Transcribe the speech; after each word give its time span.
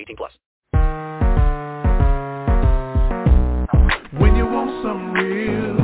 18 0.00 0.16
plus. 0.16 0.32
When 4.18 4.34
you 4.36 4.46
want 4.46 4.82
something 4.82 5.12
real 5.12 5.76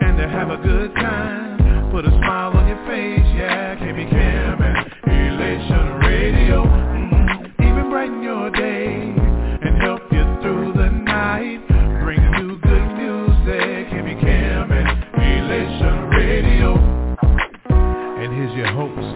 and 0.00 0.16
to 0.16 0.28
have 0.28 0.50
a 0.50 0.56
good 0.56 0.94
time, 0.94 1.90
put 1.90 2.06
a 2.06 2.10
smile 2.10 2.52
on 2.56 2.66
your 2.68 2.80
face, 2.86 3.28
yeah, 3.36 3.76
Kimmy 3.76 4.08
Kim 4.08 4.62
and 4.62 4.76
Elation 5.06 5.86
Radio. 6.08 6.64
Mm, 6.64 7.52
even 7.60 7.90
brighten 7.90 8.22
your 8.22 8.50
day 8.50 9.14
and 9.66 9.82
help 9.82 10.02
you 10.10 10.24
through 10.40 10.72
the 10.72 10.88
night. 10.90 11.60
Bring 12.02 12.22
you 12.22 12.58
good 12.58 12.86
music, 12.96 13.92
Kimmy 13.92 14.18
Kim 14.20 14.72
and 14.72 14.88
Elation 15.20 16.08
Radio. 16.16 16.76
And 18.20 18.32
here's 18.34 18.54
your 18.56 18.72
host, 18.72 19.07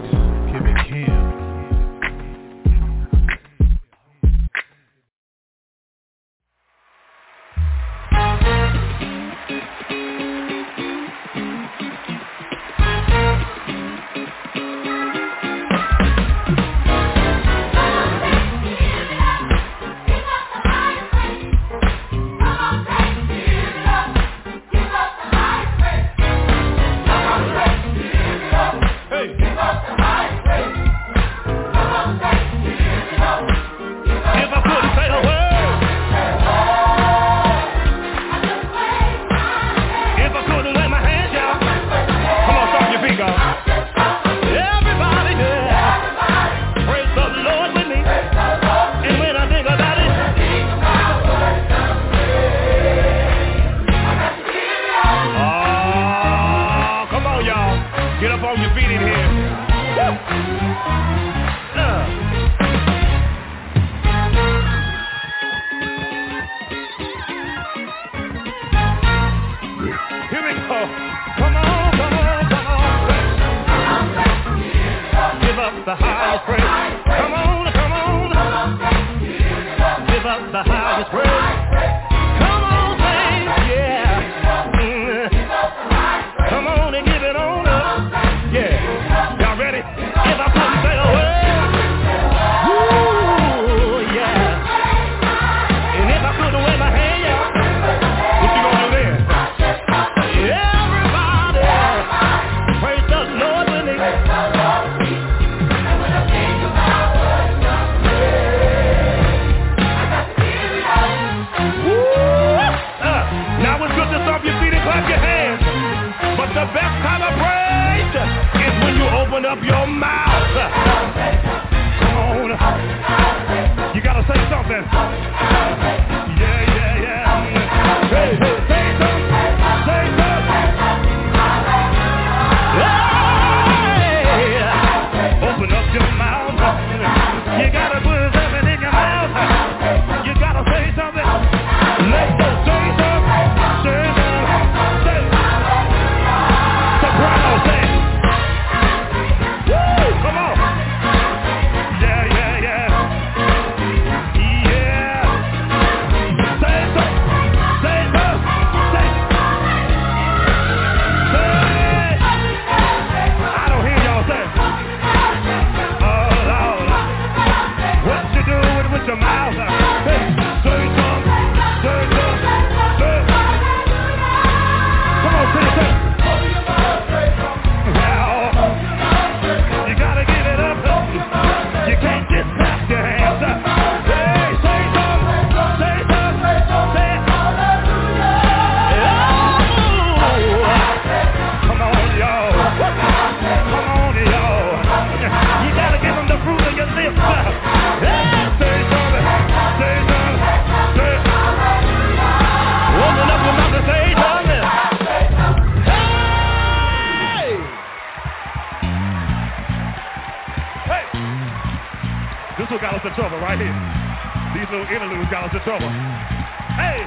us 215.55 215.63
trouble. 215.63 215.85
Hey, 215.85 217.05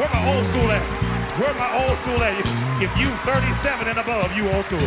where 0.00 0.08
my 0.08 0.24
old 0.24 0.48
school 0.48 0.68
at? 0.72 0.84
Where 1.36 1.52
my 1.52 1.68
old 1.84 1.96
school 2.00 2.20
at? 2.24 2.40
If 2.80 2.92
you 2.96 3.12
37 3.28 3.88
and 3.88 3.98
above, 4.00 4.32
you 4.32 4.48
old 4.48 4.64
school. 4.72 4.80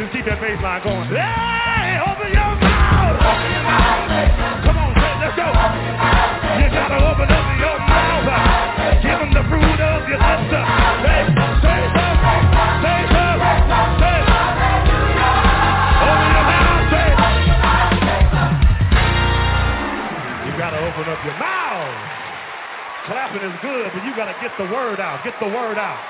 Just 0.00 0.12
keep 0.16 0.24
that 0.24 0.40
bass 0.40 0.56
line 0.64 0.80
going. 0.80 1.08
Hey, 1.12 2.00
open 2.00 2.32
your 2.32 2.52
mouth. 2.64 3.20
Open 3.20 3.50
your 3.52 3.64
mouth. 3.66 4.08
Come 4.64 4.78
on, 4.78 4.92
let's 5.20 5.36
go. 5.36 5.48
You 5.52 6.66
gotta 6.72 6.96
open 6.96 7.28
up 7.28 7.46
your 7.60 7.76
mouth. 7.76 8.24
Give 9.04 9.18
them 9.20 9.32
the 9.36 9.44
fruit 9.52 9.80
of 9.84 10.08
your 10.08 10.20
lips. 10.22 10.48
Say, 10.48 11.28
say 11.60 12.07
gotta 21.08 21.08
open 21.08 21.10
up 21.12 21.24
your 21.24 21.38
mouth. 21.40 22.20
Clapping 23.06 23.42
is 23.42 23.58
good, 23.62 23.90
but 23.94 24.04
you 24.04 24.12
gotta 24.16 24.34
get 24.42 24.52
the 24.58 24.64
word 24.74 25.00
out. 25.00 25.24
Get 25.24 25.34
the 25.40 25.48
word 25.48 25.78
out. 25.78 26.02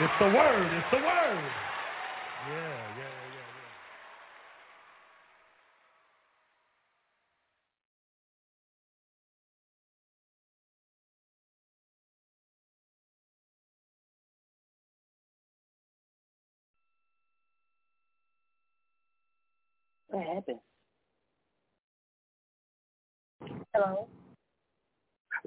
It's 0.00 0.14
the 0.20 0.26
word. 0.26 0.72
It's 0.72 0.86
the 0.92 0.98
word. 0.98 1.44
Yeah, 2.48 2.98
yeah, 2.98 3.14
yeah, 3.34 3.48
yeah. 3.58 3.70
What 20.08 20.26
happened? 20.36 20.60
Hello? 23.74 24.08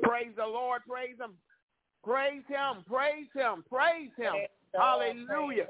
Praise 0.02 0.32
the 0.36 0.46
Lord. 0.46 0.82
Praise 0.88 1.18
him. 1.20 1.34
Praise 2.04 2.44
him. 2.48 2.84
Praise 2.88 3.28
him. 3.34 3.64
Praise 3.70 4.12
him. 4.18 4.34
Praise 4.34 4.48
Hallelujah. 4.76 5.66
praise. 5.66 5.68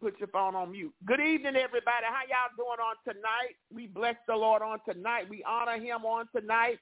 Put 0.00 0.18
your 0.18 0.28
phone 0.28 0.54
on 0.54 0.72
mute. 0.72 0.92
Good 1.06 1.20
evening, 1.20 1.56
everybody. 1.56 2.06
How 2.06 2.22
y'all 2.28 2.54
doing 2.56 2.78
on 2.80 2.96
tonight? 3.04 3.56
We 3.72 3.86
bless 3.86 4.16
the 4.26 4.34
Lord 4.34 4.62
on 4.62 4.78
tonight. 4.88 5.28
We 5.30 5.42
honor 5.44 5.78
him 5.78 6.04
on 6.04 6.28
tonight. 6.34 6.78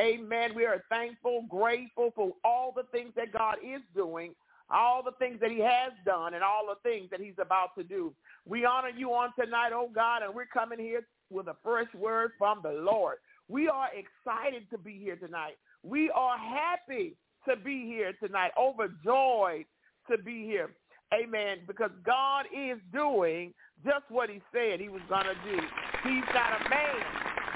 Amen. 0.00 0.54
We 0.56 0.64
are 0.64 0.82
thankful, 0.88 1.44
grateful 1.48 2.10
for 2.16 2.32
all 2.44 2.72
the 2.74 2.84
things 2.90 3.12
that 3.16 3.32
God 3.32 3.56
is 3.64 3.80
doing, 3.94 4.34
all 4.70 5.02
the 5.04 5.12
things 5.18 5.38
that 5.40 5.50
he 5.50 5.60
has 5.60 5.92
done, 6.04 6.34
and 6.34 6.42
all 6.42 6.66
the 6.66 6.88
things 6.88 7.10
that 7.10 7.20
he's 7.20 7.38
about 7.38 7.76
to 7.78 7.84
do. 7.84 8.12
We 8.44 8.64
honor 8.64 8.88
you 8.88 9.12
on 9.12 9.30
tonight, 9.38 9.70
oh 9.72 9.90
God, 9.94 10.22
and 10.22 10.34
we're 10.34 10.46
coming 10.46 10.78
here 10.78 11.06
with 11.30 11.46
a 11.46 11.56
fresh 11.62 11.92
word 11.94 12.32
from 12.38 12.60
the 12.62 12.72
Lord. 12.72 13.18
We 13.48 13.68
are 13.68 13.88
excited 13.88 14.68
to 14.70 14.78
be 14.78 14.98
here 14.98 15.16
tonight. 15.16 15.56
We 15.82 16.10
are 16.10 16.38
happy 16.38 17.16
to 17.48 17.56
be 17.56 17.84
here 17.86 18.14
tonight, 18.22 18.52
overjoyed 18.58 19.66
to 20.10 20.18
be 20.18 20.44
here. 20.44 20.70
Amen. 21.12 21.58
Because 21.66 21.90
God 22.04 22.46
is 22.54 22.78
doing 22.92 23.52
just 23.84 24.04
what 24.08 24.30
he 24.30 24.40
said 24.52 24.80
he 24.80 24.88
was 24.88 25.02
going 25.08 25.24
to 25.24 25.34
do. 25.44 25.60
He's 26.02 26.24
not 26.34 26.60
a 26.60 26.68
man 26.68 26.96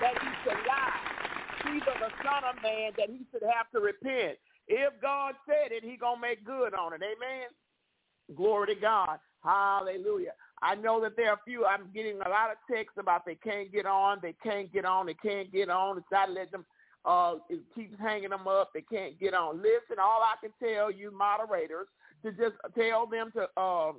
that 0.01 0.15
he 0.21 0.29
should 0.45 0.59
lie. 0.67 1.73
He's 1.73 1.83
the 1.85 2.13
son 2.23 2.45
of 2.45 2.63
man 2.63 2.93
that 2.99 3.09
he 3.09 3.27
should 3.33 3.43
have 3.43 3.71
to 3.73 3.81
repent. 3.81 4.39
If 4.69 4.93
God 5.01 5.35
said 5.47 5.73
it, 5.73 5.83
he 5.83 5.97
going 5.97 6.17
to 6.17 6.21
make 6.21 6.45
good 6.45 6.75
on 6.75 6.93
it. 6.93 7.01
Amen. 7.03 7.49
Glory 8.37 8.75
to 8.75 8.81
God. 8.81 9.19
Hallelujah. 9.43 10.33
I 10.63 10.75
know 10.75 11.01
that 11.03 11.17
there 11.17 11.31
are 11.31 11.35
a 11.35 11.45
few, 11.45 11.65
I'm 11.65 11.91
getting 11.95 12.17
a 12.17 12.29
lot 12.29 12.51
of 12.51 12.59
texts 12.71 12.99
about 12.99 13.25
they 13.25 13.37
can't 13.37 13.73
get 13.73 13.87
on, 13.87 14.19
they 14.23 14.35
can't 14.43 14.73
get 14.73 14.85
on, 14.85 15.07
they 15.07 15.15
can't 15.15 15.53
get 15.53 15.69
on. 15.69 15.99
It's 15.99 16.07
not 16.11 16.31
letting 16.31 16.53
them, 16.53 16.67
uh, 17.05 17.35
it 17.49 17.61
keeps 17.75 17.99
hanging 18.01 18.31
them 18.31 18.49
up. 18.49 18.71
They 18.75 18.83
can't 18.83 19.19
get 19.21 19.35
on. 19.35 19.59
Listen, 19.59 19.99
all 20.03 20.23
I 20.23 20.35
can 20.41 20.53
tell 20.63 20.91
you 20.91 21.11
moderators 21.11 21.87
to 22.25 22.33
just 22.33 22.57
tell 22.75 23.07
them 23.07 23.31
to 23.35 23.43
um, 23.61 23.97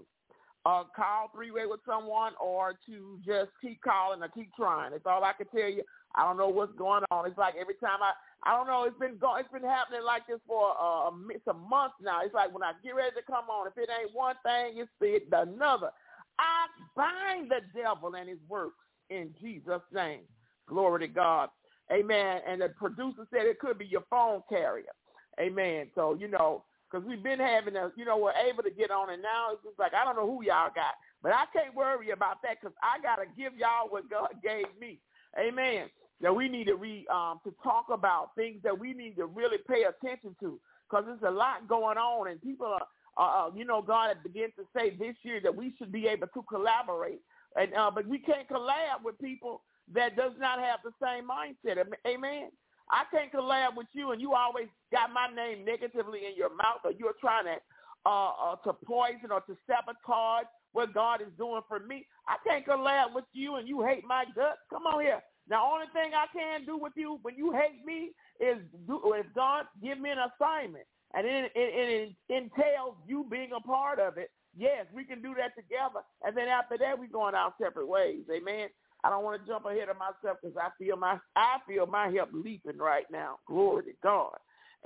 uh, 0.66 0.84
call 0.96 1.32
three-way 1.34 1.66
with 1.66 1.80
someone 1.86 2.34
or 2.42 2.74
to 2.86 3.20
just 3.26 3.52
keep 3.62 3.82
calling 3.82 4.22
or 4.22 4.28
keep 4.28 4.54
trying. 4.56 4.92
That's 4.92 5.06
all 5.06 5.24
I 5.24 5.34
can 5.34 5.48
tell 5.48 5.70
you. 5.70 5.84
I 6.16 6.24
don't 6.24 6.38
know 6.38 6.50
what's 6.50 6.76
going 6.78 7.04
on. 7.12 7.28
It's 7.28 7.38
like 7.38 7.54
every 7.60 7.76
time 7.76 8.00
I, 8.02 8.12
I 8.44 8.56
don't 8.56 8.68
know. 8.68 8.84
It's 8.84 8.98
been 8.98 9.18
going. 9.18 9.42
It's 9.42 9.52
been 9.52 9.68
happening 9.68 10.04
like 10.06 10.28
this 10.28 10.40
for 10.48 10.72
uh, 10.80 11.12
some 11.44 11.70
months 11.70 11.96
now. 12.02 12.22
It's 12.24 12.34
like 12.34 12.54
when 12.54 12.64
I 12.64 12.72
get 12.84 12.96
ready 12.96 13.12
to 13.16 13.22
come 13.28 13.50
on, 13.50 13.68
if 13.68 13.78
it 13.78 13.90
ain't 13.90 14.16
one 14.16 14.36
thing, 14.44 14.80
it's 14.80 14.90
it 15.02 15.28
another. 15.32 15.92
I 16.40 16.68
bind 16.96 17.52
the 17.52 17.60
devil 17.80 18.16
and 18.16 18.30
his 18.30 18.40
works 18.48 18.78
in 19.10 19.34
Jesus' 19.42 19.82
name. 19.94 20.22
Glory 20.68 21.02
to 21.02 21.08
God. 21.08 21.50
Amen. 21.92 22.42
And 22.48 22.62
the 22.62 22.70
producer 22.70 23.28
said 23.32 23.46
it 23.46 23.60
could 23.60 23.78
be 23.78 23.86
your 23.86 24.04
phone 24.10 24.42
carrier. 24.48 24.94
Amen. 25.40 25.88
So, 25.96 26.14
you 26.14 26.28
know, 26.28 26.64
because 26.90 27.06
we've 27.06 27.24
been 27.24 27.40
having 27.40 27.76
a, 27.76 27.92
you 27.96 28.06
know, 28.06 28.18
we're 28.18 28.34
able 28.34 28.64
to 28.64 28.72
get 28.72 28.92
on, 28.92 29.12
and 29.12 29.22
now 29.22 29.54
it's 29.54 29.64
just 29.64 29.78
like, 29.78 29.94
I 29.94 30.04
don't 30.04 30.16
know 30.16 30.26
who 30.26 30.44
y'all 30.44 30.72
got. 30.74 30.96
But 31.22 31.34
I 31.34 31.46
can't 31.54 31.76
worry 31.76 32.12
about 32.12 32.42
that 32.44 32.58
because 32.62 32.76
I 32.82 33.02
got 33.02 33.18
to 33.18 33.26
give 33.38 33.54
y'all 33.58 33.90
what 33.90 34.10
God 34.10 34.30
gave 34.44 34.66
me. 34.80 35.00
Amen. 35.38 35.90
That 36.22 36.36
we 36.36 36.50
need 36.50 36.68
to 36.68 36.76
re, 36.76 37.06
um, 37.14 37.40
to 37.44 37.54
talk 37.64 37.86
about 37.92 38.36
things 38.36 38.60
that 38.64 38.78
we 38.78 38.94
need 38.94 39.16
to 39.18 39.26
really 39.26 39.58
pay 39.68 39.84
attention 39.84 40.36
to 40.42 40.60
because 40.90 41.06
there's 41.06 41.22
a 41.28 41.36
lot 41.36 41.68
going 41.68 41.98
on, 41.98 42.30
and 42.30 42.42
people 42.42 42.66
are, 42.66 42.88
uh, 43.18 43.50
you 43.56 43.66
know, 43.66 43.82
God 43.82 44.10
had 44.10 44.24
begun 44.24 44.52
to 44.58 44.66
say 44.76 44.92
this 44.92 45.16
year 45.24 45.40
that 45.42 45.56
we 45.56 45.74
should 45.78 45.92
be 45.92 46.08
able 46.08 46.28
to 46.28 46.44
collaborate, 46.44 47.22
and 47.56 47.74
uh, 47.74 47.92
but 47.94 48.08
we 48.08 48.20
can't 48.20 48.48
collab 48.48 49.04
with 49.04 49.20
people 49.20 49.62
that 49.94 50.16
does 50.16 50.34
not 50.40 50.60
have 50.60 50.80
the 50.84 50.92
same 51.02 51.28
mindset. 51.28 51.84
Amen. 52.08 52.50
I 52.92 53.04
can't 53.12 53.32
collab 53.32 53.76
with 53.76 53.88
you, 53.94 54.12
and 54.12 54.22
you 54.22 54.34
always 54.34 54.68
got 54.92 55.14
my 55.14 55.28
name 55.28 55.64
negatively 55.66 56.26
in 56.26 56.36
your 56.36 56.50
mouth, 56.56 56.82
or 56.84 56.92
you're 56.92 57.16
trying 57.20 57.46
to 57.46 57.58
uh, 58.06 58.32
uh, 58.32 58.56
to 58.64 58.74
poison 58.86 59.32
or 59.32 59.42
to 59.42 59.58
sabotage 59.68 60.46
what 60.72 60.94
God 60.94 61.22
is 61.22 61.28
doing 61.38 61.62
for 61.68 61.80
me. 61.80 62.06
I 62.28 62.36
can't 62.48 62.66
collab 62.66 63.14
with 63.14 63.26
you, 63.34 63.56
and 63.56 63.68
you 63.68 63.84
hate 63.84 64.04
my 64.08 64.26
guts. 64.36 64.60
Come 64.70 64.86
on 64.86 65.02
here. 65.02 65.22
Now, 65.50 65.72
only 65.72 65.88
thing 65.94 66.12
I 66.14 66.26
can 66.32 66.66
do 66.66 66.78
with 66.78 66.94
you 66.96 67.20
when 67.24 67.36
you 67.36 67.52
hate 67.52 67.84
me 67.86 68.12
is 68.40 68.58
do 68.88 69.14
if 69.14 69.26
God 69.36 69.66
give 69.84 70.00
me 70.00 70.12
an 70.12 70.20
assignment, 70.20 70.86
and 71.14 71.26
it, 71.28 71.52
it, 71.56 72.16
it 72.30 72.34
entails 72.34 72.96
you 73.08 73.26
being 73.30 73.52
a 73.56 73.62
part 73.62 74.00
of 74.00 74.18
it. 74.18 74.32
Yes, 74.58 74.86
we 74.94 75.06
can 75.06 75.22
do 75.22 75.36
that 75.36 75.56
together, 75.56 76.02
and 76.24 76.36
then 76.36 76.48
after 76.48 76.78
that, 76.80 77.00
we're 77.00 77.08
going 77.08 77.36
our 77.36 77.54
separate 77.62 77.88
ways. 77.88 78.24
Amen. 78.36 78.70
I 79.04 79.10
don't 79.10 79.24
want 79.24 79.42
to 79.42 79.48
jump 79.48 79.66
ahead 79.66 79.90
of 79.90 79.98
myself 79.98 80.38
because 80.42 80.58
I 80.58 80.70
feel 80.84 80.98
my 80.98 81.20
I 81.36 81.58
feel 81.68 81.86
my 81.88 82.10
help 82.10 82.30
leaping 82.34 82.78
right 82.78 83.06
now. 83.12 83.38
Glory 83.48 83.84
to 83.86 83.92
God. 84.04 84.36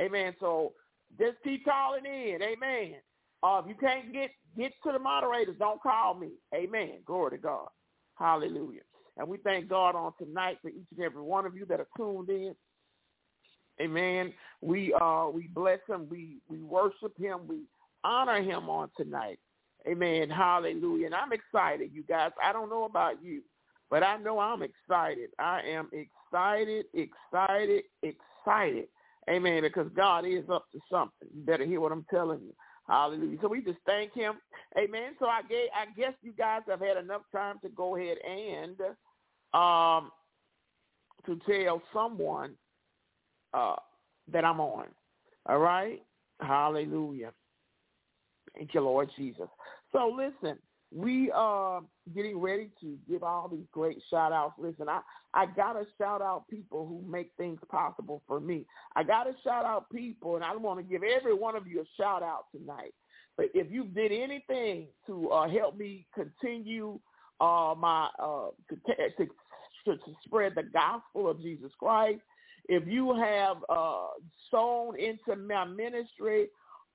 Amen. 0.02 0.36
So 0.40 0.74
just 1.20 1.38
keep 1.44 1.66
calling 1.66 2.06
in. 2.06 2.42
Amen. 2.42 2.96
Uh, 3.44 3.62
if 3.64 3.70
you 3.70 3.76
can't 3.80 4.14
get 4.14 4.32
get 4.58 4.74
to 4.86 4.92
the 4.92 5.00
moderators, 5.00 5.56
don't 5.60 5.82
call 5.82 6.14
me. 6.16 6.32
Amen. 6.54 7.00
Glory 7.06 7.32
to 7.32 7.38
God. 7.38 7.68
Hallelujah. 8.18 8.82
And 9.18 9.28
we 9.28 9.38
thank 9.40 9.70
God 9.70 9.96
on 9.96 10.14
tonight 10.20 10.58
for 10.62 10.70
each 10.70 10.88
and 10.96 11.06
every 11.06 11.22
one 11.22 11.46
of 11.46 11.56
you 11.56 11.66
that 11.68 11.80
are 11.80 11.88
tuned 11.98 12.30
in. 12.30 12.56
Amen. 13.82 14.34
We 14.62 14.94
uh 14.94 15.28
we 15.34 15.48
bless 15.48 15.80
him. 15.88 16.08
We 16.10 16.38
we 16.48 16.60
worship 16.60 17.18
him. 17.18 17.42
We 17.48 17.62
honor 18.04 18.42
him 18.42 18.70
on 18.70 18.90
tonight. 18.96 19.40
Amen. 19.88 20.30
Hallelujah. 20.30 21.08
And 21.08 21.16
I'm 21.16 21.34
excited, 21.34 21.92
you 21.94 22.04
guys. 22.04 22.32
I 22.44 22.54
don't 22.54 22.70
know 22.70 22.86
about 22.86 23.22
you. 23.24 23.42
But 23.90 24.02
I 24.02 24.18
know 24.18 24.40
I'm 24.40 24.64
excited. 24.64 25.30
I 25.38 25.62
am 25.68 25.90
excited, 25.92 26.86
excited, 26.94 27.84
excited. 28.02 28.88
Amen. 29.30 29.62
Because 29.62 29.88
God 29.96 30.26
is 30.26 30.46
up 30.50 30.66
to 30.72 30.80
something. 30.90 31.28
You 31.36 31.44
better 31.44 31.66
hear 31.66 31.80
what 31.80 31.92
I'm 31.92 32.06
telling 32.10 32.40
you. 32.42 32.54
Hallelujah. 32.88 33.38
So 33.42 33.48
we 33.48 33.62
just 33.62 33.78
thank 33.86 34.14
him. 34.14 34.36
Amen. 34.78 35.14
So 35.20 35.28
I 35.28 35.42
gave, 35.44 35.68
I 35.76 35.86
guess 35.98 36.14
you 36.22 36.34
guys 36.34 36.62
have 36.68 36.80
had 36.80 36.98
enough 36.98 37.22
time 37.32 37.60
to 37.62 37.70
go 37.70 37.96
ahead 37.96 38.18
and 38.28 38.80
um, 39.54 40.12
to 41.26 41.40
tell 41.48 41.82
someone 41.94 42.56
uh, 43.54 43.76
that 44.32 44.46
I'm 44.46 44.60
on. 44.60 44.88
All 45.48 45.60
right. 45.60 46.02
Hallelujah. 46.40 47.32
Thank 48.56 48.74
you, 48.74 48.82
Lord 48.82 49.10
Jesus. 49.18 49.48
So 49.92 50.14
listen, 50.16 50.58
we 50.94 51.32
are 51.32 51.82
getting 52.14 52.40
ready 52.40 52.70
to 52.82 52.98
give 53.10 53.24
all 53.24 53.48
these 53.48 53.66
great 53.72 53.98
shout 54.10 54.32
outs. 54.32 54.56
Listen, 54.60 54.88
I, 54.88 55.02
I 55.34 55.46
gotta 55.48 55.86
shout 55.98 56.22
out 56.22 56.48
people 56.50 56.86
who 56.86 57.04
make 57.10 57.32
things 57.38 57.60
possible 57.70 58.22
for 58.28 58.40
me. 58.40 58.66
I 58.96 59.04
gotta 59.04 59.32
shout 59.44 59.66
out 59.66 59.90
people 59.92 60.36
and 60.36 60.44
I 60.44 60.56
want 60.56 60.80
to 60.80 60.84
give 60.84 61.02
every 61.04 61.34
one 61.34 61.56
of 61.56 61.68
you 61.68 61.82
a 61.82 61.86
shout 61.98 62.22
out 62.22 62.46
tonight. 62.56 62.94
But 63.36 63.48
if 63.56 63.72
you 63.72 63.86
did 63.86 64.12
anything 64.12 64.88
to 65.08 65.30
uh, 65.30 65.50
help 65.50 65.78
me 65.78 66.06
continue 66.14 67.00
uh, 67.42 67.74
my 67.78 68.10
uh, 68.20 68.50
to, 68.70 68.76
to, 68.76 69.26
to, 69.86 69.98
to 69.98 69.98
spread 70.26 70.54
the 70.56 70.64
gospel 70.64 71.28
of 71.28 71.42
Jesus 71.42 71.72
Christ, 71.80 72.22
if 72.68 72.88
you 72.88 73.16
have 73.16 73.58
uh, 73.70 74.08
sown 74.50 74.98
into 75.00 75.36
my 75.36 75.66
ministry, 75.66 76.48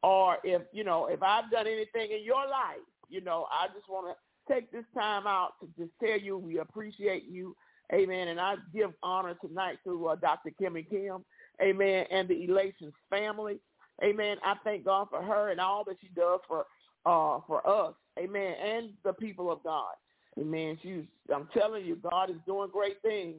or 0.03 0.39
if 0.45 0.63
you 0.73 0.85
know 0.85 1.07
if 1.07 1.23
I've 1.23 1.51
done 1.51 1.67
anything 1.67 2.11
in 2.13 2.25
your 2.25 2.47
life 2.49 2.85
you 3.09 3.21
know, 3.21 3.47
I 3.51 3.67
just 3.69 3.89
want 3.89 4.15
to 4.15 4.53
take 4.53 4.71
this 4.71 4.85
time 4.95 5.27
out 5.27 5.53
to 5.61 5.69
just 5.79 5.93
tell 6.03 6.19
you 6.19 6.39
we 6.39 6.59
appreciate 6.59 7.25
you. 7.29 7.57
Amen. 7.93 8.29
And 8.29 8.41
I 8.41 8.57
give 8.75 8.91
honor 9.03 9.35
tonight 9.43 9.79
to 9.85 10.09
uh, 10.09 10.17
Dr. 10.17 10.51
Kimmy 10.61 10.89
Kim. 10.89 11.25
Amen. 11.63 12.05
And 12.11 12.29
the 12.29 12.45
Elations 12.45 12.93
family. 13.09 13.59
Amen. 14.05 14.37
I 14.45 14.55
thank 14.63 14.85
God 14.85 15.09
for 15.11 15.23
her 15.23 15.51
and 15.51 15.61
all 15.61 15.85
that 15.85 15.97
she 16.01 16.09
does 16.15 16.41
for 16.47 16.67
uh, 17.07 17.41
for 17.47 17.67
us. 17.67 17.95
Amen. 18.19 18.55
And 18.63 18.91
the 19.05 19.13
people 19.15 19.51
of 19.51 19.63
God. 19.63 19.95
Amen. 20.39 20.79
She's, 20.83 21.05
I'm 21.35 21.49
telling 21.57 21.85
you, 21.85 21.97
God 21.97 22.31
is 22.31 22.37
doing 22.47 22.69
great 22.71 23.01
things. 23.03 23.37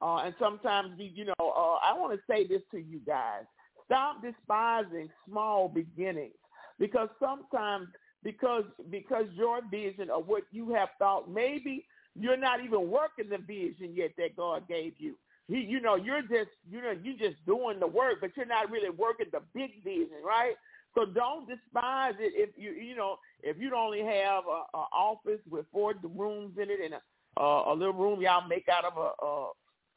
Uh, 0.00 0.18
and 0.18 0.34
sometimes, 0.38 0.96
we, 0.98 1.12
you 1.14 1.24
know, 1.24 1.34
uh, 1.40 1.78
I 1.84 1.92
want 1.96 2.12
to 2.12 2.20
say 2.30 2.46
this 2.46 2.62
to 2.70 2.78
you 2.78 3.00
guys. 3.06 3.42
Stop 3.86 4.22
despising 4.22 5.08
small 5.28 5.68
beginnings 5.68 6.34
because 6.78 7.08
sometimes 7.18 7.88
because 8.22 8.64
because 8.90 9.26
your 9.34 9.60
vision 9.70 10.10
of 10.10 10.26
what 10.26 10.42
you 10.50 10.70
have 10.74 10.88
thought 10.98 11.30
maybe 11.30 11.84
you're 12.18 12.36
not 12.36 12.62
even 12.62 12.90
working 12.90 13.28
the 13.28 13.38
vision 13.38 13.94
yet 13.94 14.10
that 14.18 14.36
God 14.36 14.66
gave 14.68 14.94
you. 14.98 15.14
He, 15.46 15.60
you 15.60 15.80
know, 15.80 15.94
you're 15.94 16.22
just, 16.22 16.50
you 16.70 16.82
know, 16.82 16.94
you're 17.02 17.16
just 17.16 17.44
doing 17.46 17.80
the 17.80 17.86
work, 17.86 18.16
but 18.20 18.30
you're 18.36 18.46
not 18.46 18.70
really 18.70 18.90
working 18.90 19.26
the 19.32 19.40
big 19.54 19.82
vision, 19.82 20.18
right? 20.24 20.54
So 20.94 21.06
don't 21.06 21.48
despise 21.48 22.14
it 22.18 22.32
if 22.34 22.50
you, 22.56 22.72
you 22.72 22.96
know, 22.96 23.16
if 23.42 23.56
you 23.58 23.74
only 23.74 24.00
have 24.00 24.44
a, 24.46 24.76
a 24.76 24.84
office 24.92 25.40
with 25.48 25.64
four 25.72 25.94
rooms 26.02 26.58
in 26.60 26.70
it 26.70 26.80
and 26.84 26.94
a, 26.94 27.40
a, 27.40 27.72
a 27.72 27.74
little 27.74 27.94
room 27.94 28.20
y'all 28.20 28.46
make 28.46 28.68
out 28.68 28.84
of 28.84 28.96
a, 28.96 29.24
a 29.24 29.50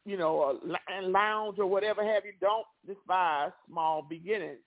you 0.06 0.18
know, 0.18 0.60
a 0.74 1.02
lounge 1.08 1.60
or 1.60 1.68
whatever 1.68 2.04
have 2.04 2.26
you. 2.26 2.34
Don't 2.42 2.66
despise 2.88 3.52
small 3.68 4.02
beginnings. 4.02 4.60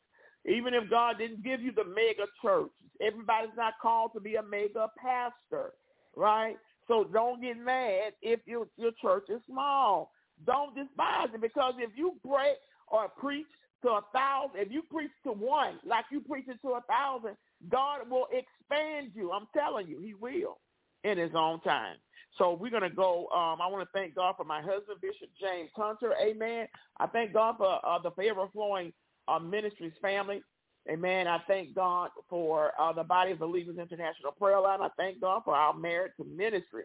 Even 0.46 0.74
if 0.74 0.90
God 0.90 1.18
didn't 1.18 1.42
give 1.42 1.60
you 1.60 1.72
the 1.72 1.84
mega 1.84 2.26
church, 2.42 2.70
everybody's 3.00 3.56
not 3.56 3.74
called 3.80 4.12
to 4.14 4.20
be 4.20 4.36
a 4.36 4.42
mega 4.42 4.88
pastor, 4.98 5.72
right? 6.16 6.56
So 6.86 7.04
don't 7.04 7.40
get 7.40 7.56
mad 7.58 8.12
if 8.22 8.40
your 8.46 8.66
your 8.76 8.92
church 9.00 9.24
is 9.30 9.40
small. 9.48 10.12
Don't 10.46 10.74
despise 10.76 11.28
it 11.34 11.40
because 11.40 11.74
if 11.78 11.90
you 11.96 12.14
pray 12.26 12.54
or 12.88 13.08
preach 13.08 13.46
to 13.82 13.88
a 13.88 14.02
thousand, 14.12 14.60
if 14.60 14.70
you 14.70 14.82
preach 14.82 15.10
to 15.24 15.32
one 15.32 15.80
like 15.86 16.04
you 16.10 16.20
preach 16.20 16.46
it 16.48 16.58
to 16.62 16.72
a 16.74 16.82
thousand, 16.82 17.36
God 17.70 18.10
will 18.10 18.26
expand 18.32 19.12
you. 19.14 19.32
I'm 19.32 19.48
telling 19.56 19.88
you, 19.88 20.00
He 20.00 20.14
will 20.14 20.58
in 21.04 21.18
His 21.18 21.32
own 21.34 21.60
time. 21.62 21.96
So 22.38 22.54
we're 22.54 22.70
gonna 22.70 22.90
go. 22.90 23.28
Um, 23.28 23.60
I 23.60 23.66
want 23.66 23.86
to 23.86 23.98
thank 23.98 24.14
God 24.14 24.34
for 24.36 24.44
my 24.44 24.60
husband, 24.60 25.00
Bishop 25.00 25.28
James 25.40 25.70
Hunter. 25.76 26.14
Amen. 26.20 26.66
I 26.98 27.06
thank 27.06 27.32
God 27.32 27.56
for 27.58 27.84
uh, 27.86 27.98
the 27.98 28.10
Favor 28.12 28.46
Flowing 28.52 28.92
uh, 29.28 29.38
Ministries 29.38 29.92
family. 30.02 30.42
Amen. 30.90 31.26
I 31.26 31.38
thank 31.46 31.74
God 31.74 32.10
for 32.28 32.72
uh, 32.78 32.92
the 32.92 33.04
Body 33.04 33.32
of 33.32 33.38
Believers 33.38 33.78
International 33.78 34.32
Prayer 34.32 34.60
Line. 34.60 34.82
I 34.82 34.88
thank 34.98 35.20
God 35.20 35.42
for 35.44 35.54
our 35.54 35.72
Married 35.72 36.12
to 36.18 36.24
Ministry. 36.24 36.84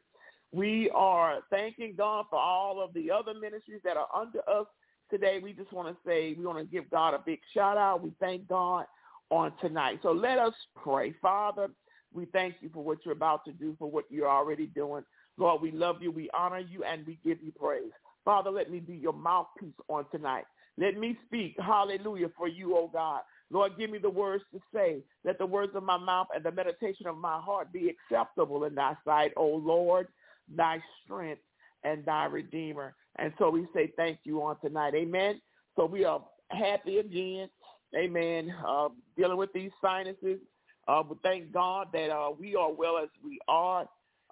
We 0.52 0.90
are 0.96 1.40
thanking 1.50 1.96
God 1.98 2.26
for 2.30 2.40
all 2.40 2.82
of 2.82 2.94
the 2.94 3.12
other 3.12 3.34
ministries 3.34 3.82
that 3.84 3.98
are 3.98 4.08
under 4.16 4.40
us 4.50 4.66
today. 5.12 5.40
We 5.44 5.54
just 5.54 5.74
want 5.74 5.90
to 5.90 5.98
say 6.08 6.34
we 6.38 6.46
want 6.46 6.60
to 6.60 6.66
give 6.66 6.90
God 6.90 7.14
a 7.14 7.20
big 7.20 7.40
shout 7.54 7.78
out. 7.78 8.02
We 8.02 8.12
thank 8.20 8.48
God 8.48 8.86
on 9.30 9.52
tonight. 9.62 10.00
So 10.02 10.12
let 10.12 10.40
us 10.40 10.54
pray. 10.82 11.14
Father, 11.22 11.70
we 12.14 12.26
thank 12.26 12.56
you 12.62 12.70
for 12.74 12.84
what 12.84 13.00
you're 13.06 13.14
about 13.14 13.46
to 13.46 13.52
do, 13.52 13.76
for 13.78 13.90
what 13.92 14.06
you're 14.10 14.30
already 14.30 14.66
doing. 14.68 15.04
Lord, 15.40 15.62
we 15.62 15.72
love 15.72 16.02
you, 16.02 16.12
we 16.12 16.30
honor 16.38 16.60
you, 16.60 16.84
and 16.84 17.08
we 17.08 17.18
give 17.26 17.42
you 17.42 17.52
praise. 17.52 17.92
Father, 18.26 18.52
let 18.52 18.70
me 18.70 18.80
be 18.80 18.94
your 18.94 19.14
mouthpiece 19.14 19.74
on 19.88 20.06
tonight. 20.12 20.44
Let 20.78 20.98
me 20.98 21.18
speak, 21.26 21.56
hallelujah, 21.58 22.28
for 22.38 22.48
you, 22.48 22.76
oh 22.76 22.90
God. 22.92 23.22
Lord, 23.50 23.78
give 23.78 23.90
me 23.90 23.98
the 23.98 24.10
words 24.10 24.44
to 24.54 24.60
say. 24.74 25.00
Let 25.24 25.40
the 25.40 25.46
words 25.46 25.72
of 25.76 25.84
my 25.84 25.98
mouth 25.98 26.28
and 26.36 26.44
the 26.44 26.52
meditation 26.52 27.08
of 27.08 27.18
my 27.18 27.40
heart 27.40 27.74
be 27.74 27.90
acceptable 27.90 28.66
in 28.66 28.76
thy 28.76 28.96
sight, 29.04 29.32
O 29.36 29.48
Lord, 29.48 30.08
thy 30.56 30.84
strength 31.04 31.42
and 31.84 32.06
thy 32.06 32.26
redeemer. 32.26 32.96
And 33.18 33.34
so 33.40 33.50
we 33.50 33.66
say 33.74 33.92
thank 33.98 34.20
you 34.24 34.44
on 34.44 34.60
tonight. 34.62 34.94
Amen. 34.94 35.42
So 35.76 35.86
we 35.86 36.06
are 36.06 36.24
happy 36.52 37.00
again. 37.00 37.50
Amen. 37.98 38.54
Uh, 38.66 38.90
dealing 39.18 39.38
with 39.38 39.52
these 39.54 39.72
sinuses. 39.84 40.40
Uh, 40.88 41.02
but 41.04 41.18
thank 41.24 41.52
God 41.52 41.88
that 41.94 42.10
uh, 42.12 42.30
we 42.38 42.56
are 42.56 42.72
well 42.72 42.98
as 42.98 43.10
we 43.24 43.40
are. 43.48 43.88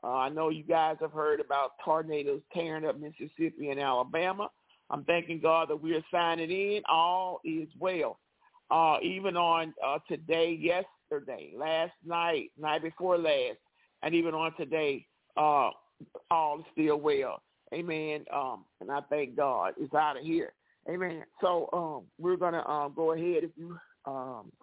Uh, 0.07 0.15
I 0.15 0.29
know 0.29 0.47
you 0.47 0.63
guys 0.63 0.95
have 1.01 1.11
heard 1.11 1.41
about 1.41 1.71
tornadoes 1.83 2.39
tearing 2.53 2.85
up 2.85 2.97
Mississippi 2.97 3.69
and 3.71 3.79
Alabama. 3.79 4.49
I'm 4.89 5.03
thanking 5.03 5.41
God 5.41 5.67
that 5.67 5.83
we 5.83 5.95
are 5.95 6.03
signing 6.09 6.49
in. 6.49 6.81
All 6.87 7.41
is 7.43 7.67
well 7.77 8.17
uh, 8.71 8.97
even 9.01 9.35
on 9.35 9.73
uh, 9.85 9.99
today, 10.07 10.57
yesterday, 10.59 11.51
last 11.57 11.91
night, 12.05 12.51
night 12.57 12.83
before 12.83 13.17
last, 13.17 13.57
and 14.01 14.15
even 14.15 14.33
on 14.33 14.55
today, 14.55 15.05
uh, 15.35 15.71
all 16.31 16.59
is 16.59 16.65
still 16.71 16.97
well. 16.97 17.41
Amen. 17.73 18.23
Um, 18.33 18.63
and 18.79 18.89
I 18.89 19.01
thank 19.09 19.35
God 19.35 19.73
it's 19.77 19.93
out 19.93 20.17
of 20.17 20.23
here. 20.23 20.53
Amen. 20.89 21.23
So 21.41 21.69
um, 21.73 22.03
we're 22.17 22.37
going 22.37 22.53
to 22.53 22.65
um, 22.65 22.93
go 22.95 23.11
ahead 23.11 23.43
if 23.43 23.51
you 23.57 23.77
um, 24.05 24.53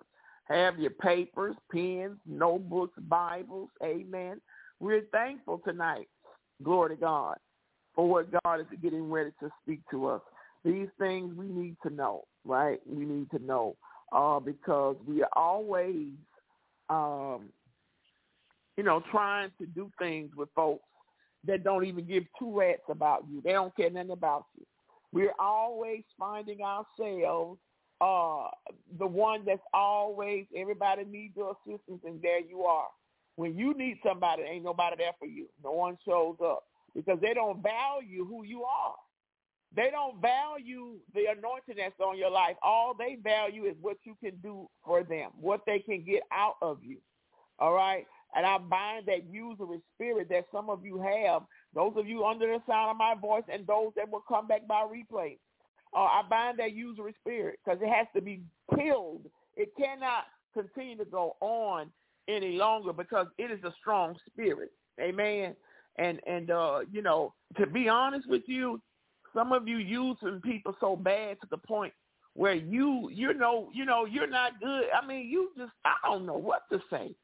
have 0.44 0.78
your 0.78 0.90
papers, 0.92 1.54
pens, 1.70 2.16
notebooks, 2.26 2.98
Bibles. 3.08 3.68
Amen. 3.82 4.40
We're 4.84 5.06
thankful 5.12 5.62
tonight. 5.64 6.10
Glory 6.62 6.96
to 6.96 7.00
God 7.00 7.38
for 7.94 8.06
what 8.06 8.26
God 8.44 8.60
is 8.60 8.66
getting 8.82 9.10
ready 9.10 9.30
to 9.40 9.48
speak 9.62 9.80
to 9.90 10.08
us. 10.08 10.20
These 10.62 10.88
things 10.98 11.34
we 11.34 11.46
need 11.46 11.76
to 11.86 11.90
know, 11.90 12.24
right? 12.44 12.78
We 12.86 13.06
need 13.06 13.30
to 13.30 13.38
know 13.42 13.76
uh, 14.12 14.40
because 14.40 14.96
we 15.06 15.22
are 15.22 15.30
always, 15.32 16.08
um, 16.90 17.48
you 18.76 18.84
know, 18.84 19.02
trying 19.10 19.52
to 19.58 19.64
do 19.64 19.90
things 19.98 20.32
with 20.36 20.50
folks 20.54 20.84
that 21.46 21.64
don't 21.64 21.86
even 21.86 22.06
give 22.06 22.24
two 22.38 22.54
rats 22.54 22.82
about 22.90 23.24
you. 23.30 23.40
They 23.40 23.52
don't 23.52 23.74
care 23.74 23.88
nothing 23.88 24.10
about 24.10 24.44
you. 24.54 24.66
We're 25.12 25.34
always 25.38 26.02
finding 26.18 26.58
ourselves 26.60 27.58
uh, 28.02 28.48
the 28.98 29.06
one 29.06 29.46
that's 29.46 29.62
always 29.72 30.44
everybody 30.54 31.06
needs 31.06 31.34
your 31.38 31.56
assistance, 31.66 32.02
and 32.04 32.20
there 32.20 32.40
you 32.40 32.64
are. 32.64 32.88
When 33.36 33.56
you 33.56 33.74
need 33.74 33.98
somebody, 34.06 34.42
ain't 34.42 34.64
nobody 34.64 34.96
there 34.98 35.12
for 35.18 35.26
you. 35.26 35.48
No 35.62 35.72
one 35.72 35.98
shows 36.06 36.36
up 36.44 36.64
because 36.94 37.18
they 37.20 37.34
don't 37.34 37.62
value 37.62 38.24
who 38.24 38.44
you 38.44 38.64
are. 38.64 38.94
They 39.74 39.90
don't 39.90 40.20
value 40.22 40.98
the 41.14 41.26
anointing 41.36 41.76
that's 41.76 41.98
on 41.98 42.16
your 42.16 42.30
life. 42.30 42.56
All 42.62 42.94
they 42.96 43.16
value 43.22 43.64
is 43.64 43.74
what 43.80 43.96
you 44.04 44.16
can 44.22 44.36
do 44.40 44.68
for 44.84 45.02
them, 45.02 45.30
what 45.40 45.62
they 45.66 45.80
can 45.80 46.04
get 46.04 46.22
out 46.32 46.54
of 46.62 46.78
you. 46.84 46.98
All 47.58 47.72
right? 47.72 48.06
And 48.36 48.46
I 48.46 48.58
bind 48.58 49.06
that 49.06 49.28
usury 49.28 49.80
spirit 49.94 50.28
that 50.30 50.46
some 50.52 50.70
of 50.70 50.84
you 50.84 51.00
have, 51.00 51.42
those 51.74 51.92
of 51.96 52.06
you 52.06 52.24
under 52.24 52.46
the 52.46 52.60
sound 52.68 52.90
of 52.90 52.96
my 52.96 53.14
voice 53.20 53.44
and 53.52 53.66
those 53.66 53.92
that 53.96 54.10
will 54.10 54.24
come 54.26 54.46
back 54.46 54.66
by 54.66 54.84
replay. 54.84 55.38
Uh, 55.92 56.04
I 56.04 56.22
bind 56.28 56.58
that 56.58 56.72
usury 56.72 57.14
spirit 57.20 57.58
because 57.64 57.80
it 57.82 57.88
has 57.88 58.06
to 58.14 58.20
be 58.20 58.42
killed. 58.76 59.26
It 59.56 59.70
cannot 59.76 60.24
continue 60.52 60.96
to 60.98 61.04
go 61.04 61.36
on 61.40 61.90
any 62.28 62.52
longer 62.52 62.92
because 62.92 63.26
it 63.38 63.50
is 63.50 63.62
a 63.64 63.74
strong 63.80 64.16
spirit. 64.26 64.70
Amen. 65.00 65.54
And 65.98 66.20
and 66.26 66.50
uh, 66.50 66.80
you 66.90 67.02
know, 67.02 67.34
to 67.58 67.66
be 67.66 67.88
honest 67.88 68.28
with 68.28 68.42
you, 68.46 68.80
some 69.34 69.52
of 69.52 69.68
you 69.68 69.76
using 69.78 70.40
people 70.42 70.76
so 70.80 70.96
bad 70.96 71.40
to 71.40 71.46
the 71.50 71.58
point 71.58 71.92
where 72.34 72.54
you 72.54 73.10
you 73.12 73.34
know 73.34 73.68
you 73.72 73.84
know 73.84 74.04
you're 74.04 74.26
not 74.26 74.60
good. 74.60 74.84
I 74.90 75.06
mean, 75.06 75.28
you 75.28 75.50
just 75.56 75.72
I 75.84 75.94
don't 76.04 76.26
know 76.26 76.38
what 76.38 76.62
to 76.72 76.80
say, 76.90 77.14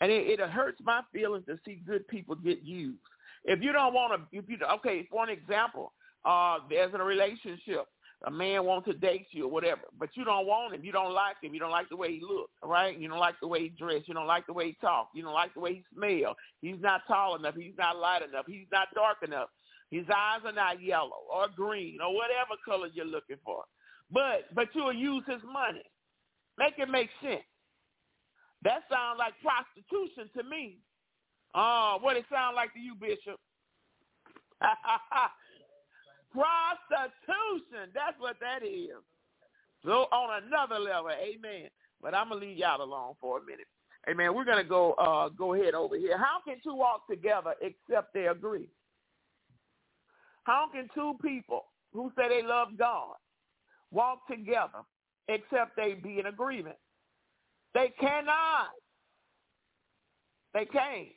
and 0.00 0.10
it, 0.10 0.40
it 0.40 0.40
hurts 0.40 0.80
my 0.82 1.00
feelings 1.12 1.46
to 1.46 1.58
see 1.64 1.80
good 1.86 2.06
people 2.08 2.34
get 2.34 2.62
used. 2.62 2.98
If 3.44 3.62
you 3.62 3.72
don't 3.72 3.94
want 3.94 4.20
to, 4.20 4.38
if 4.38 4.44
you 4.48 4.58
okay, 4.74 5.06
for 5.10 5.24
an 5.24 5.30
example, 5.30 5.92
uh, 6.24 6.58
there's 6.68 6.92
a 6.92 7.02
relationship. 7.02 7.86
A 8.26 8.30
man 8.30 8.64
wants 8.64 8.86
to 8.86 8.92
date 8.92 9.28
you 9.30 9.46
or 9.46 9.50
whatever, 9.50 9.80
but 9.98 10.10
you 10.14 10.24
don't 10.24 10.46
want 10.46 10.74
him. 10.74 10.84
You 10.84 10.92
don't 10.92 11.14
like 11.14 11.36
him. 11.42 11.54
You 11.54 11.60
don't 11.60 11.70
like 11.70 11.88
the 11.88 11.96
way 11.96 12.12
he 12.18 12.20
looks, 12.20 12.52
right? 12.62 12.98
You 12.98 13.08
don't 13.08 13.18
like 13.18 13.36
the 13.40 13.48
way 13.48 13.60
he 13.62 13.68
dressed. 13.70 14.08
You 14.08 14.14
don't 14.14 14.26
like 14.26 14.46
the 14.46 14.52
way 14.52 14.66
he 14.66 14.76
talks. 14.80 15.10
You 15.14 15.22
don't 15.22 15.32
like 15.32 15.54
the 15.54 15.60
way 15.60 15.74
he 15.74 15.84
smells. 15.94 16.36
He's 16.60 16.80
not 16.80 17.02
tall 17.08 17.36
enough. 17.36 17.54
He's 17.56 17.72
not 17.78 17.96
light 17.96 18.20
enough. 18.22 18.44
He's 18.46 18.66
not 18.70 18.88
dark 18.94 19.18
enough. 19.24 19.48
His 19.90 20.04
eyes 20.14 20.40
are 20.44 20.52
not 20.52 20.82
yellow 20.82 21.24
or 21.32 21.48
green 21.54 21.98
or 22.00 22.14
whatever 22.14 22.60
color 22.64 22.88
you're 22.92 23.06
looking 23.06 23.38
for. 23.44 23.64
But 24.10 24.54
but 24.54 24.68
you'll 24.74 24.92
use 24.92 25.24
his 25.26 25.42
money. 25.44 25.82
Make 26.58 26.74
it 26.78 26.90
make 26.90 27.08
sense. 27.22 27.42
That 28.62 28.82
sounds 28.90 29.18
like 29.18 29.32
prostitution 29.40 30.28
to 30.36 30.42
me. 30.48 30.78
Oh, 31.54 31.98
what 32.00 32.16
it 32.16 32.26
sounds 32.30 32.54
like 32.54 32.74
to 32.74 32.78
you, 32.80 32.94
Bishop? 32.94 33.40
prostitution. 36.32 37.90
That's 37.94 38.18
what 38.18 38.36
that 38.40 38.64
is. 38.64 39.02
So 39.84 40.06
on 40.12 40.42
another 40.44 40.78
level, 40.78 41.10
amen. 41.10 41.70
But 42.02 42.14
I'm 42.14 42.28
gonna 42.28 42.40
leave 42.40 42.56
y'all 42.56 42.82
alone 42.82 43.14
for 43.20 43.38
a 43.38 43.44
minute. 43.44 43.66
Amen. 44.08 44.34
We're 44.34 44.44
gonna 44.44 44.64
go 44.64 44.92
uh 44.94 45.28
go 45.30 45.54
ahead 45.54 45.74
over 45.74 45.96
here. 45.96 46.16
How 46.18 46.40
can 46.46 46.56
two 46.62 46.74
walk 46.74 47.06
together 47.08 47.54
except 47.60 48.14
they 48.14 48.26
agree? 48.26 48.68
How 50.44 50.68
can 50.72 50.88
two 50.94 51.14
people 51.22 51.66
who 51.92 52.12
say 52.16 52.28
they 52.28 52.42
love 52.46 52.68
God 52.78 53.16
walk 53.90 54.26
together 54.28 54.80
except 55.28 55.76
they 55.76 55.94
be 55.94 56.18
in 56.18 56.26
agreement? 56.26 56.76
They 57.74 57.92
cannot. 58.00 58.68
They 60.54 60.64
can't. 60.66 61.08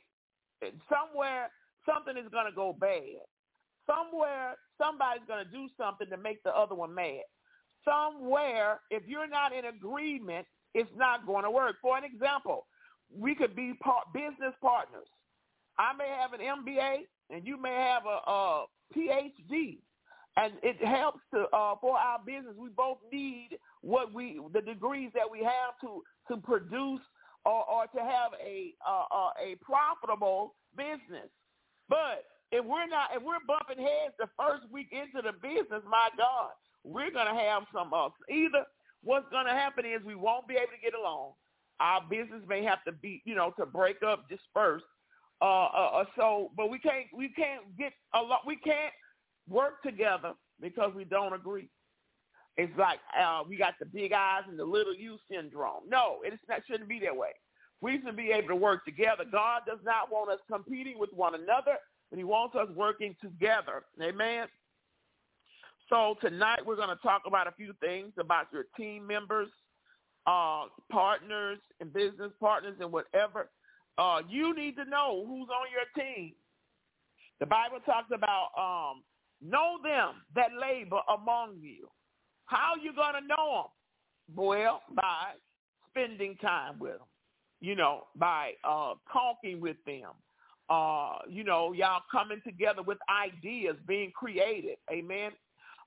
Somewhere, 0.89 1.49
something 1.85 2.15
is 2.17 2.31
to 2.31 2.55
go 2.55 2.73
bad. 2.73 3.25
Somewhere 3.87 4.55
somebody's 4.77 5.23
going 5.27 5.43
to 5.45 5.51
do 5.51 5.67
something 5.77 6.09
to 6.09 6.17
make 6.17 6.43
the 6.43 6.55
other 6.55 6.75
one 6.75 6.93
mad. 6.93 7.21
Somewhere, 7.85 8.81
if 8.89 9.03
you're 9.07 9.27
not 9.27 9.53
in 9.53 9.65
agreement, 9.65 10.47
it's 10.73 10.89
not 10.95 11.25
going 11.25 11.43
to 11.43 11.51
work. 11.51 11.75
For 11.81 11.97
an 11.97 12.03
example, 12.03 12.65
we 13.15 13.35
could 13.35 13.55
be 13.55 13.73
part, 13.83 14.05
business 14.13 14.53
partners. 14.61 15.07
I 15.77 15.93
may 15.93 16.07
have 16.07 16.33
an 16.33 16.39
MBA 16.39 16.97
and 17.29 17.45
you 17.45 17.61
may 17.61 17.73
have 17.73 18.03
a, 18.05 18.31
a 18.31 18.65
PhD, 18.95 19.79
and 20.37 20.53
it 20.63 20.83
helps 20.85 21.19
to 21.33 21.45
uh, 21.53 21.75
for 21.81 21.97
our 21.97 22.19
business. 22.25 22.55
We 22.57 22.69
both 22.69 22.99
need 23.11 23.49
what 23.81 24.13
we 24.13 24.39
the 24.53 24.61
degrees 24.61 25.11
that 25.15 25.29
we 25.29 25.39
have 25.39 25.79
to 25.81 26.03
to 26.29 26.37
produce 26.41 27.01
or, 27.45 27.65
or 27.65 27.87
to 27.87 27.99
have 27.99 28.31
a 28.43 28.73
uh, 28.87 29.29
a 29.41 29.55
profitable 29.61 30.55
business. 30.77 31.29
But 31.89 32.25
if 32.53 32.63
we're 32.63 32.85
not 32.85 33.09
if 33.15 33.23
we're 33.23 33.41
bumping 33.47 33.83
heads 33.83 34.13
the 34.19 34.29
first 34.37 34.69
week 34.71 34.89
into 34.91 35.25
the 35.25 35.33
business, 35.33 35.81
my 35.89 36.09
God, 36.15 36.51
we're 36.83 37.09
gonna 37.09 37.33
have 37.33 37.63
some 37.73 37.91
uh, 37.93 38.09
either 38.29 38.63
what's 39.01 39.25
gonna 39.31 39.51
happen 39.53 39.85
is 39.85 40.05
we 40.05 40.13
won't 40.13 40.47
be 40.47 40.53
able 40.53 40.71
to 40.71 40.83
get 40.83 40.93
along. 40.93 41.33
Our 41.79 42.01
business 42.07 42.43
may 42.47 42.63
have 42.63 42.83
to 42.85 42.91
be 42.91 43.23
you 43.25 43.33
know 43.33 43.51
to 43.57 43.65
break 43.65 44.03
up, 44.05 44.29
disperse. 44.29 44.83
Uh, 45.41 45.65
uh, 45.65 45.89
uh 45.93 46.05
so, 46.15 46.51
but 46.55 46.69
we 46.69 46.77
can't 46.77 47.07
we 47.15 47.29
can't 47.29 47.75
get 47.75 47.91
a 48.13 48.21
lot. 48.21 48.41
We 48.45 48.57
can't 48.57 48.93
work 49.49 49.81
together 49.81 50.33
because 50.61 50.93
we 50.95 51.05
don't 51.05 51.33
agree. 51.33 51.69
It's 52.55 52.77
like 52.77 52.99
uh, 53.19 53.41
we 53.49 53.57
got 53.57 53.73
the 53.79 53.87
big 53.87 54.13
eyes 54.13 54.43
and 54.47 54.59
the 54.59 54.65
little 54.65 54.93
you 54.93 55.17
syndrome. 55.29 55.89
No, 55.89 56.17
it's 56.23 56.37
not 56.47 56.61
shouldn't 56.69 56.87
be 56.87 56.99
that 56.99 57.17
way. 57.17 57.29
We 57.81 57.99
should 57.99 58.15
be 58.15 58.31
able 58.31 58.49
to 58.49 58.55
work 58.55 58.85
together. 58.85 59.25
God 59.29 59.63
does 59.65 59.79
not 59.83 60.11
want 60.11 60.29
us 60.29 60.39
competing 60.49 60.99
with 60.99 61.09
one 61.11 61.33
another, 61.33 61.77
but 62.13 62.19
he 62.19 62.23
wants 62.23 62.55
us 62.55 62.67
working 62.75 63.15
together. 63.23 63.85
Amen. 63.99 64.45
So 65.89 66.13
tonight 66.21 66.59
we're 66.63 66.75
going 66.75 66.95
to 66.95 67.01
talk 67.01 67.23
about 67.25 67.47
a 67.47 67.51
few 67.53 67.73
things 67.81 68.11
about 68.19 68.45
your 68.53 68.65
team 68.77 69.07
members, 69.07 69.47
uh, 70.27 70.65
partners, 70.91 71.57
and 71.81 71.91
business 71.91 72.31
partners, 72.39 72.75
and 72.79 72.91
whatever. 72.91 73.49
Uh, 73.97 74.19
you 74.29 74.55
need 74.55 74.75
to 74.75 74.85
know 74.85 75.25
who's 75.25 75.47
on 75.49 75.65
your 75.71 76.05
team. 76.05 76.33
The 77.39 77.47
Bible 77.47 77.79
talks 77.83 78.11
about 78.13 78.49
um, 78.55 79.01
know 79.41 79.77
them 79.83 80.21
that 80.35 80.49
labor 80.61 80.99
among 81.11 81.55
you. 81.61 81.87
How 82.45 82.73
you 82.79 82.93
going 82.93 83.15
to 83.23 83.27
know 83.27 83.63
them? 83.63 84.45
Well, 84.45 84.83
by 84.95 85.31
spending 85.89 86.35
time 86.35 86.77
with 86.77 86.91
them, 86.91 87.07
you 87.59 87.73
know, 87.73 88.03
by 88.15 88.51
uh, 88.63 88.93
talking 89.11 89.59
with 89.59 89.77
them. 89.87 90.11
Uh, 90.73 91.19
you 91.29 91.43
know, 91.43 91.73
y'all 91.73 92.01
coming 92.11 92.41
together 92.45 92.83
with 92.83 92.97
ideas, 93.09 93.75
being 93.87 94.11
created. 94.15 94.77
Amen. 94.91 95.31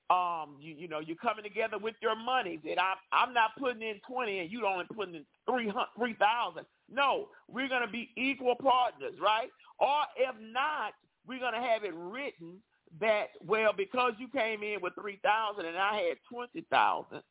Um, 0.09 0.57
you, 0.61 0.75
you 0.77 0.87
know, 0.87 0.99
you're 1.01 1.17
coming 1.17 1.43
together 1.43 1.77
with 1.79 1.95
your 2.01 2.15
money. 2.15 2.61
That 2.63 2.81
I'm, 2.81 2.97
I'm 3.11 3.33
not 3.33 3.51
putting 3.59 3.81
in 3.81 3.99
20 4.09 4.39
and 4.39 4.51
you're 4.51 4.65
only 4.67 4.85
putting 4.95 5.15
in 5.15 5.25
3,000. 5.49 6.65
No, 6.89 7.27
we're 7.49 7.69
going 7.69 7.85
to 7.85 7.91
be 7.91 8.11
equal 8.17 8.55
partners, 8.55 9.15
right? 9.21 9.49
Or 9.79 10.03
if 10.17 10.35
not, 10.41 10.93
we're 11.27 11.39
going 11.39 11.55
to 11.55 11.61
have 11.61 11.83
it 11.83 11.93
written 11.95 12.59
that, 13.01 13.27
well, 13.45 13.73
because 13.77 14.13
you 14.19 14.29
came 14.29 14.63
in 14.63 14.79
with 14.81 14.93
3,000 15.01 15.65
and 15.65 15.77
I 15.77 15.95
had 15.95 16.17
20,000, 16.31 17.21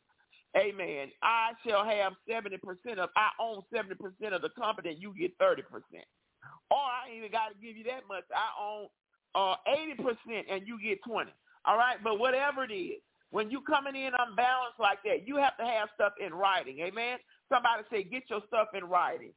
amen, 0.59 1.09
I 1.23 1.53
shall 1.67 1.85
have 1.85 2.15
70% 2.31 2.61
of, 2.99 3.11
I 3.17 3.31
own 3.41 3.63
70% 3.75 4.35
of 4.35 4.43
the 4.43 4.51
company 4.51 4.91
and 4.93 5.03
you 5.03 5.15
get 5.19 5.39
30%. 5.39 5.63
Or 6.71 6.79
I 6.79 7.09
ain't 7.09 7.19
even 7.19 7.31
got 7.31 7.49
to 7.49 7.55
give 7.61 7.76
you 7.76 7.85
that 7.85 8.09
much. 8.09 8.25
I 8.35 8.50
own 8.59 8.88
uh, 9.35 9.57
80% 9.69 10.45
and 10.50 10.67
you 10.67 10.81
get 10.83 11.03
20. 11.05 11.31
All 11.65 11.76
right, 11.76 11.97
but 12.03 12.19
whatever 12.19 12.65
it 12.65 12.73
is, 12.73 13.03
when 13.31 13.50
you 13.50 13.61
coming 13.61 13.97
in 13.97 14.12
unbalanced 14.15 14.79
like 14.79 15.03
that, 15.05 15.26
you 15.26 15.37
have 15.37 15.57
to 15.59 15.65
have 15.65 15.88
stuff 15.95 16.12
in 16.25 16.33
writing. 16.33 16.80
Amen. 16.80 17.19
Somebody 17.52 17.82
say, 17.91 18.04
get 18.04 18.23
your 18.30 18.41
stuff 18.47 18.69
in 18.75 18.85
writing. 18.85 19.32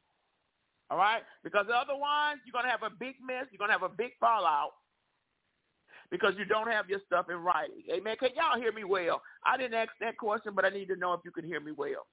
All 0.92 0.98
right, 0.98 1.22
because 1.44 1.66
otherwise 1.74 2.38
you're 2.46 2.54
gonna 2.54 2.72
have 2.72 2.82
a 2.82 2.90
big 2.90 3.16
mess. 3.22 3.46
You're 3.52 3.60
gonna 3.60 3.74
have 3.74 3.84
a 3.84 3.94
big 3.94 4.12
fallout 4.20 4.72
because 6.10 6.34
you 6.38 6.46
don't 6.46 6.72
have 6.72 6.90
your 6.90 7.00
stuff 7.06 7.28
in 7.30 7.38
writing. 7.38 7.84
Amen. 7.94 8.16
Can 8.20 8.30
y'all 8.36 8.60
hear 8.60 8.72
me 8.72 8.84
well? 8.84 9.22
I 9.46 9.58
didn't 9.58 9.76
ask 9.76 9.92
that 10.02 10.18
question, 10.18 10.54
but 10.56 10.66
I 10.66 10.70
need 10.70 10.88
to 10.88 10.96
know 10.96 11.14
if 11.14 11.22
you 11.24 11.32
can 11.32 11.46
hear 11.46 11.60
me 11.60 11.72
well. 11.72 12.08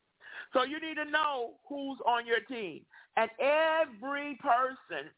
So 0.53 0.63
you 0.65 0.81
need 0.81 0.97
to 0.97 1.05
know 1.05 1.55
who's 1.69 1.99
on 2.07 2.27
your 2.27 2.41
team. 2.41 2.83
And 3.17 3.31
every 3.41 4.39
person, 4.43 5.11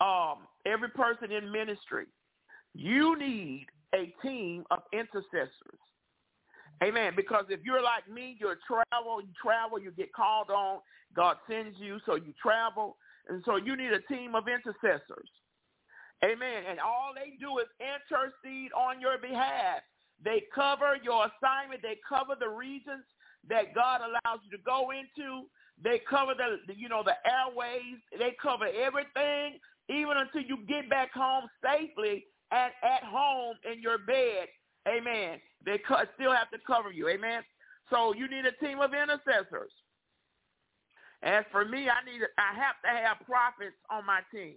um, 0.00 0.46
every 0.66 0.88
person 0.90 1.30
in 1.30 1.50
ministry, 1.50 2.06
you 2.74 3.16
need 3.18 3.66
a 3.94 4.12
team 4.22 4.64
of 4.70 4.80
intercessors. 4.92 5.78
Amen. 6.82 7.12
Because 7.14 7.44
if 7.48 7.60
you're 7.62 7.82
like 7.82 8.10
me, 8.10 8.36
you're 8.40 8.58
travel, 8.66 9.20
you 9.20 9.28
travel, 9.40 9.78
you 9.78 9.92
get 9.92 10.12
called 10.12 10.50
on, 10.50 10.80
God 11.14 11.36
sends 11.48 11.78
you, 11.78 12.00
so 12.06 12.16
you 12.16 12.32
travel. 12.42 12.96
And 13.28 13.42
so 13.44 13.56
you 13.56 13.76
need 13.76 13.92
a 13.92 14.00
team 14.12 14.34
of 14.34 14.44
intercessors. 14.48 15.28
Amen. 16.24 16.64
And 16.68 16.80
all 16.80 17.12
they 17.14 17.36
do 17.38 17.58
is 17.58 17.66
intercede 17.78 18.72
on 18.72 19.00
your 19.00 19.18
behalf. 19.18 19.80
They 20.24 20.44
cover 20.54 20.96
your 21.02 21.26
assignment. 21.26 21.82
They 21.82 21.98
cover 22.08 22.34
the 22.38 22.48
regions 22.48 23.04
that 23.48 23.74
God 23.74 24.00
allows 24.00 24.40
you 24.44 24.56
to 24.56 24.62
go 24.64 24.90
into. 24.90 25.46
They 25.82 26.00
cover 26.08 26.34
the, 26.34 26.74
you 26.74 26.88
know, 26.88 27.02
the 27.02 27.16
airways. 27.26 27.98
They 28.18 28.36
cover 28.40 28.66
everything, 28.66 29.58
even 29.88 30.16
until 30.16 30.42
you 30.42 30.64
get 30.66 30.88
back 30.88 31.12
home 31.12 31.44
safely 31.62 32.26
and 32.50 32.72
at 32.82 33.02
home 33.04 33.56
in 33.70 33.82
your 33.82 33.98
bed. 33.98 34.48
Amen. 34.86 35.40
They 35.64 35.80
still 36.14 36.32
have 36.32 36.50
to 36.50 36.58
cover 36.66 36.92
you. 36.92 37.08
Amen. 37.08 37.42
So 37.90 38.14
you 38.14 38.28
need 38.28 38.44
a 38.46 38.52
team 38.64 38.80
of 38.80 38.92
intercessors. 38.94 39.72
As 41.22 41.44
for 41.52 41.64
me, 41.64 41.88
I 41.88 42.04
need, 42.04 42.20
I 42.36 42.54
have 42.58 42.76
to 42.84 42.88
have 42.88 43.26
prophets 43.26 43.76
on 43.90 44.04
my 44.04 44.20
team. 44.34 44.56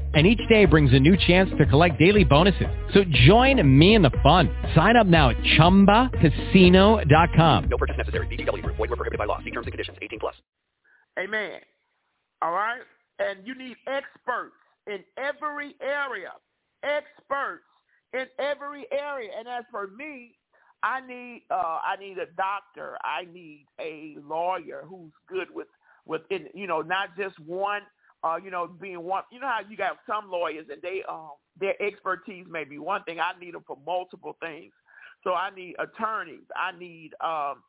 and 0.13 0.27
each 0.27 0.41
day 0.49 0.65
brings 0.65 0.93
a 0.93 0.99
new 0.99 1.15
chance 1.15 1.49
to 1.57 1.65
collect 1.65 1.97
daily 1.97 2.23
bonuses. 2.23 2.67
So 2.93 3.03
join 3.25 3.77
me 3.77 3.95
in 3.95 4.01
the 4.01 4.11
fun. 4.21 4.49
Sign 4.75 4.97
up 4.97 5.07
now 5.07 5.29
at 5.29 5.37
ChumbaCasino.com. 5.57 7.69
No 7.69 7.77
purchase 7.77 7.95
necessary. 7.97 8.27
VGW. 8.27 8.61
Void 8.63 8.77
where 8.77 8.89
prohibited 8.89 9.17
by 9.17 9.25
law. 9.25 9.39
See 9.39 9.51
terms 9.51 9.67
and 9.67 9.71
conditions. 9.71 9.97
18 10.01 10.19
plus. 10.19 10.35
Amen. 11.17 11.59
All 12.41 12.51
right? 12.51 12.81
And 13.19 13.39
you 13.45 13.55
need 13.55 13.77
experts 13.87 14.55
in 14.87 14.99
every 15.17 15.75
area. 15.81 16.31
Experts 16.83 17.63
in 18.13 18.25
every 18.39 18.85
area. 18.91 19.29
And 19.37 19.47
as 19.47 19.63
for 19.71 19.87
me, 19.87 20.35
I 20.83 21.05
need 21.05 21.43
uh, 21.51 21.79
I 21.83 21.95
need 21.99 22.17
a 22.17 22.25
doctor. 22.37 22.97
I 23.03 23.25
need 23.31 23.67
a 23.79 24.15
lawyer 24.27 24.83
who's 24.87 25.11
good 25.27 25.47
with 25.53 25.67
with 26.05 26.21
in, 26.31 26.47
you 26.55 26.67
know 26.67 26.81
not 26.81 27.09
just 27.17 27.39
one 27.39 27.81
uh, 28.23 28.37
you 28.43 28.51
know, 28.51 28.67
being 28.67 29.01
one, 29.03 29.23
you 29.31 29.39
know 29.39 29.47
how 29.47 29.61
you 29.67 29.77
got 29.77 29.97
some 30.07 30.29
lawyers 30.29 30.67
and 30.71 30.81
they, 30.81 31.03
um, 31.09 31.31
their 31.59 31.81
expertise 31.81 32.45
may 32.49 32.63
be 32.63 32.77
one 32.77 33.03
thing. 33.03 33.19
I 33.19 33.37
need 33.39 33.53
them 33.53 33.63
for 33.65 33.77
multiple 33.85 34.37
things. 34.41 34.71
So 35.23 35.33
I 35.33 35.49
need 35.55 35.75
attorneys. 35.79 36.45
I 36.55 36.77
need, 36.77 37.11
um, 37.21 37.63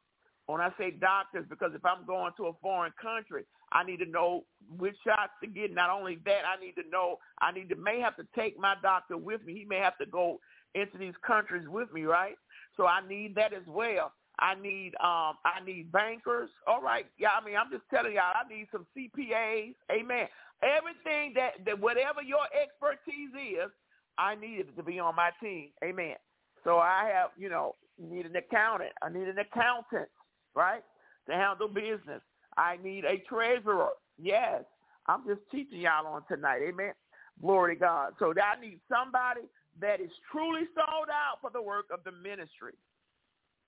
when 0.47 0.61
I 0.61 0.71
say 0.79 0.91
doctors, 0.91 1.47
because 1.49 1.73
if 1.75 1.85
I'm 1.85 2.05
going 2.07 2.33
to 2.37 2.47
a 2.47 2.53
foreign 2.61 2.93
country, 3.01 3.45
I 3.73 3.85
need 3.85 3.99
to 3.99 4.07
know 4.07 4.45
which 4.77 4.97
shots 5.05 5.33
to 5.43 5.49
get. 5.49 5.73
Not 5.73 5.91
only 5.91 6.19
that, 6.27 6.43
I 6.47 6.63
need 6.63 6.73
to 6.73 6.89
know, 6.91 7.19
I 7.41 7.53
need 7.53 7.69
to, 7.71 7.77
may 7.77 8.01
have 8.01 8.17
to 8.17 8.27
take 8.37 8.59
my 8.59 8.75
doctor 8.83 9.17
with 9.17 9.45
me. 9.45 9.55
He 9.55 9.65
may 9.65 9.79
have 9.79 9.97
to 9.99 10.07
go 10.07 10.41
into 10.75 10.99
these 10.99 11.15
countries 11.27 11.67
with 11.69 11.93
me, 11.93 12.03
right? 12.05 12.35
So 12.77 12.87
I 12.87 13.07
need 13.07 13.35
that 13.37 13.53
as 13.53 13.63
well. 13.67 14.13
I 14.39 14.55
need 14.55 14.95
um 15.01 15.37
I 15.45 15.65
need 15.65 15.93
bankers. 15.93 16.51
All 16.67 16.83
right. 16.83 17.07
Yeah, 17.19 17.31
I 17.41 17.45
mean 17.45 17.57
I'm 17.57 17.71
just 17.71 17.85
telling 17.91 18.15
y'all 18.15 18.35
I 18.35 18.49
need 18.49 18.69
some 18.73 18.87
CPAs. 18.97 19.75
Amen. 19.91 20.29
Everything 20.63 21.33
that, 21.35 21.65
that 21.67 21.79
whatever 21.81 22.23
your 22.23 22.47
expertise 22.55 23.35
is, 23.35 23.71
I 24.17 24.37
need 24.37 24.61
it 24.61 24.77
to 24.77 24.83
be 24.83 25.01
on 25.01 25.17
my 25.17 25.31
team. 25.43 25.71
Amen. 25.83 26.15
So 26.63 26.79
I 26.79 27.11
have, 27.13 27.31
you 27.37 27.49
know, 27.49 27.75
need 27.99 28.27
an 28.27 28.37
accountant. 28.37 28.93
I 29.03 29.09
need 29.09 29.27
an 29.27 29.39
accountant, 29.39 30.09
right? 30.55 30.83
To 31.29 31.33
handle 31.33 31.69
business. 31.69 32.23
I 32.57 32.77
need 32.83 33.05
a 33.05 33.19
treasurer. 33.29 33.91
Yes. 34.21 34.63
I'm 35.07 35.27
just 35.27 35.41
teaching 35.51 35.81
y'all 35.81 36.07
on 36.07 36.23
tonight. 36.29 36.61
Amen. 36.63 36.93
Glory 37.41 37.75
to 37.75 37.81
God. 37.81 38.13
So 38.21 38.33
I 38.33 38.61
need 38.61 38.79
somebody 38.89 39.43
that 39.81 40.01
is 40.01 40.11
truly 40.31 40.63
sold 40.75 41.09
out 41.11 41.39
for 41.41 41.51
the 41.51 41.63
work 41.63 41.87
of 41.93 42.05
the 42.05 42.13
ministry. 42.13 42.75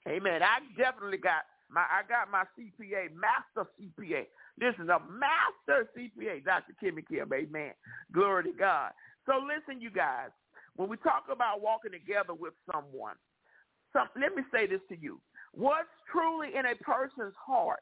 Amen. 0.08 0.42
I 0.42 0.58
definitely 0.76 1.18
got 1.18 1.42
my 1.70 1.82
I 1.82 2.02
got 2.08 2.30
my 2.30 2.44
CPA, 2.58 3.08
master 3.14 3.68
CPA. 3.80 4.26
Listen, 4.60 4.90
a 4.90 5.00
master 5.00 5.88
CPA, 5.96 6.44
Dr. 6.44 6.74
Kimmy 6.82 7.06
Kim. 7.06 7.32
Amen. 7.32 7.72
Glory 8.12 8.44
to 8.44 8.52
God. 8.52 8.92
So 9.26 9.40
listen, 9.40 9.80
you 9.80 9.90
guys, 9.90 10.28
when 10.76 10.88
we 10.88 10.96
talk 10.98 11.24
about 11.30 11.62
walking 11.62 11.92
together 11.92 12.34
with 12.34 12.52
someone, 12.70 13.16
some, 13.92 14.08
let 14.20 14.34
me 14.34 14.42
say 14.52 14.66
this 14.66 14.80
to 14.90 14.96
you. 14.96 15.20
What's 15.52 15.88
truly 16.10 16.48
in 16.56 16.66
a 16.66 16.74
person's 16.82 17.34
heart, 17.44 17.80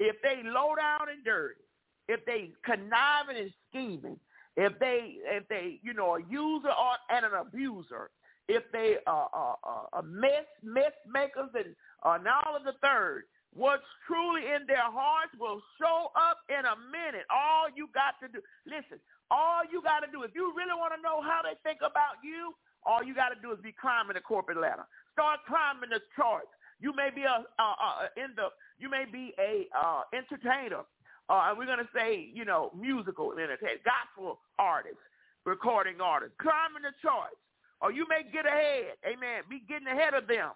if 0.00 0.16
they 0.22 0.42
low 0.44 0.74
down 0.74 1.08
and 1.08 1.24
dirty, 1.24 1.60
if 2.08 2.24
they 2.24 2.50
conniving 2.64 3.36
and 3.36 3.52
scheming, 3.68 4.18
if 4.56 4.78
they 4.78 5.16
if 5.24 5.46
they 5.48 5.78
you 5.82 5.94
know 5.94 6.16
a 6.16 6.20
user 6.28 6.68
or 6.68 6.96
and 7.10 7.24
an 7.24 7.32
abuser, 7.40 8.10
if 8.52 8.64
they 8.72 9.00
are 9.06 9.28
uh, 9.32 10.02
mess 10.04 10.44
mess 10.62 10.92
makers 11.08 11.48
and 11.56 11.72
and 12.04 12.26
all 12.28 12.52
of 12.52 12.64
the 12.68 12.76
third, 12.84 13.24
what's 13.54 13.86
truly 14.06 14.44
in 14.52 14.68
their 14.68 14.84
hearts 14.84 15.32
will 15.40 15.62
show 15.80 16.12
up 16.12 16.44
in 16.52 16.60
a 16.60 16.76
minute. 16.92 17.24
All 17.32 17.72
you 17.72 17.88
got 17.96 18.20
to 18.20 18.28
do, 18.28 18.44
listen. 18.68 19.00
All 19.32 19.64
you 19.64 19.80
got 19.80 20.04
to 20.04 20.10
do, 20.12 20.22
if 20.28 20.36
you 20.36 20.52
really 20.52 20.76
want 20.76 20.92
to 20.92 21.00
know 21.00 21.24
how 21.24 21.40
they 21.40 21.56
think 21.64 21.80
about 21.80 22.20
you, 22.20 22.52
all 22.84 23.00
you 23.00 23.14
got 23.16 23.32
to 23.32 23.38
do 23.40 23.48
is 23.56 23.58
be 23.64 23.72
climbing 23.72 24.20
the 24.20 24.20
corporate 24.20 24.60
ladder. 24.60 24.84
Start 25.16 25.40
climbing 25.48 25.88
the 25.88 26.04
charts. 26.12 26.52
You 26.84 26.92
may 26.92 27.08
be 27.08 27.24
a, 27.24 27.40
a, 27.40 27.64
a 27.64 27.90
in 28.20 28.36
the 28.36 28.52
you 28.76 28.90
may 28.90 29.06
be 29.08 29.32
a 29.38 29.70
uh, 29.72 30.02
entertainer 30.12 30.84
uh, 31.28 31.48
and 31.48 31.58
we're 31.58 31.66
going 31.66 31.78
to 31.78 31.92
say, 31.94 32.28
you 32.34 32.44
know, 32.44 32.70
musical 32.78 33.32
entertainer, 33.32 33.80
gospel 33.86 34.40
artist, 34.58 34.98
recording 35.46 36.00
artist, 36.00 36.32
climbing 36.36 36.82
the 36.82 36.92
charts. 37.00 37.38
Or 37.82 37.90
you 37.90 38.06
may 38.08 38.22
get 38.22 38.46
ahead, 38.46 38.94
amen, 39.04 39.42
be 39.50 39.60
getting 39.68 39.88
ahead 39.88 40.14
of 40.14 40.28
them. 40.28 40.54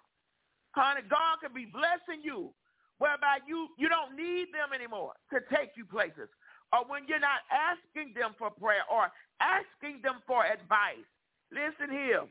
Honey, 0.71 1.01
God 1.09 1.43
can 1.43 1.53
be 1.53 1.67
blessing 1.67 2.23
you 2.23 2.53
whereby 2.97 3.43
you, 3.45 3.67
you 3.77 3.89
don't 3.89 4.15
need 4.15 4.47
them 4.55 4.71
anymore 4.73 5.13
to 5.33 5.43
take 5.53 5.75
you 5.75 5.85
places. 5.85 6.31
Or 6.71 6.87
when 6.87 7.03
you're 7.07 7.19
not 7.19 7.43
asking 7.51 8.13
them 8.15 8.31
for 8.39 8.49
prayer 8.49 8.87
or 8.91 9.11
asking 9.41 10.01
them 10.03 10.23
for 10.25 10.45
advice. 10.45 11.05
Listen 11.51 11.91
here. 11.91 12.23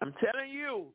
I'm 0.00 0.14
telling 0.16 0.50
you, 0.50 0.92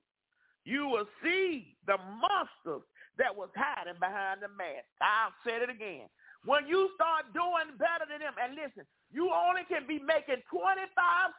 you 0.65 0.88
will 0.88 1.08
see 1.22 1.78
the 1.86 1.98
monsters 1.98 2.86
that 3.18 3.34
was 3.34 3.50
hiding 3.56 4.02
behind 4.02 4.41
the 4.41 4.50
mask. 4.50 4.89
I'll 5.02 5.34
say 5.46 5.62
it 5.62 5.70
again. 5.70 6.10
When 6.46 6.68
you 6.68 6.89
start 6.94 7.30
doing 7.34 7.74
better 7.78 8.06
than 8.10 8.22
them, 8.22 8.38
and 8.38 8.54
listen, 8.54 8.86
you 9.10 9.30
only 9.34 9.65
can 9.65 9.88
be 9.88 9.98
making 9.98 10.46
25 10.50 10.89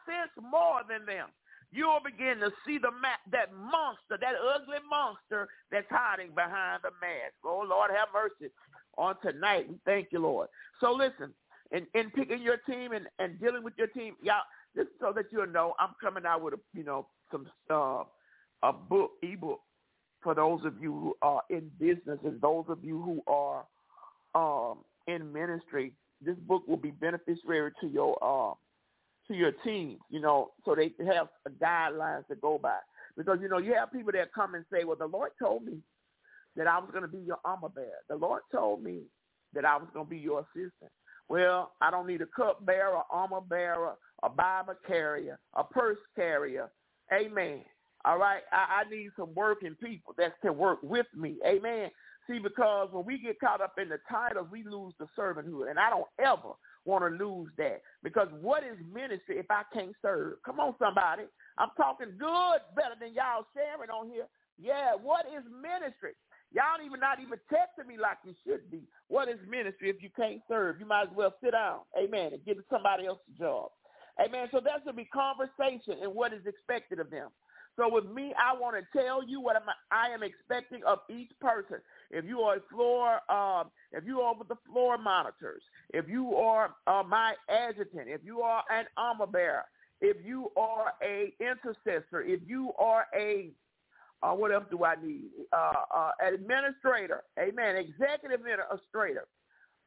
cents 0.03 0.35
more 0.39 0.83
than 0.87 1.07
them. 1.07 1.31
You'll 1.71 1.99
begin 2.03 2.39
to 2.39 2.51
see 2.65 2.77
the 2.77 2.91
ma- 2.91 3.21
that 3.31 3.53
monster, 3.53 4.17
that 4.21 4.35
ugly 4.55 4.77
monster 4.89 5.49
that's 5.71 5.87
hiding 5.89 6.33
behind 6.35 6.81
the 6.83 6.91
mask. 7.01 7.35
Oh, 7.45 7.65
Lord, 7.67 7.91
have 7.91 8.09
mercy 8.13 8.53
on 8.97 9.15
tonight. 9.21 9.69
We 9.69 9.75
thank 9.85 10.09
you, 10.11 10.19
Lord. 10.19 10.49
So 10.81 10.93
listen, 10.93 11.33
in, 11.71 11.87
in 11.93 12.11
picking 12.11 12.41
your 12.41 12.57
team 12.57 12.93
and, 12.93 13.07
and 13.19 13.39
dealing 13.39 13.63
with 13.63 13.73
your 13.77 13.87
team, 13.87 14.15
y'all, 14.21 14.41
just 14.75 14.89
so 15.01 15.13
that 15.15 15.25
you'll 15.31 15.47
know, 15.47 15.73
I'm 15.79 15.95
coming 16.01 16.25
out 16.25 16.41
with 16.41 16.55
a, 16.55 16.59
you 16.73 16.83
know, 16.83 17.07
some 17.31 17.47
uh, 17.69 18.03
a 18.63 18.73
book, 18.73 19.11
ebook 19.23 19.61
for 20.23 20.35
those 20.35 20.61
of 20.65 20.81
you 20.81 20.93
who 20.93 21.17
are 21.21 21.41
in 21.49 21.71
business 21.79 22.19
and 22.23 22.41
those 22.41 22.65
of 22.69 22.83
you 22.83 23.01
who 23.01 23.23
are 23.27 23.65
um, 24.35 24.79
in 25.07 25.31
ministry, 25.31 25.93
this 26.21 26.35
book 26.47 26.67
will 26.67 26.77
be 26.77 26.91
beneficiary 26.91 27.71
to 27.81 27.87
your 27.87 28.17
uh, 28.21 28.53
to 29.29 29.35
your 29.35 29.51
team, 29.63 29.97
you 30.09 30.19
know, 30.19 30.51
so 30.65 30.75
they 30.75 30.93
have 31.05 31.27
guidelines 31.61 32.27
to 32.27 32.35
go 32.35 32.57
by. 32.57 32.77
Because, 33.17 33.39
you 33.41 33.49
know, 33.49 33.57
you 33.57 33.73
have 33.73 33.91
people 33.91 34.11
that 34.13 34.33
come 34.33 34.55
and 34.55 34.65
say, 34.71 34.83
well, 34.83 34.97
the 34.97 35.07
Lord 35.07 35.31
told 35.41 35.65
me 35.65 35.79
that 36.55 36.67
I 36.67 36.79
was 36.79 36.89
going 36.91 37.03
to 37.03 37.07
be 37.07 37.19
your 37.19 37.39
armor 37.45 37.69
bearer. 37.69 38.03
The 38.09 38.15
Lord 38.15 38.41
told 38.51 38.83
me 38.83 39.01
that 39.53 39.65
I 39.65 39.77
was 39.77 39.87
going 39.93 40.05
to 40.05 40.09
be 40.09 40.19
your 40.19 40.41
assistant. 40.41 40.91
Well, 41.29 41.73
I 41.81 41.91
don't 41.91 42.07
need 42.07 42.21
a 42.21 42.27
cup 42.27 42.65
bearer, 42.65 43.01
armor 43.11 43.41
bearer, 43.41 43.95
a 44.23 44.29
Bible 44.29 44.75
carrier, 44.85 45.39
a 45.55 45.63
purse 45.63 45.97
carrier. 46.15 46.69
Amen. 47.13 47.61
All 48.05 48.17
right. 48.17 48.41
I, 48.51 48.83
I 48.85 48.89
need 48.89 49.09
some 49.17 49.33
working 49.35 49.75
people 49.83 50.13
that 50.17 50.39
can 50.41 50.57
work 50.57 50.79
with 50.83 51.07
me. 51.15 51.37
Amen. 51.45 51.89
See, 52.29 52.39
because 52.39 52.89
when 52.91 53.05
we 53.05 53.19
get 53.19 53.39
caught 53.39 53.61
up 53.61 53.73
in 53.81 53.89
the 53.89 53.99
titles, 54.09 54.47
we 54.51 54.63
lose 54.63 54.93
the 54.99 55.07
servanthood. 55.17 55.69
And 55.69 55.79
I 55.79 55.89
don't 55.89 56.07
ever 56.19 56.53
want 56.87 57.03
to 57.03 57.11
lose 57.23 57.51
that. 57.57 57.81
Because 58.01 58.29
what 58.41 58.63
is 58.63 58.77
ministry 58.91 59.37
if 59.37 59.51
I 59.51 59.63
can't 59.73 59.93
serve? 60.01 60.41
Come 60.43 60.59
on, 60.59 60.73
somebody. 60.79 61.23
I'm 61.57 61.69
talking 61.77 62.17
good, 62.17 62.59
better 62.75 62.95
than 62.99 63.13
y'all 63.13 63.45
sharing 63.53 63.91
on 63.91 64.09
here. 64.09 64.25
Yeah, 64.57 64.95
what 64.95 65.25
is 65.27 65.43
ministry? 65.51 66.15
Y'all 66.51 66.79
even 66.83 66.99
not 66.99 67.19
even 67.19 67.37
texting 67.51 67.87
me 67.87 67.97
like 67.97 68.17
you 68.23 68.33
should 68.47 68.71
be. 68.71 68.87
What 69.09 69.27
is 69.27 69.37
ministry 69.47 69.89
if 69.89 70.01
you 70.01 70.09
can't 70.15 70.41
serve? 70.47 70.79
You 70.79 70.87
might 70.87 71.11
as 71.11 71.15
well 71.15 71.35
sit 71.43 71.51
down, 71.51 71.81
amen, 71.99 72.33
and 72.33 72.45
give 72.45 72.57
somebody 72.71 73.05
else 73.05 73.19
a 73.27 73.37
job. 73.37 73.69
Amen. 74.19 74.47
So 74.51 74.59
that's 74.63 74.83
to 74.85 74.93
be 74.93 75.05
conversation 75.05 76.01
and 76.01 76.15
what 76.15 76.33
is 76.33 76.45
expected 76.47 76.99
of 76.99 77.11
them. 77.11 77.29
So 77.77 77.87
with 77.89 78.05
me, 78.05 78.33
I 78.39 78.57
want 78.59 78.75
to 78.75 78.99
tell 78.99 79.23
you 79.23 79.39
what 79.39 79.55
I 79.91 80.09
am 80.09 80.23
expecting 80.23 80.83
of 80.83 80.99
each 81.09 81.31
person. 81.39 81.77
If 82.09 82.25
you 82.25 82.41
are 82.41 82.57
floor, 82.71 83.19
um, 83.31 83.69
if 83.91 84.03
you 84.05 84.21
are 84.21 84.35
with 84.35 84.47
the 84.47 84.57
floor 84.69 84.97
monitors, 84.97 85.61
if 85.93 86.07
you 86.09 86.35
are 86.35 86.73
uh, 86.87 87.03
my 87.07 87.35
adjutant, 87.49 88.07
if 88.07 88.21
you 88.23 88.41
are 88.41 88.63
an 88.71 88.85
armor 88.97 89.27
bearer, 89.27 89.63
if 90.01 90.17
you 90.25 90.51
are 90.57 90.93
a 91.03 91.33
intercessor, 91.39 92.21
if 92.23 92.41
you 92.47 92.71
are 92.79 93.05
a 93.15 93.51
uh, 94.23 94.31
what 94.33 94.51
else 94.51 94.65
do 94.71 94.83
I 94.83 94.95
need? 95.03 95.29
Uh, 95.53 95.73
uh, 95.95 96.11
administrator, 96.33 97.21
amen, 97.39 97.75
executive 97.75 98.39
administrator 98.39 99.25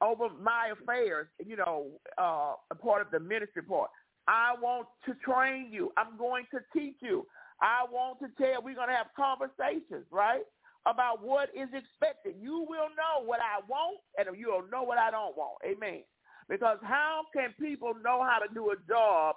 over 0.00 0.28
my 0.40 0.72
affairs, 0.72 1.26
you 1.44 1.56
know, 1.56 1.88
uh, 2.16 2.54
a 2.70 2.74
part 2.74 3.02
of 3.02 3.10
the 3.10 3.20
ministry 3.20 3.62
part. 3.62 3.90
I 4.28 4.54
want 4.60 4.86
to 5.06 5.14
train 5.14 5.68
you. 5.72 5.92
I'm 5.96 6.16
going 6.16 6.44
to 6.52 6.60
teach 6.72 6.96
you. 7.00 7.26
I 7.62 7.84
want 7.90 8.20
to 8.20 8.28
tell, 8.38 8.62
we're 8.62 8.74
going 8.74 8.88
to 8.88 8.94
have 8.94 9.12
conversations, 9.16 10.06
right, 10.10 10.44
about 10.86 11.22
what 11.22 11.50
is 11.54 11.68
expected. 11.74 12.34
You 12.40 12.64
will 12.68 12.88
know 12.96 13.24
what 13.24 13.40
I 13.40 13.60
want, 13.68 13.98
and 14.16 14.28
you'll 14.38 14.64
know 14.72 14.82
what 14.82 14.98
I 14.98 15.10
don't 15.10 15.36
want. 15.36 15.60
Amen. 15.64 16.02
Because 16.48 16.78
how 16.82 17.22
can 17.34 17.54
people 17.60 17.92
know 18.02 18.24
how 18.24 18.38
to 18.38 18.52
do 18.52 18.70
a 18.70 18.76
job 18.88 19.36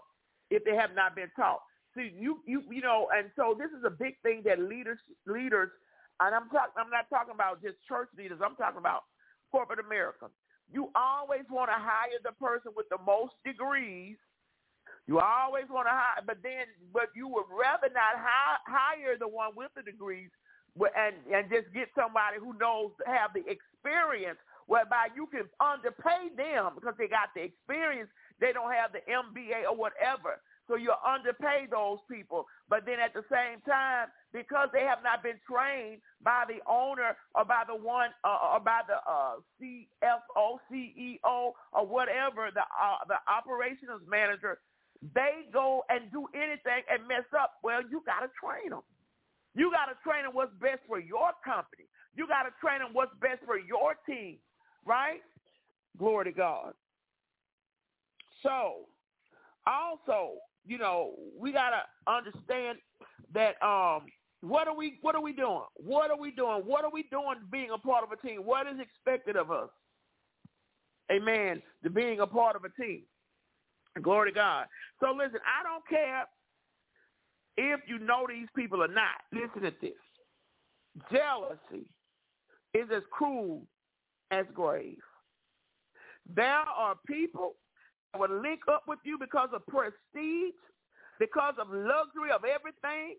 if 0.49 0.63
they 0.63 0.75
have 0.75 0.95
not 0.95 1.15
been 1.15 1.29
taught? 1.35 1.61
See, 1.95 2.11
you, 2.17 2.39
you, 2.47 2.63
you 2.71 2.81
know, 2.81 3.09
and 3.15 3.29
so 3.35 3.55
this 3.57 3.69
is 3.77 3.83
a 3.85 3.91
big 3.91 4.15
thing 4.23 4.41
that 4.45 4.59
leaders, 4.59 4.99
leaders, 5.27 5.69
and 6.19 6.33
I'm 6.33 6.49
talking, 6.49 6.73
I'm 6.77 6.89
not 6.89 7.09
talking 7.09 7.33
about 7.35 7.61
just 7.61 7.75
church 7.87 8.09
leaders. 8.17 8.39
I'm 8.43 8.55
talking 8.55 8.79
about 8.79 9.03
corporate 9.51 9.79
America. 9.79 10.27
You 10.71 10.89
always 10.95 11.43
want 11.51 11.69
to 11.69 11.77
hire 11.77 12.17
the 12.23 12.31
person 12.33 12.71
with 12.75 12.87
the 12.89 12.97
most 13.05 13.33
degrees 13.45 14.17
you 15.07 15.19
always 15.19 15.67
want 15.69 15.87
to 15.87 15.95
hire, 15.95 16.23
but 16.25 16.39
then, 16.43 16.67
but 16.93 17.11
you 17.15 17.27
would 17.27 17.49
rather 17.51 17.91
not 17.91 18.15
hire 18.63 19.17
the 19.19 19.27
one 19.27 19.51
with 19.55 19.71
the 19.75 19.83
degrees, 19.83 20.31
and 20.79 21.15
and 21.27 21.51
just 21.51 21.67
get 21.75 21.91
somebody 21.95 22.39
who 22.39 22.55
knows 22.55 22.91
have 23.05 23.35
the 23.35 23.43
experience, 23.51 24.39
whereby 24.67 25.11
you 25.15 25.27
can 25.27 25.49
underpay 25.59 26.31
them 26.39 26.79
because 26.79 26.95
they 26.97 27.11
got 27.11 27.35
the 27.35 27.43
experience. 27.43 28.09
They 28.39 28.53
don't 28.53 28.71
have 28.71 28.91
the 28.95 29.03
MBA 29.07 29.67
or 29.69 29.75
whatever, 29.75 30.39
so 30.67 30.75
you 30.75 30.95
underpay 31.03 31.67
those 31.69 31.99
people. 32.09 32.47
But 32.69 32.85
then 32.87 32.99
at 33.03 33.13
the 33.13 33.23
same 33.31 33.59
time, 33.67 34.07
because 34.31 34.69
they 34.73 34.87
have 34.87 35.03
not 35.03 35.21
been 35.21 35.39
trained 35.43 35.99
by 36.23 36.45
the 36.47 36.63
owner 36.63 37.15
or 37.35 37.43
by 37.45 37.63
the 37.67 37.75
one 37.75 38.11
uh, 38.23 38.55
or 38.55 38.61
by 38.63 38.81
the 38.87 39.03
uh, 39.03 39.43
CFO, 39.59 40.63
CEO, 40.71 41.51
or 41.75 41.83
whatever 41.87 42.55
the 42.55 42.63
uh, 42.63 43.03
the 43.11 43.19
operations 43.27 43.99
manager 44.07 44.59
they 45.13 45.49
go 45.51 45.83
and 45.89 46.11
do 46.11 46.27
anything 46.33 46.83
and 46.89 47.07
mess 47.07 47.27
up, 47.37 47.53
well, 47.63 47.81
you 47.81 48.01
got 48.05 48.21
to 48.21 48.29
train 48.41 48.69
them. 48.69 48.83
You 49.55 49.71
got 49.71 49.85
to 49.85 49.95
train 50.03 50.23
them 50.23 50.33
what's 50.33 50.53
best 50.61 50.81
for 50.87 50.99
your 50.99 51.31
company. 51.43 51.85
You 52.15 52.27
got 52.27 52.43
to 52.43 52.51
train 52.61 52.79
them 52.79 52.89
what's 52.93 53.13
best 53.21 53.41
for 53.45 53.57
your 53.57 53.95
team, 54.07 54.37
right? 54.85 55.21
Glory 55.97 56.25
to 56.25 56.31
God. 56.31 56.73
So, 58.41 58.87
also, 59.67 60.35
you 60.65 60.77
know, 60.77 61.13
we 61.37 61.51
got 61.51 61.71
to 61.71 62.11
understand 62.11 62.77
that 63.33 63.61
um, 63.65 64.03
What 64.41 64.67
are 64.67 64.75
we 64.75 64.99
what 65.01 65.15
are 65.15 65.21
we 65.21 65.33
doing? 65.33 65.63
What 65.75 66.11
are 66.11 66.19
we 66.19 66.31
doing? 66.31 66.63
What 66.65 66.83
are 66.83 66.91
we 66.91 67.03
doing 67.11 67.35
being 67.51 67.69
a 67.73 67.77
part 67.77 68.03
of 68.03 68.11
a 68.11 68.27
team? 68.27 68.41
What 68.43 68.67
is 68.67 68.79
expected 68.79 69.37
of 69.37 69.51
us? 69.51 69.69
Amen. 71.11 71.61
To 71.83 71.89
being 71.89 72.19
a 72.19 72.27
part 72.27 72.55
of 72.55 72.63
a 72.65 72.81
team. 72.81 73.03
Glory 74.01 74.31
to 74.31 74.35
God. 74.35 74.65
So 74.99 75.13
listen, 75.15 75.39
I 75.45 75.63
don't 75.63 75.87
care 75.87 76.25
if 77.57 77.79
you 77.87 77.99
know 77.99 78.25
these 78.27 78.47
people 78.55 78.81
or 78.81 78.87
not. 78.87 79.21
Listen 79.31 79.61
to 79.61 79.73
this. 79.81 79.91
Jealousy 81.11 81.85
is 82.73 82.89
as 82.95 83.03
cruel 83.11 83.61
as 84.31 84.45
grave. 84.53 84.97
There 86.33 86.47
are 86.47 86.95
people 87.05 87.55
that 88.13 88.19
will 88.19 88.41
link 88.41 88.61
up 88.71 88.83
with 88.87 88.99
you 89.03 89.17
because 89.19 89.49
of 89.53 89.65
prestige, 89.67 90.55
because 91.19 91.53
of 91.59 91.67
luxury 91.69 92.31
of 92.33 92.43
everything, 92.45 93.17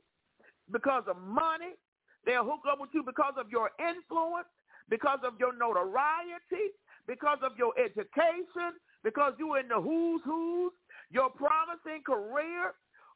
because 0.72 1.04
of 1.08 1.16
money. 1.18 1.74
They'll 2.26 2.44
hook 2.44 2.62
up 2.70 2.80
with 2.80 2.90
you 2.94 3.02
because 3.04 3.34
of 3.38 3.50
your 3.50 3.70
influence, 3.78 4.48
because 4.88 5.20
of 5.22 5.34
your 5.38 5.52
notoriety, 5.56 6.72
because 7.06 7.38
of 7.42 7.52
your 7.58 7.74
education, 7.78 8.72
because 9.04 9.36
you're 9.38 9.60
in 9.60 9.68
the 9.68 9.78
who's 9.78 10.24
who's, 10.24 10.72
your 11.12 11.30
promising 11.30 12.02
career, 12.02 12.74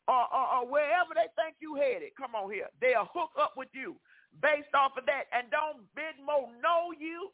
or, 0.08 0.24
or, 0.32 0.46
or 0.56 0.62
wherever 0.64 1.12
they 1.12 1.28
think 1.36 1.60
you 1.60 1.76
headed. 1.76 2.16
Come 2.16 2.32
on 2.32 2.48
here. 2.48 2.72
They'll 2.80 3.08
hook 3.12 3.36
up 3.36 3.56
with 3.56 3.68
you 3.76 3.96
based 4.40 4.72
off 4.72 4.96
of 4.96 5.04
that 5.04 5.28
and 5.36 5.52
don't 5.52 5.84
bid 5.92 6.16
more 6.24 6.48
know 6.64 6.96
you. 6.96 7.28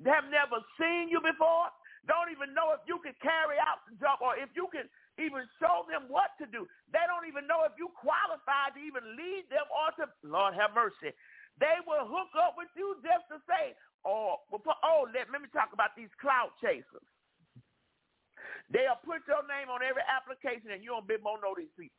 They 0.00 0.12
have 0.12 0.28
never 0.28 0.60
seen 0.76 1.08
you 1.08 1.20
before. 1.20 1.72
Don't 2.08 2.32
even 2.32 2.56
know 2.56 2.72
if 2.72 2.80
you 2.88 2.96
can 3.04 3.12
carry 3.20 3.60
out 3.60 3.84
the 3.88 3.96
job 4.00 4.24
or 4.24 4.36
if 4.36 4.48
you 4.56 4.68
can 4.72 4.88
even 5.20 5.44
show 5.60 5.84
them 5.88 6.08
what 6.08 6.32
to 6.40 6.48
do. 6.48 6.64
They 6.92 7.04
don't 7.04 7.28
even 7.28 7.44
know 7.44 7.68
if 7.68 7.76
you 7.76 7.92
qualify 7.92 8.72
to 8.72 8.80
even 8.80 9.04
lead 9.16 9.48
them 9.52 9.68
or 9.68 9.92
to, 10.00 10.08
Lord 10.24 10.56
have 10.56 10.72
mercy. 10.72 11.12
They 11.60 11.76
will 11.84 12.08
hook 12.08 12.32
up 12.40 12.56
with 12.56 12.72
you 12.72 12.96
just 13.04 13.28
to 13.28 13.36
say, 13.44 13.76
oh, 14.08 14.40
oh 14.48 15.00
let, 15.12 15.28
let 15.28 15.44
me 15.44 15.52
talk 15.52 15.76
about 15.76 15.92
these 15.92 16.12
clout 16.16 16.56
chasers. 16.60 17.04
They'll 18.70 19.02
put 19.02 19.26
your 19.26 19.42
name 19.50 19.68
on 19.68 19.82
every 19.82 20.02
application 20.06 20.70
and 20.70 20.82
you 20.82 20.90
don't 20.94 21.06
bit 21.06 21.22
more 21.22 21.38
these 21.58 21.74
people. 21.74 21.96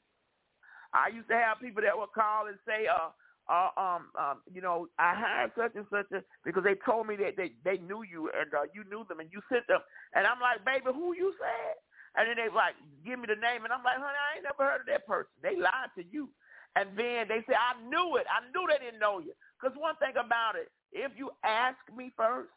I 0.94 1.08
used 1.12 1.28
to 1.32 1.36
have 1.40 1.60
people 1.60 1.84
that 1.84 1.96
would 1.96 2.12
call 2.12 2.48
and 2.48 2.60
say, 2.68 2.88
uh, 2.88 3.12
uh, 3.52 3.72
um, 3.76 4.12
um, 4.16 4.38
you 4.52 4.62
know, 4.62 4.88
I 5.00 5.16
hired 5.16 5.52
such 5.56 5.76
and 5.76 5.88
such 5.92 6.08
a, 6.16 6.24
because 6.46 6.64
they 6.64 6.76
told 6.86 7.08
me 7.08 7.16
that 7.20 7.36
they 7.36 7.52
they 7.66 7.80
knew 7.84 8.04
you 8.04 8.30
and 8.32 8.48
uh, 8.54 8.68
you 8.72 8.84
knew 8.88 9.04
them 9.10 9.20
and 9.20 9.32
you 9.32 9.42
sent 9.52 9.68
them, 9.68 9.82
and 10.16 10.28
I'm 10.28 10.40
like, 10.40 10.64
baby, 10.64 10.94
who 10.94 11.16
you 11.16 11.34
said? 11.40 11.76
And 12.16 12.28
then 12.28 12.38
they 12.38 12.54
like 12.54 12.76
give 13.04 13.20
me 13.20 13.28
the 13.28 13.40
name, 13.40 13.64
and 13.64 13.74
I'm 13.74 13.84
like, 13.84 14.00
honey, 14.00 14.16
I 14.16 14.30
ain't 14.40 14.48
never 14.48 14.64
heard 14.64 14.82
of 14.86 14.88
that 14.88 15.08
person. 15.08 15.32
They 15.44 15.56
lied 15.56 15.92
to 15.98 16.04
you. 16.08 16.30
And 16.76 16.96
then 16.96 17.28
they 17.28 17.44
say, 17.48 17.56
I 17.56 17.76
knew 17.84 18.16
it. 18.16 18.24
I 18.32 18.48
knew 18.56 18.64
they 18.68 18.80
didn't 18.80 19.00
know 19.00 19.20
you. 19.20 19.34
Because 19.60 19.76
one 19.76 19.96
thing 20.00 20.16
about 20.16 20.56
it, 20.56 20.72
if 20.94 21.12
you 21.18 21.32
ask 21.44 21.76
me 21.96 22.12
first, 22.16 22.52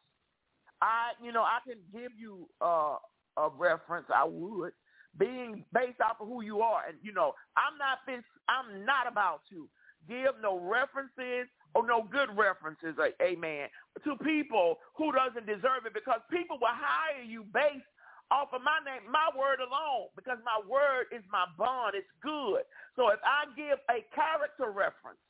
I, 0.82 1.18
you 1.22 1.32
know, 1.32 1.42
I 1.42 1.58
can 1.66 1.82
give 1.90 2.12
you 2.18 2.46
uh, 2.60 2.96
a 3.36 3.48
reference. 3.48 4.06
I 4.14 4.24
would, 4.24 4.72
being 5.18 5.64
based 5.72 6.00
off 6.00 6.20
of 6.20 6.28
who 6.28 6.42
you 6.42 6.60
are, 6.60 6.82
and 6.88 6.98
you 7.02 7.12
know, 7.12 7.34
I'm 7.56 7.78
not 7.78 7.98
this. 8.06 8.24
I'm 8.48 8.84
not 8.84 9.06
about 9.10 9.42
to 9.50 9.68
give 10.08 10.36
no 10.42 10.58
references 10.60 11.48
or 11.74 11.86
no 11.86 12.06
good 12.06 12.30
references, 12.36 12.94
amen, 13.22 13.66
to 14.04 14.16
people 14.22 14.78
who 14.94 15.10
doesn't 15.10 15.46
deserve 15.46 15.86
it 15.86 15.94
because 15.94 16.20
people 16.30 16.58
will 16.60 16.70
hire 16.70 17.22
you 17.22 17.42
based 17.50 17.88
off 18.30 18.48
of 18.54 18.62
my 18.62 18.78
name, 18.86 19.04
my 19.10 19.28
word 19.36 19.58
alone, 19.60 20.08
because 20.16 20.38
my 20.44 20.58
word 20.66 21.10
is 21.10 21.22
my 21.30 21.44
bond. 21.58 21.94
It's 21.94 22.08
good. 22.22 22.62
So 22.96 23.10
if 23.10 23.20
I 23.26 23.50
give 23.58 23.78
a 23.90 24.06
character 24.14 24.70
reference 24.70 25.20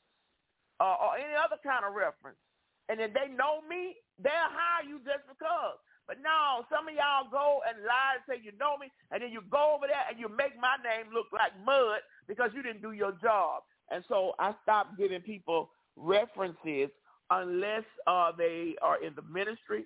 uh, 0.79 0.95
or 1.01 1.17
any 1.17 1.33
other 1.35 1.57
kind 1.65 1.83
of 1.83 1.97
reference, 1.97 2.39
and 2.87 3.01
then 3.01 3.11
they 3.17 3.33
know 3.33 3.65
me, 3.65 3.97
they'll 4.21 4.53
hire 4.53 4.85
you 4.85 5.01
just 5.01 5.25
because. 5.25 5.81
But 6.07 6.17
no, 6.21 6.65
some 6.69 6.87
of 6.87 6.95
y'all 6.95 7.29
go 7.31 7.61
and 7.67 7.83
lie 7.85 8.15
and 8.17 8.23
say 8.27 8.43
you 8.43 8.51
know 8.59 8.77
me, 8.77 8.91
and 9.11 9.21
then 9.23 9.31
you 9.31 9.41
go 9.49 9.75
over 9.75 9.87
there 9.87 10.03
and 10.09 10.19
you 10.19 10.29
make 10.29 10.57
my 10.59 10.77
name 10.83 11.13
look 11.13 11.27
like 11.33 11.53
mud 11.65 11.99
because 12.27 12.51
you 12.55 12.63
didn't 12.63 12.81
do 12.81 12.91
your 12.93 13.13
job. 13.21 13.63
And 13.91 14.03
so 14.09 14.33
I 14.39 14.53
stopped 14.63 14.97
giving 14.97 15.21
people 15.21 15.71
references 15.95 16.89
unless 17.31 17.83
uh, 18.07 18.31
they 18.37 18.75
are 18.81 19.03
in 19.03 19.15
the 19.15 19.23
ministry 19.23 19.85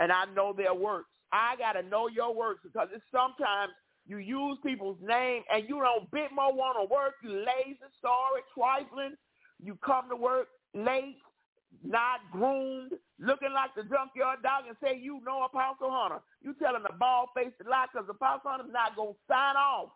and 0.00 0.12
I 0.12 0.24
know 0.34 0.52
their 0.52 0.74
works. 0.74 1.08
I 1.32 1.56
got 1.58 1.72
to 1.74 1.82
know 1.82 2.08
your 2.08 2.34
works 2.34 2.60
because 2.64 2.88
it's 2.94 3.04
sometimes 3.12 3.72
you 4.06 4.18
use 4.18 4.58
people's 4.64 4.98
name 5.02 5.42
and 5.52 5.68
you 5.68 5.80
don't 5.80 6.10
bit 6.10 6.30
more 6.34 6.54
want 6.54 6.78
to 6.80 6.92
work. 6.94 7.14
You 7.22 7.30
lazy, 7.30 7.78
sorry, 8.02 8.42
trifling. 8.54 9.16
You 9.62 9.78
come 9.84 10.08
to 10.10 10.16
work 10.16 10.48
late, 10.74 11.16
not 11.84 12.20
groomed, 12.32 12.92
looking 13.18 13.52
like 13.52 13.74
the 13.76 13.82
junkyard 13.82 14.42
dog 14.42 14.64
and 14.68 14.76
say 14.82 14.98
you 14.98 15.20
know 15.24 15.44
Apostle 15.44 15.90
Hunter. 15.90 16.20
You 16.42 16.54
telling 16.54 16.82
the 16.82 16.94
bald-faced 16.98 17.56
lie 17.68 17.86
because 17.92 18.08
Apostle 18.08 18.50
Hunter's 18.50 18.72
not 18.72 18.96
going 18.96 19.14
to 19.14 19.20
sign 19.28 19.56
off. 19.56 19.90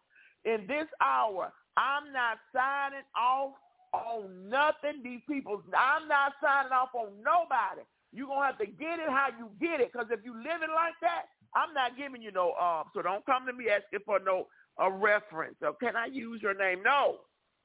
In 0.44 0.66
this 0.66 0.86
hour, 1.00 1.52
I'm 1.76 2.12
not 2.12 2.38
signing 2.52 3.06
off 3.16 3.52
on 3.92 4.48
nothing. 4.48 5.02
These 5.02 5.22
people, 5.28 5.62
I'm 5.76 6.08
not 6.08 6.32
signing 6.42 6.72
off 6.72 6.90
on 6.94 7.12
nobody. 7.22 7.86
You're 8.12 8.26
going 8.26 8.40
to 8.40 8.46
have 8.46 8.58
to 8.58 8.66
get 8.66 8.98
it 8.98 9.08
how 9.08 9.28
you 9.38 9.50
get 9.60 9.80
it. 9.80 9.92
Because 9.92 10.08
if 10.10 10.20
you 10.24 10.34
live 10.34 10.62
it 10.62 10.70
like 10.74 10.94
that, 11.00 11.24
I'm 11.54 11.72
not 11.74 11.96
giving 11.96 12.22
you 12.22 12.32
no, 12.32 12.52
um, 12.54 12.84
so 12.94 13.02
don't 13.02 13.24
come 13.26 13.46
to 13.46 13.52
me 13.52 13.66
asking 13.68 14.00
for 14.04 14.18
no 14.18 14.46
a 14.78 14.90
reference. 14.90 15.56
So 15.60 15.76
can 15.80 15.96
I 15.96 16.06
use 16.06 16.40
your 16.42 16.54
name? 16.54 16.82
No. 16.82 17.18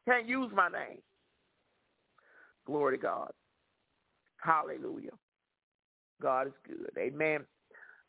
Can't 0.07 0.27
use 0.27 0.51
my 0.53 0.69
name. 0.69 0.99
Glory 2.65 2.97
to 2.97 3.01
God. 3.01 3.31
Hallelujah. 4.47 5.11
God 6.21 6.47
is 6.47 6.53
good. 6.65 6.91
Amen. 6.97 7.41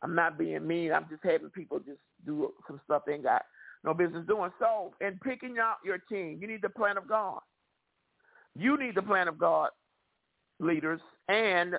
I'm 0.03 0.15
not 0.15 0.39
being 0.39 0.67
mean. 0.67 0.93
I'm 0.93 1.07
just 1.11 1.25
having 1.25 1.51
people 1.51 1.81
just 1.81 1.99
do 2.25 2.53
some 2.69 2.81
stuff 2.85 3.03
they 3.07 3.15
ain't 3.15 3.25
got 3.25 3.43
no 3.85 3.93
business 3.93 4.27
doing. 4.29 4.53
So 4.61 4.95
in 5.01 5.19
picking 5.23 5.59
out 5.59 5.79
your 5.85 5.99
team, 5.99 6.39
you 6.41 6.47
need 6.47 6.63
the 6.63 6.69
plan 6.71 6.97
of 6.97 7.09
God. 7.09 7.41
You 8.57 8.79
need 8.79 8.95
the 8.95 9.03
plan 9.03 9.29
of 9.29 9.39
God, 9.39 9.71
leaders, 10.61 11.01
and 11.29 11.75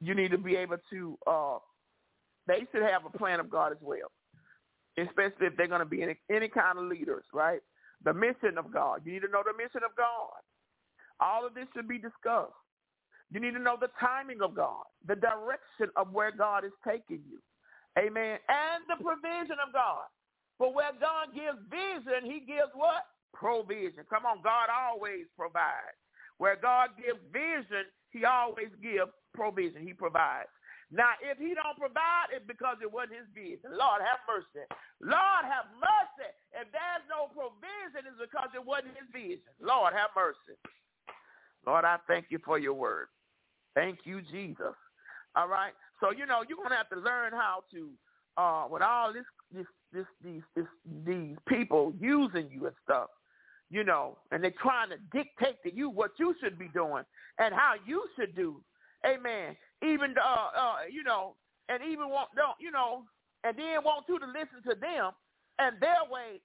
you 0.00 0.14
need 0.14 0.32
to 0.32 0.38
be 0.38 0.56
able 0.56 0.78
to, 0.90 1.18
uh, 1.26 1.58
they 2.48 2.66
should 2.72 2.82
have 2.82 3.04
a 3.06 3.18
plan 3.18 3.40
of 3.40 3.50
God 3.50 3.72
as 3.72 3.78
well, 3.80 4.10
especially 4.98 5.46
if 5.46 5.56
they're 5.56 5.68
going 5.68 5.80
to 5.80 5.86
be 5.86 6.02
any, 6.02 6.16
any 6.30 6.48
kind 6.48 6.78
of 6.78 6.86
leaders, 6.86 7.24
right? 7.32 7.60
The 8.04 8.14
mission 8.14 8.58
of 8.58 8.72
God. 8.72 9.02
You 9.04 9.12
need 9.12 9.22
to 9.22 9.28
know 9.28 9.42
the 9.44 9.56
mission 9.56 9.82
of 9.84 9.96
God. 9.96 10.40
All 11.20 11.46
of 11.46 11.54
this 11.54 11.66
should 11.74 11.88
be 11.88 11.98
discussed. 11.98 12.52
You 13.30 13.40
need 13.40 13.52
to 13.52 13.60
know 13.60 13.76
the 13.78 13.92
timing 14.00 14.40
of 14.40 14.54
God, 14.54 14.84
the 15.06 15.16
direction 15.16 15.92
of 15.96 16.12
where 16.12 16.32
God 16.32 16.64
is 16.64 16.72
taking 16.86 17.20
you. 17.28 17.40
Amen. 17.98 18.38
And 18.48 18.84
the 18.88 19.02
provision 19.02 19.56
of 19.60 19.72
God. 19.72 20.06
For 20.56 20.72
where 20.74 20.92
God 20.98 21.34
gives 21.34 21.58
vision, 21.70 22.24
he 22.24 22.40
gives 22.40 22.72
what? 22.74 23.04
Provision. 23.34 24.02
Come 24.10 24.26
on, 24.26 24.42
God 24.42 24.72
always 24.72 25.26
provides. 25.36 25.94
Where 26.38 26.56
God 26.56 26.90
gives 26.96 27.20
vision, 27.30 27.86
he 28.10 28.24
always 28.24 28.72
gives 28.82 29.10
provision. 29.34 29.82
He 29.86 29.92
provides. 29.92 30.50
Now, 30.90 31.12
if 31.20 31.36
he 31.36 31.52
don't 31.52 31.76
provide, 31.76 32.32
it's 32.32 32.46
because 32.48 32.80
it 32.80 32.90
wasn't 32.90 33.20
his 33.20 33.28
vision. 33.36 33.76
Lord, 33.76 34.00
have 34.00 34.24
mercy. 34.24 34.64
Lord, 35.04 35.44
have 35.44 35.68
mercy. 35.76 36.30
If 36.56 36.72
there's 36.72 37.06
no 37.12 37.28
provision, 37.28 38.08
it's 38.08 38.16
because 38.18 38.48
it 38.56 38.64
wasn't 38.64 38.96
his 38.96 39.10
vision. 39.12 39.52
Lord, 39.60 39.92
have 39.92 40.10
mercy. 40.16 40.56
Lord, 41.66 41.84
I 41.84 41.98
thank 42.08 42.32
you 42.32 42.40
for 42.40 42.58
your 42.58 42.74
word. 42.74 43.12
Thank 43.78 44.00
you, 44.02 44.20
Jesus. 44.22 44.74
All 45.36 45.46
right. 45.46 45.72
So, 46.00 46.10
you 46.10 46.26
know, 46.26 46.42
you're 46.48 46.58
to 46.70 46.74
have 46.74 46.88
to 46.90 46.98
learn 46.98 47.30
how 47.30 47.62
to, 47.70 47.90
uh, 48.36 48.66
with 48.68 48.82
all 48.82 49.12
this, 49.12 49.22
this, 49.54 49.66
this, 49.92 50.06
these, 50.24 50.42
this, 50.56 50.66
these 51.06 51.36
people 51.46 51.92
using 52.00 52.50
you 52.50 52.66
and 52.66 52.74
stuff, 52.82 53.06
you 53.70 53.84
know, 53.84 54.18
and 54.32 54.42
they're 54.42 54.60
trying 54.60 54.90
to 54.90 54.96
dictate 55.12 55.62
to 55.62 55.72
you 55.72 55.90
what 55.90 56.10
you 56.18 56.34
should 56.42 56.58
be 56.58 56.66
doing 56.74 57.04
and 57.38 57.54
how 57.54 57.74
you 57.86 58.02
should 58.18 58.34
do. 58.34 58.60
Amen. 59.06 59.54
Even 59.86 60.12
uh, 60.18 60.50
uh, 60.58 60.76
you 60.90 61.04
know, 61.04 61.36
and 61.68 61.78
even 61.84 62.08
want 62.10 62.30
don't 62.34 62.58
you 62.58 62.72
know, 62.72 63.04
and 63.44 63.56
then 63.56 63.84
want 63.84 64.06
you 64.08 64.18
to 64.18 64.26
listen 64.26 64.58
to 64.66 64.74
them 64.74 65.12
and 65.60 65.78
their 65.78 66.02
way 66.10 66.42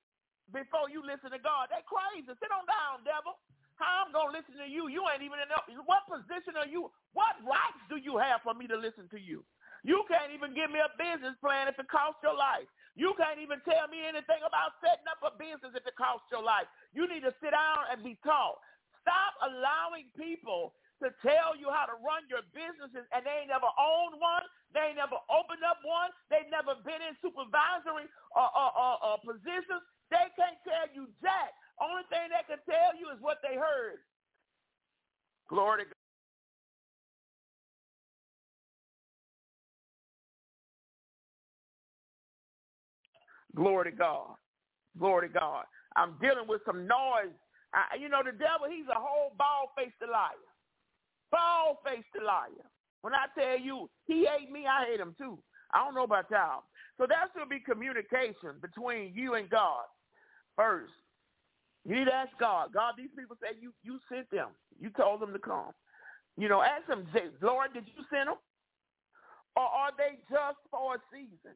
before 0.54 0.86
you 0.86 1.02
listen 1.02 1.32
to 1.34 1.42
God. 1.42 1.74
They 1.74 1.82
crazy. 1.90 2.30
Sit 2.30 2.54
on 2.54 2.70
down, 2.70 3.02
devil. 3.02 3.42
I'm 3.84 4.16
gonna 4.16 4.32
listen 4.32 4.56
to 4.64 4.70
you? 4.70 4.88
You 4.88 5.04
ain't 5.12 5.24
even 5.24 5.44
in 5.44 5.52
what 5.86 6.08
position 6.08 6.56
are 6.56 6.68
you? 6.70 6.88
What 7.14 7.36
rights 7.44 7.84
do 7.92 8.00
you 8.00 8.18
have 8.18 8.42
for 8.48 8.56
me 8.56 8.68
to 8.72 8.78
listen 8.80 9.12
to 9.12 9.20
you? 9.20 9.44
You 9.84 10.08
can't 10.08 10.32
even 10.32 10.56
give 10.56 10.72
me 10.72 10.80
a 10.80 10.92
business 10.96 11.36
plan 11.44 11.68
if 11.68 11.76
it 11.76 11.92
costs 11.92 12.24
your 12.24 12.36
life. 12.36 12.68
You 12.96 13.12
can't 13.20 13.44
even 13.44 13.60
tell 13.68 13.92
me 13.92 14.08
anything 14.08 14.40
about 14.48 14.80
setting 14.80 15.08
up 15.12 15.20
a 15.28 15.36
business 15.36 15.76
if 15.76 15.84
it 15.84 15.96
costs 16.00 16.32
your 16.32 16.44
life. 16.44 16.72
You 16.96 17.06
need 17.12 17.28
to 17.28 17.36
sit 17.44 17.52
down 17.52 17.92
and 17.92 18.00
be 18.00 18.16
taught. 18.24 18.64
Stop 19.04 19.36
allowing 19.44 20.08
people 20.16 20.72
to 21.04 21.12
tell 21.20 21.52
you 21.60 21.68
how 21.68 21.84
to 21.84 22.00
run 22.00 22.24
your 22.32 22.48
businesses 22.56 23.04
and 23.12 23.28
they 23.28 23.44
ain't 23.44 23.52
never 23.52 23.68
owned 23.76 24.16
one. 24.24 24.48
They 24.72 24.96
ain't 24.96 25.02
never 25.02 25.20
opened 25.28 25.68
up 25.68 25.84
one. 25.84 26.16
They've 26.32 26.48
never 26.48 26.80
been 26.88 27.04
in 27.04 27.20
supervisory 27.20 28.08
or, 28.32 28.48
or, 28.48 28.72
or, 28.72 28.94
or 29.04 29.16
positions. 29.20 29.84
They 30.08 30.32
can't 30.40 30.60
tell 30.64 30.88
you 30.96 31.12
jack. 31.20 31.52
Only 31.82 32.04
thing 32.10 32.30
they 32.30 32.44
can 32.48 32.64
tell 32.70 32.98
you 33.00 33.10
is 33.16 33.22
what 33.22 33.38
they 33.42 33.56
heard. 33.56 34.00
Glory 35.50 35.84
to 35.84 35.86
God. 35.86 35.96
Glory 43.56 43.92
to 43.92 43.98
God. 43.98 44.36
Glory 44.98 45.28
to 45.28 45.34
God. 45.34 45.66
I'm 45.96 46.18
dealing 46.22 46.48
with 46.48 46.62
some 46.66 46.88
noise. 46.88 47.34
I, 47.74 47.98
you 48.00 48.10
know, 48.10 48.22
the 48.24 48.32
devil, 48.32 48.68
he's 48.70 48.88
a 48.90 49.00
whole 49.00 49.34
bald-faced 49.38 49.96
liar. 50.12 50.32
Bald-faced 51.32 52.24
liar. 52.24 52.70
When 53.02 53.14
I 53.14 53.26
tell 53.38 53.60
you 53.60 53.90
he 54.06 54.26
hate 54.26 54.52
me, 54.52 54.66
I 54.66 54.86
hate 54.86 55.00
him 55.00 55.16
too. 55.18 55.40
I 55.74 55.84
don't 55.84 55.96
know 55.96 56.04
about 56.04 56.30
y'all. 56.32 56.64
So 56.98 57.06
there 57.08 57.18
should 57.36 57.50
be 57.50 57.60
communication 57.60 58.62
between 58.62 59.14
you 59.16 59.34
and 59.34 59.50
God 59.50 59.86
first. 60.56 60.94
You 61.86 61.96
need 61.96 62.06
to 62.06 62.16
ask 62.16 62.32
God. 62.40 62.74
God, 62.74 62.94
these 62.98 63.12
people 63.18 63.36
say 63.42 63.56
you 63.60 63.74
you 63.84 64.00
sent 64.10 64.30
them. 64.32 64.50
You 64.80 64.90
told 64.92 65.22
them 65.22 65.34
to 65.34 65.40
come. 65.40 65.72
You 66.38 66.50
know, 66.50 66.62
ask 66.62 66.88
them, 66.88 67.06
Lord, 67.42 67.74
did 67.74 67.86
you 67.86 68.04
send 68.10 68.28
them? 68.30 68.40
Or 69.56 69.64
are 69.64 69.92
they 69.98 70.18
just 70.32 70.58
for 70.72 70.96
a 70.96 71.00
season 71.14 71.54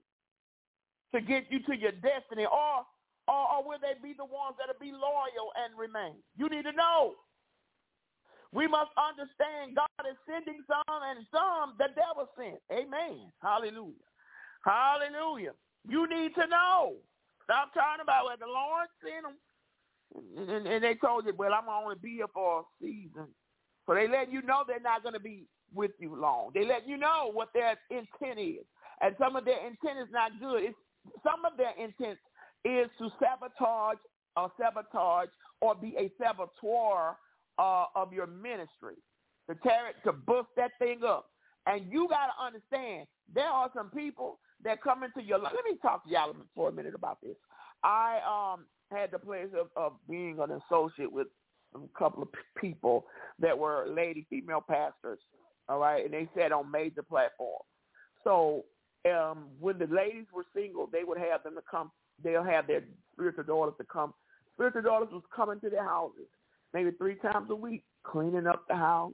to 1.15 1.21
get 1.21 1.49
you 1.49 1.59
to 1.65 1.73
your 1.73 1.93
destiny? 1.97 2.45
Or, 2.45 2.85
or, 3.25 3.43
or 3.57 3.59
will 3.65 3.81
they 3.81 3.97
be 4.03 4.13
the 4.13 4.25
ones 4.25 4.53
that'll 4.59 4.77
be 4.79 4.93
loyal 4.93 5.49
and 5.57 5.73
remain? 5.73 6.21
You 6.37 6.49
need 6.49 6.69
to 6.69 6.77
know. 6.77 7.17
We 8.53 8.67
must 8.67 8.91
understand 8.95 9.75
God 9.75 10.05
is 10.05 10.15
sending 10.29 10.61
some 10.69 11.01
and 11.03 11.25
some 11.33 11.73
the 11.81 11.89
devil 11.97 12.29
sent. 12.37 12.61
Amen. 12.71 13.33
Hallelujah. 13.41 14.05
Hallelujah. 14.63 15.57
You 15.89 16.07
need 16.07 16.35
to 16.35 16.45
know. 16.47 17.01
Stop 17.43 17.73
talking 17.73 18.03
about 18.03 18.25
where 18.25 18.37
the 18.37 18.47
Lord 18.47 18.87
sent 19.01 19.25
them. 19.25 19.35
And, 20.15 20.67
and, 20.67 20.83
they 20.83 20.95
told 20.95 21.25
you, 21.25 21.33
well, 21.37 21.53
I'm 21.53 21.67
only 21.69 21.95
be 22.01 22.15
here 22.15 22.27
for 22.33 22.61
a 22.61 22.63
season. 22.81 23.27
So 23.85 23.93
they 23.93 24.07
let 24.07 24.31
you 24.31 24.41
know 24.41 24.63
they're 24.67 24.79
not 24.79 25.03
going 25.03 25.13
to 25.13 25.19
be 25.19 25.45
with 25.73 25.91
you 25.99 26.15
long. 26.15 26.51
They 26.53 26.65
let 26.65 26.87
you 26.87 26.97
know 26.97 27.29
what 27.33 27.49
their 27.53 27.77
intent 27.89 28.39
is. 28.39 28.65
And 29.01 29.15
some 29.19 29.35
of 29.35 29.45
their 29.45 29.59
intent 29.59 29.99
is 29.99 30.11
not 30.11 30.31
good. 30.39 30.63
It's, 30.63 30.77
some 31.23 31.45
of 31.45 31.57
their 31.57 31.71
intent 31.77 32.17
is 32.65 32.89
to 32.99 33.09
sabotage 33.19 33.97
or 34.35 34.51
sabotage 34.59 35.29
or 35.61 35.75
be 35.75 35.95
a 35.97 36.11
saboteur 36.21 37.17
uh, 37.59 37.85
of 37.95 38.13
your 38.13 38.27
ministry, 38.27 38.95
to 39.49 39.55
tear 39.63 39.89
it, 39.89 39.95
to 40.05 40.13
bust 40.13 40.47
that 40.57 40.71
thing 40.79 41.01
up. 41.05 41.29
And 41.65 41.91
you 41.91 42.07
got 42.09 42.27
to 42.27 42.45
understand, 42.45 43.07
there 43.33 43.47
are 43.49 43.69
some 43.75 43.89
people 43.89 44.39
that 44.63 44.81
come 44.81 45.03
into 45.03 45.21
your 45.21 45.39
life. 45.39 45.53
Let 45.55 45.65
me 45.65 45.77
talk 45.81 46.05
to 46.05 46.09
y'all 46.09 46.35
for 46.55 46.69
a 46.69 46.71
minute 46.71 46.95
about 46.95 47.19
this. 47.21 47.35
I 47.83 48.19
um, 48.25 48.65
had 48.91 49.11
the 49.11 49.19
pleasure 49.19 49.59
of, 49.59 49.67
of 49.75 49.93
being 50.09 50.39
an 50.39 50.61
associate 50.61 51.11
with 51.11 51.27
a 51.75 51.79
couple 51.97 52.23
of 52.23 52.29
people 52.57 53.05
that 53.39 53.57
were 53.57 53.87
lady 53.89 54.25
female 54.29 54.63
pastors, 54.67 55.19
all 55.69 55.79
right, 55.79 56.05
and 56.05 56.13
they 56.13 56.29
sat 56.35 56.51
on 56.51 56.71
major 56.71 57.03
platforms. 57.03 57.65
So 58.23 58.65
um, 59.05 59.47
when 59.59 59.77
the 59.77 59.87
ladies 59.87 60.25
were 60.33 60.45
single, 60.55 60.87
they 60.91 61.03
would 61.03 61.17
have 61.17 61.43
them 61.43 61.55
to 61.55 61.61
come. 61.69 61.91
They'll 62.23 62.43
have 62.43 62.67
their 62.67 62.83
spiritual 63.13 63.43
daughters 63.43 63.75
to 63.79 63.85
come. 63.85 64.13
Spiritual 64.55 64.81
daughters 64.81 65.09
was 65.11 65.23
coming 65.35 65.59
to 65.59 65.69
their 65.69 65.83
houses 65.83 66.27
maybe 66.73 66.91
three 66.91 67.15
times 67.15 67.49
a 67.49 67.55
week, 67.55 67.83
cleaning 68.03 68.47
up 68.47 68.63
the 68.67 68.75
house, 68.75 69.13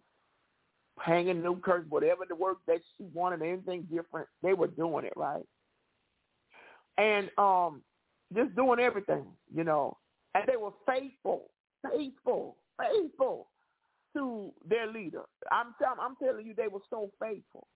hanging 1.00 1.42
new 1.42 1.60
curtains, 1.60 1.90
whatever 1.90 2.24
the 2.28 2.36
work 2.36 2.58
that 2.68 2.80
she 2.98 3.06
wanted, 3.14 3.42
anything 3.42 3.88
different, 3.94 4.28
they 4.42 4.54
were 4.54 4.68
doing 4.68 5.06
it 5.06 5.14
right. 5.16 5.46
And 6.98 7.30
um, 7.38 7.82
just 8.36 8.56
doing 8.56 8.80
everything, 8.80 9.26
you 9.54 9.64
know. 9.64 9.98
And 10.36 10.46
they 10.48 10.58
were 10.58 10.72
faithful, 10.88 11.52
faithful, 11.90 12.58
faithful 12.80 13.50
to 14.16 14.54
their 14.68 14.88
leader. 14.92 15.24
I'm 15.52 15.76
telling, 15.82 16.00
I'm 16.02 16.16
telling 16.24 16.46
you, 16.46 16.54
they 16.56 16.68
were 16.68 16.82
so 16.90 17.12
faithful. 17.22 17.68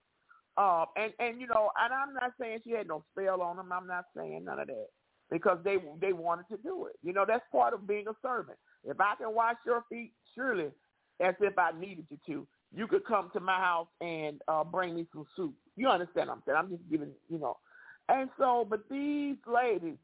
Uh, 0.56 0.86
and 0.96 1.12
and 1.20 1.40
you 1.40 1.46
know, 1.46 1.70
and 1.80 1.94
I'm 1.94 2.14
not 2.14 2.32
saying 2.40 2.60
she 2.64 2.72
had 2.72 2.88
no 2.88 3.04
spell 3.12 3.42
on 3.42 3.56
them. 3.56 3.72
I'm 3.72 3.86
not 3.86 4.06
saying 4.16 4.44
none 4.44 4.58
of 4.58 4.66
that 4.68 4.88
because 5.30 5.58
they 5.64 5.76
they 6.00 6.12
wanted 6.12 6.46
to 6.50 6.58
do 6.58 6.86
it. 6.86 6.96
You 7.02 7.12
know, 7.12 7.24
that's 7.26 7.44
part 7.52 7.74
of 7.74 7.86
being 7.86 8.08
a 8.08 8.14
servant. 8.22 8.58
If 8.84 9.00
I 9.00 9.14
can 9.16 9.34
wash 9.34 9.56
your 9.66 9.84
feet, 9.90 10.12
surely 10.34 10.70
as 11.20 11.34
if 11.40 11.58
I 11.58 11.72
needed 11.78 12.06
you 12.10 12.18
to, 12.26 12.48
you 12.74 12.86
could 12.88 13.04
come 13.06 13.30
to 13.34 13.40
my 13.40 13.58
house 13.58 13.88
and 14.00 14.40
uh, 14.48 14.64
bring 14.64 14.94
me 14.96 15.06
some 15.12 15.26
soup. 15.36 15.54
You 15.76 15.88
understand 15.88 16.28
what 16.28 16.36
I'm 16.36 16.42
saying? 16.46 16.58
I'm 16.58 16.70
just 16.70 16.90
giving, 16.90 17.12
you 17.28 17.38
know. 17.38 17.56
And 18.08 18.30
so, 18.38 18.66
but 18.68 18.88
these 18.90 19.36
ladies, 19.46 19.96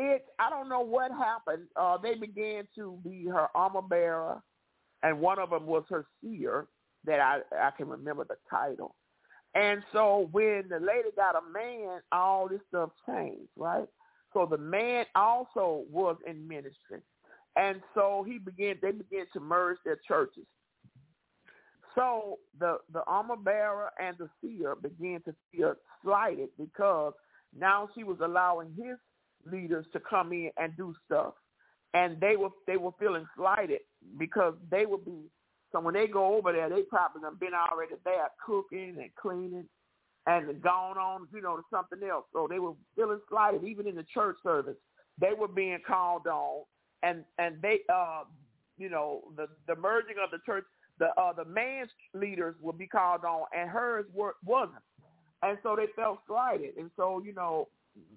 it, 0.00 0.26
I 0.38 0.48
don't 0.48 0.68
know 0.68 0.80
what 0.80 1.10
happened. 1.10 1.64
Uh, 1.74 1.98
they 1.98 2.14
began 2.14 2.68
to 2.76 2.98
be 3.02 3.26
her 3.26 3.48
armor 3.54 3.82
bearer, 3.82 4.40
and 5.02 5.20
one 5.20 5.40
of 5.40 5.50
them 5.50 5.66
was 5.66 5.82
her 5.90 6.06
seer 6.22 6.68
that 7.04 7.18
I, 7.20 7.40
I 7.56 7.70
can 7.76 7.88
remember 7.88 8.24
the 8.24 8.36
title. 8.48 8.94
And 9.54 9.82
so 9.92 10.28
when 10.30 10.64
the 10.68 10.78
lady 10.78 11.08
got 11.16 11.34
a 11.34 11.52
man, 11.52 12.00
all 12.12 12.48
this 12.48 12.60
stuff 12.68 12.90
changed, 13.06 13.50
right? 13.56 13.88
So 14.32 14.46
the 14.48 14.58
man 14.58 15.04
also 15.16 15.84
was 15.90 16.16
in 16.26 16.46
ministry. 16.46 17.00
And 17.56 17.80
so 17.94 18.24
he 18.26 18.38
began 18.38 18.76
they 18.80 18.92
began 18.92 19.26
to 19.32 19.40
merge 19.40 19.78
their 19.84 19.98
churches. 20.06 20.44
So 21.96 22.38
the 22.60 22.78
the 22.92 23.02
armor 23.04 23.36
bearer 23.36 23.90
and 24.00 24.16
the 24.18 24.28
seer 24.40 24.76
began 24.76 25.22
to 25.22 25.34
feel 25.50 25.74
slighted 26.04 26.50
because 26.56 27.14
now 27.58 27.88
she 27.94 28.04
was 28.04 28.18
allowing 28.22 28.68
his 28.76 28.96
leaders 29.50 29.86
to 29.92 30.00
come 30.00 30.32
in 30.32 30.50
and 30.56 30.76
do 30.76 30.94
stuff, 31.06 31.34
and 31.94 32.20
they 32.20 32.36
were 32.36 32.50
they 32.66 32.76
were 32.76 32.92
feeling 32.98 33.26
slighted 33.36 33.80
because 34.18 34.54
they 34.70 34.86
would 34.86 35.04
be. 35.04 35.30
So 35.72 35.80
when 35.80 35.94
they 35.94 36.06
go 36.06 36.36
over 36.36 36.52
there, 36.52 36.70
they 36.70 36.82
probably 36.82 37.22
have 37.24 37.38
been 37.38 37.52
already 37.52 37.94
there 38.04 38.28
cooking 38.44 38.96
and 38.98 39.10
cleaning 39.20 39.68
and 40.26 40.62
gone 40.62 40.96
on, 40.96 41.28
you 41.32 41.42
know, 41.42 41.56
to 41.56 41.62
something 41.70 42.06
else. 42.08 42.24
So 42.32 42.46
they 42.48 42.58
were 42.58 42.72
feeling 42.96 43.20
slighted, 43.28 43.64
even 43.64 43.86
in 43.86 43.96
the 43.96 44.04
church 44.14 44.36
service. 44.42 44.76
They 45.20 45.32
were 45.38 45.48
being 45.48 45.78
called 45.86 46.26
on, 46.26 46.64
and 47.02 47.24
and 47.38 47.60
they, 47.60 47.80
uh, 47.92 48.24
you 48.78 48.88
know, 48.88 49.24
the 49.36 49.48
the 49.66 49.76
merging 49.76 50.16
of 50.22 50.30
the 50.30 50.38
church 50.46 50.64
the 50.98 51.08
uh, 51.20 51.32
the 51.32 51.44
man's 51.44 51.90
leaders 52.14 52.54
would 52.60 52.78
be 52.78 52.86
called 52.86 53.24
on, 53.24 53.44
and 53.56 53.70
hers 53.70 54.06
were, 54.14 54.34
wasn't, 54.44 54.82
and 55.42 55.58
so 55.62 55.76
they 55.76 55.86
felt 55.96 56.18
slighted, 56.26 56.76
and 56.76 56.90
so 56.96 57.22
you 57.24 57.32
know, 57.32 57.68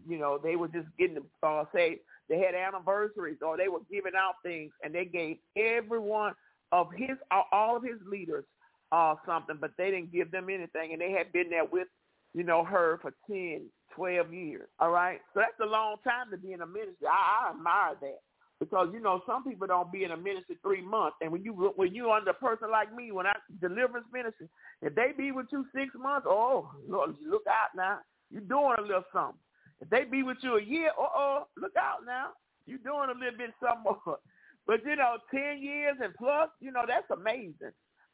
you 0.08 0.17
know, 0.17 0.39
they 0.41 0.56
were 0.56 0.67
just 0.67 0.88
getting 0.98 1.17
uh, 1.44 1.63
say 1.74 2.00
they 2.30 2.39
had 2.39 2.56
anniversaries 2.56 3.38
or 3.41 3.58
they 3.58 3.67
were 3.67 3.82
giving 3.91 4.13
out 4.17 4.36
things, 4.44 4.72
and 4.84 4.94
they 4.94 5.06
gave 5.06 5.38
everyone 5.58 6.34
of 6.72 6.88
his 6.96 7.17
all 7.52 7.78
of 7.78 7.84
his 7.84 8.00
leaders 8.10 8.46
uh, 8.91 9.15
something, 9.26 9.58
but 9.60 9.72
they 9.78 9.91
didn't 9.91 10.12
give 10.12 10.32
them 10.32 10.50
anything, 10.50 10.94
and 10.94 11.02
they 11.02 11.12
had 11.12 11.32
been 11.32 11.50
there 11.50 11.65
with 11.65 11.88
you 12.34 12.44
know 12.44 12.63
her 12.63 13.00
for 13.02 13.13
ten, 13.30 13.63
twelve 13.96 14.34
years. 14.34 14.67
All 14.80 14.91
right, 14.91 15.20
so 15.34 15.41
that's 15.41 15.60
a 15.62 15.72
long 15.72 15.98
time 16.04 16.32
to 16.32 16.38
be 16.38 16.54
in 16.54 16.62
a 16.62 16.67
ministry. 16.67 17.08
I, 17.08 17.48
I 17.48 17.52
admire 17.52 17.96
that 18.02 18.20
because 18.60 18.89
you 18.94 19.02
know 19.02 19.22
some 19.26 19.44
people 19.44 19.67
don't 19.67 19.91
be 19.91 20.04
in 20.04 20.12
a 20.12 20.17
ministry 20.17 20.58
three 20.62 20.82
months, 20.82 21.17
and 21.22 21.32
when 21.32 21.44
you 21.44 21.74
when 21.76 21.94
you 21.94 22.12
under 22.12 22.32
a 22.32 22.36
person 22.36 22.70
like 22.72 22.96
me, 22.96 23.12
when 23.12 23.28
I 23.28 23.34
deliverance 23.60 24.08
ministry, 24.13 24.48
if 24.82 24.96
they 24.96 25.12
be 25.17 25.32
with 25.32 25.48
you 25.52 25.65
six 25.76 25.89
months, 25.98 26.28
oh 26.30 26.70
Lord, 26.88 27.15
look 27.28 27.44
out 27.48 27.76
now, 27.76 28.00
you're 28.30 28.41
doing 28.41 28.76
a 28.78 28.82
little 28.82 29.04
something. 29.13 29.39
If 29.82 29.89
they 29.89 30.06
be 30.06 30.24
with 30.24 30.38
you 30.41 30.58
a 30.58 30.63
year, 30.63 30.89
uh 30.89 31.08
oh, 31.15 31.48
look 31.58 31.74
out 31.78 32.06
now, 32.06 32.30
you 32.65 32.78
doing 32.80 33.10
a 33.10 33.17
little 33.20 33.38
bit 33.38 33.52
something 33.62 33.84
more. 34.06 34.20
But 34.67 34.86
you 34.86 34.96
know, 34.96 35.17
ten 35.34 35.60
years 35.62 35.98
and 36.04 36.13
plus, 36.15 36.50
you 36.62 36.72
know 36.72 36.84
that's 36.88 37.10
amazing 37.12 37.72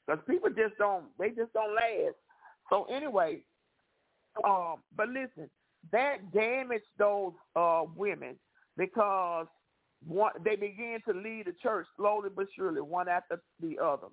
because 0.07 0.23
people 0.29 0.49
just 0.49 0.77
don't 0.79 1.05
they 1.19 1.29
just 1.29 1.53
don't 1.53 1.75
last. 1.75 2.15
So 2.69 2.85
anyway, 2.85 3.43
um, 4.45 4.77
but 4.95 5.09
listen, 5.09 5.49
that 5.91 6.31
damaged 6.33 6.85
those 6.97 7.33
uh 7.55 7.83
women 7.95 8.37
because 8.77 9.47
one 10.07 10.33
they 10.43 10.55
began 10.55 11.01
to 11.07 11.13
lead 11.13 11.45
the 11.47 11.53
church 11.61 11.87
slowly 11.97 12.29
but 12.35 12.47
surely, 12.55 12.81
one 12.81 13.09
after 13.09 13.41
the 13.61 13.77
other. 13.79 14.07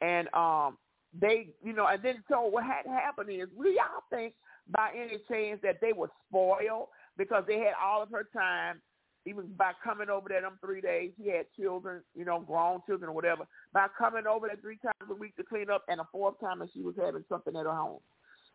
And 0.00 0.28
um 0.34 0.78
they 1.18 1.50
you 1.62 1.72
know, 1.72 1.86
and 1.86 2.02
then 2.02 2.24
so 2.30 2.42
what 2.42 2.64
had 2.64 2.86
happened 2.86 3.30
is 3.30 3.48
we 3.56 3.80
all 3.80 4.02
think 4.10 4.34
by 4.70 4.90
any 4.94 5.18
chance 5.30 5.60
that 5.62 5.76
they 5.80 5.92
were 5.92 6.10
spoiled 6.28 6.88
because 7.18 7.44
they 7.46 7.58
had 7.58 7.74
all 7.82 8.02
of 8.02 8.10
her 8.10 8.26
time, 8.32 8.80
even 9.26 9.46
by 9.58 9.72
coming 9.84 10.08
over 10.08 10.28
there 10.28 10.40
them 10.40 10.58
three 10.64 10.80
days, 10.80 11.10
he 11.22 11.30
had 11.30 11.44
children, 11.58 12.02
you 12.14 12.24
know, 12.24 12.40
grown 12.40 12.80
children 12.86 13.10
or 13.10 13.12
whatever, 13.12 13.46
by 13.74 13.86
coming 13.98 14.26
over 14.26 14.46
there 14.46 14.56
three 14.62 14.78
times 14.78 15.10
a 15.10 15.14
week 15.14 15.36
to 15.36 15.44
clean 15.44 15.68
up 15.68 15.82
and 15.88 16.00
a 16.00 16.08
fourth 16.10 16.40
time 16.40 16.60
that 16.60 16.68
she 16.72 16.80
was 16.80 16.94
having 16.98 17.24
something 17.28 17.54
at 17.54 17.66
her 17.66 17.74
home. 17.74 18.00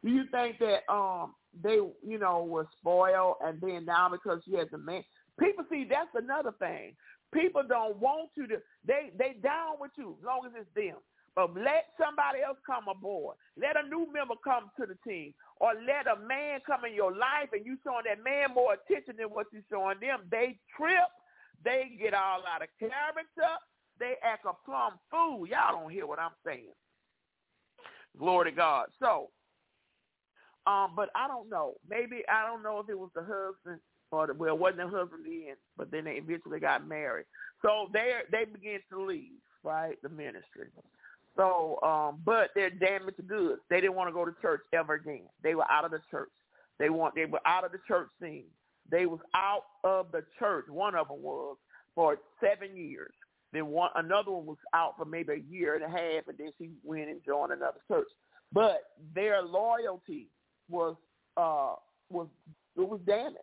Do 0.04 0.10
you 0.10 0.24
think 0.32 0.58
that 0.60 0.92
um 0.92 1.36
they, 1.62 1.76
you 1.76 2.18
know, 2.18 2.44
were 2.44 2.68
spoiled 2.80 3.36
and 3.44 3.62
then 3.62 3.86
now 3.86 4.10
because 4.10 4.42
she 4.46 4.56
has 4.56 4.68
a 4.74 4.78
man 4.78 5.04
People 5.40 5.66
see 5.70 5.86
that's 5.90 6.10
another 6.16 6.54
thing. 6.60 6.96
People 7.34 7.64
don't 7.68 7.98
want 7.98 8.30
you 8.36 8.48
to 8.48 8.58
they 8.86 9.12
they 9.18 9.36
down 9.42 9.76
with 9.80 9.92
you 9.98 10.16
as 10.20 10.26
long 10.26 10.42
as 10.46 10.52
it's 10.56 10.70
them. 10.76 10.98
But 11.36 11.56
let 11.56 11.90
somebody 11.98 12.42
else 12.46 12.58
come 12.66 12.88
aboard. 12.88 13.38
Let 13.58 13.76
a 13.78 13.88
new 13.88 14.08
member 14.14 14.36
come 14.44 14.70
to 14.80 14.86
the 14.86 14.98
team. 15.08 15.34
Or 15.60 15.74
let 15.74 16.08
a 16.08 16.20
man 16.20 16.60
come 16.66 16.86
in 16.86 16.94
your 16.94 17.12
life 17.12 17.50
and 17.54 17.66
you 17.66 17.78
showing 17.84 18.06
that 18.06 18.24
man 18.24 18.54
more 18.54 18.74
attention 18.74 19.16
than 19.18 19.28
what 19.28 19.48
you 19.52 19.62
showing 19.72 20.00
them. 20.00 20.22
They 20.30 20.60
trip. 20.78 21.10
They 21.64 21.98
get 22.00 22.14
all 22.14 22.44
out 22.46 22.62
of 22.62 22.68
character. 22.80 23.58
they 24.00 24.16
act 24.24 24.46
a 24.46 24.54
plumb 24.66 25.00
fool. 25.10 25.48
Y'all 25.48 25.80
don't 25.80 25.92
hear 25.92 26.06
what 26.06 26.20
I'm 26.20 26.36
saying. 26.46 26.74
Glory 28.18 28.52
to 28.52 28.56
God. 28.56 28.88
So, 29.00 29.30
um, 30.68 30.92
but 30.96 31.10
I 31.16 31.28
don't 31.28 31.50
know. 31.50 31.76
Maybe 31.90 32.22
I 32.30 32.46
don't 32.46 32.64
know 32.64 32.80
if 32.80 32.90
it 32.90 33.00
was 33.00 33.10
the 33.16 33.22
husband 33.22 33.80
or 34.12 34.28
the, 34.28 34.34
well, 34.34 34.54
it 34.54 34.60
wasn't 34.60 34.92
the 34.92 34.98
husband 34.98 35.26
then, 35.26 35.56
but 35.78 35.90
then 35.92 36.06
they 36.06 36.14
eventually 36.14 36.60
got 36.60 36.88
married. 36.88 37.26
So 37.62 37.88
they 37.92 38.12
they 38.32 38.46
began 38.46 38.80
to 38.92 39.04
leave, 39.04 39.40
right, 39.64 39.98
the 40.04 40.10
ministry. 40.10 40.68
So, 41.36 41.80
um, 41.82 42.22
but 42.26 42.50
they're 42.56 42.70
damaged 42.70 43.28
goods. 43.28 43.62
They 43.70 43.82
didn't 43.82 43.96
want 43.96 44.10
to 44.10 44.14
go 44.14 44.26
to 44.26 44.34
church 44.42 44.62
ever 44.74 44.94
again. 44.96 45.28
They 45.42 45.56
were 45.56 45.70
out 45.72 45.86
of 45.86 45.92
the 45.92 46.02
church. 46.12 46.30
They 46.80 46.90
want 46.90 47.16
they 47.16 47.26
were 47.26 47.42
out 47.46 47.64
of 47.64 47.72
the 47.72 47.80
church 47.88 48.10
scene. 48.22 48.46
They 48.92 49.06
was 49.06 49.20
out 49.36 49.64
of 49.84 50.12
the 50.12 50.24
church. 50.38 50.66
One 50.70 50.96
of 50.96 51.08
them 51.08 51.22
was 51.22 51.58
for 51.96 52.18
seven 52.42 52.76
years. 52.76 53.14
Then 53.52 53.68
one 53.68 53.90
another 53.96 54.32
one 54.32 54.46
was 54.46 54.58
out 54.74 54.96
for 54.98 55.06
maybe 55.06 55.34
a 55.34 55.52
year 55.52 55.76
and 55.76 55.84
a 55.84 55.90
half, 55.90 56.28
and 56.28 56.38
then 56.38 56.52
she 56.58 56.72
went 56.84 57.10
and 57.10 57.22
joined 57.26 57.52
another 57.52 57.80
church. 57.88 58.08
But 58.52 58.84
their 59.16 59.42
loyalty 59.42 60.28
was 60.70 60.96
uh 61.38 61.76
was 62.10 62.28
it 62.76 62.88
was 62.88 63.00
damaged. 63.06 63.38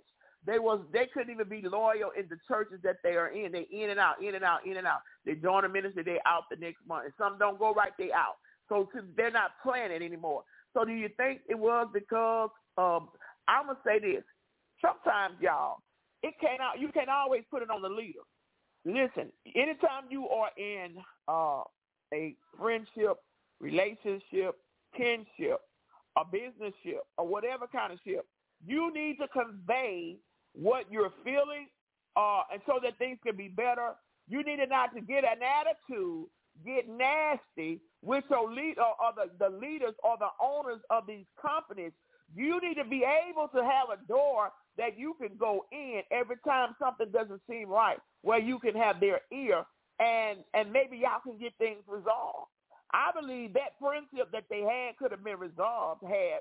They 0.46 0.58
was 0.58 0.80
they 0.92 1.06
couldn't 1.12 1.32
even 1.32 1.48
be 1.48 1.62
loyal 1.62 2.12
in 2.18 2.28
the 2.28 2.38
churches 2.48 2.80
that 2.84 2.96
they 3.04 3.16
are 3.16 3.28
in. 3.28 3.52
They 3.52 3.66
in 3.70 3.90
and 3.90 4.00
out, 4.00 4.22
in 4.22 4.34
and 4.34 4.44
out, 4.44 4.66
in 4.66 4.76
and 4.76 4.86
out. 4.86 5.00
They 5.26 5.34
join 5.34 5.64
a 5.64 5.68
ministry, 5.68 6.02
they 6.02 6.18
out 6.26 6.44
the 6.50 6.56
next 6.56 6.86
month. 6.86 7.06
And 7.06 7.14
some 7.18 7.38
don't 7.38 7.58
go 7.58 7.74
right, 7.74 7.92
they 7.98 8.12
out. 8.12 8.36
So 8.68 8.88
they're 9.16 9.30
not 9.30 9.52
planning 9.62 10.02
anymore. 10.02 10.44
So 10.74 10.84
do 10.84 10.92
you 10.92 11.10
think 11.16 11.42
it 11.48 11.58
was 11.58 11.88
because 11.92 12.50
um 12.78 13.10
I'm 13.48 13.66
gonna 13.66 13.78
say 13.84 13.98
this. 14.00 14.24
Sometimes 14.80 15.36
y'all, 15.40 15.78
it 16.22 16.34
can't 16.40 16.60
you 16.80 16.90
can't 16.92 17.10
always 17.10 17.42
put 17.50 17.62
it 17.62 17.70
on 17.70 17.82
the 17.82 17.88
leader. 17.88 18.20
Listen, 18.84 19.32
anytime 19.54 20.04
you 20.10 20.28
are 20.28 20.50
in 20.56 20.96
uh, 21.28 21.62
a 22.14 22.34
friendship, 22.58 23.18
relationship, 23.60 24.56
kinship, 24.96 25.60
a 26.16 26.24
business 26.24 26.72
ship, 26.82 27.02
or 27.18 27.26
whatever 27.26 27.66
kind 27.66 27.92
of 27.92 27.98
ship, 28.06 28.26
you 28.66 28.92
need 28.94 29.16
to 29.20 29.28
convey 29.28 30.16
what 30.54 30.86
you're 30.90 31.12
feeling, 31.24 31.68
uh, 32.16 32.42
and 32.52 32.62
so 32.66 32.80
that 32.82 32.98
things 32.98 33.18
can 33.26 33.36
be 33.36 33.48
better. 33.48 33.92
You 34.28 34.42
need 34.44 34.58
to 34.58 34.66
not 34.66 34.94
to 34.94 35.00
get 35.00 35.24
an 35.24 35.40
attitude, 35.42 36.26
get 36.64 36.88
nasty 36.88 37.80
with 38.02 38.24
your 38.30 38.52
lead 38.52 38.78
or, 38.78 38.94
or 39.00 39.12
the, 39.16 39.30
the 39.38 39.56
leaders 39.56 39.94
or 40.02 40.16
the 40.18 40.30
owners 40.42 40.80
of 40.90 41.06
these 41.06 41.26
companies. 41.40 41.92
You 42.34 42.60
need 42.60 42.76
to 42.76 42.84
be 42.84 43.04
able 43.04 43.48
to 43.48 43.62
have 43.62 43.88
a 43.92 44.06
door 44.06 44.50
that 44.78 44.98
you 44.98 45.14
can 45.20 45.36
go 45.38 45.66
in 45.72 46.02
every 46.12 46.36
time 46.46 46.76
something 46.80 47.10
doesn't 47.12 47.42
seem 47.50 47.68
right, 47.68 47.98
where 48.22 48.40
you 48.40 48.58
can 48.58 48.74
have 48.76 49.00
their 49.00 49.20
ear 49.32 49.64
and 50.00 50.40
and 50.54 50.72
maybe 50.72 50.98
y'all 50.98 51.20
can 51.22 51.38
get 51.38 51.54
things 51.58 51.82
resolved. 51.86 52.50
I 52.92 53.10
believe 53.18 53.54
that 53.54 53.78
friendship 53.80 54.32
that 54.32 54.44
they 54.50 54.60
had 54.62 54.96
could 54.98 55.12
have 55.12 55.24
been 55.24 55.38
resolved 55.38 56.02
had. 56.04 56.40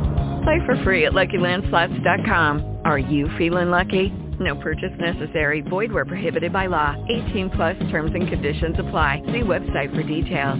Play 0.43 0.59
for 0.65 0.81
free 0.83 1.05
at 1.05 1.13
LuckyLandSlots.com. 1.13 2.79
Are 2.85 2.97
you 2.97 3.29
feeling 3.37 3.69
lucky? 3.69 4.11
No 4.39 4.55
purchase 4.55 4.93
necessary. 4.99 5.61
Void 5.61 5.91
where 5.91 6.05
prohibited 6.05 6.51
by 6.51 6.65
law. 6.65 6.95
18 7.29 7.51
plus 7.51 7.77
terms 7.91 8.11
and 8.15 8.27
conditions 8.27 8.75
apply. 8.79 9.21
See 9.27 9.41
website 9.41 9.93
for 9.93 10.03
details. 10.03 10.59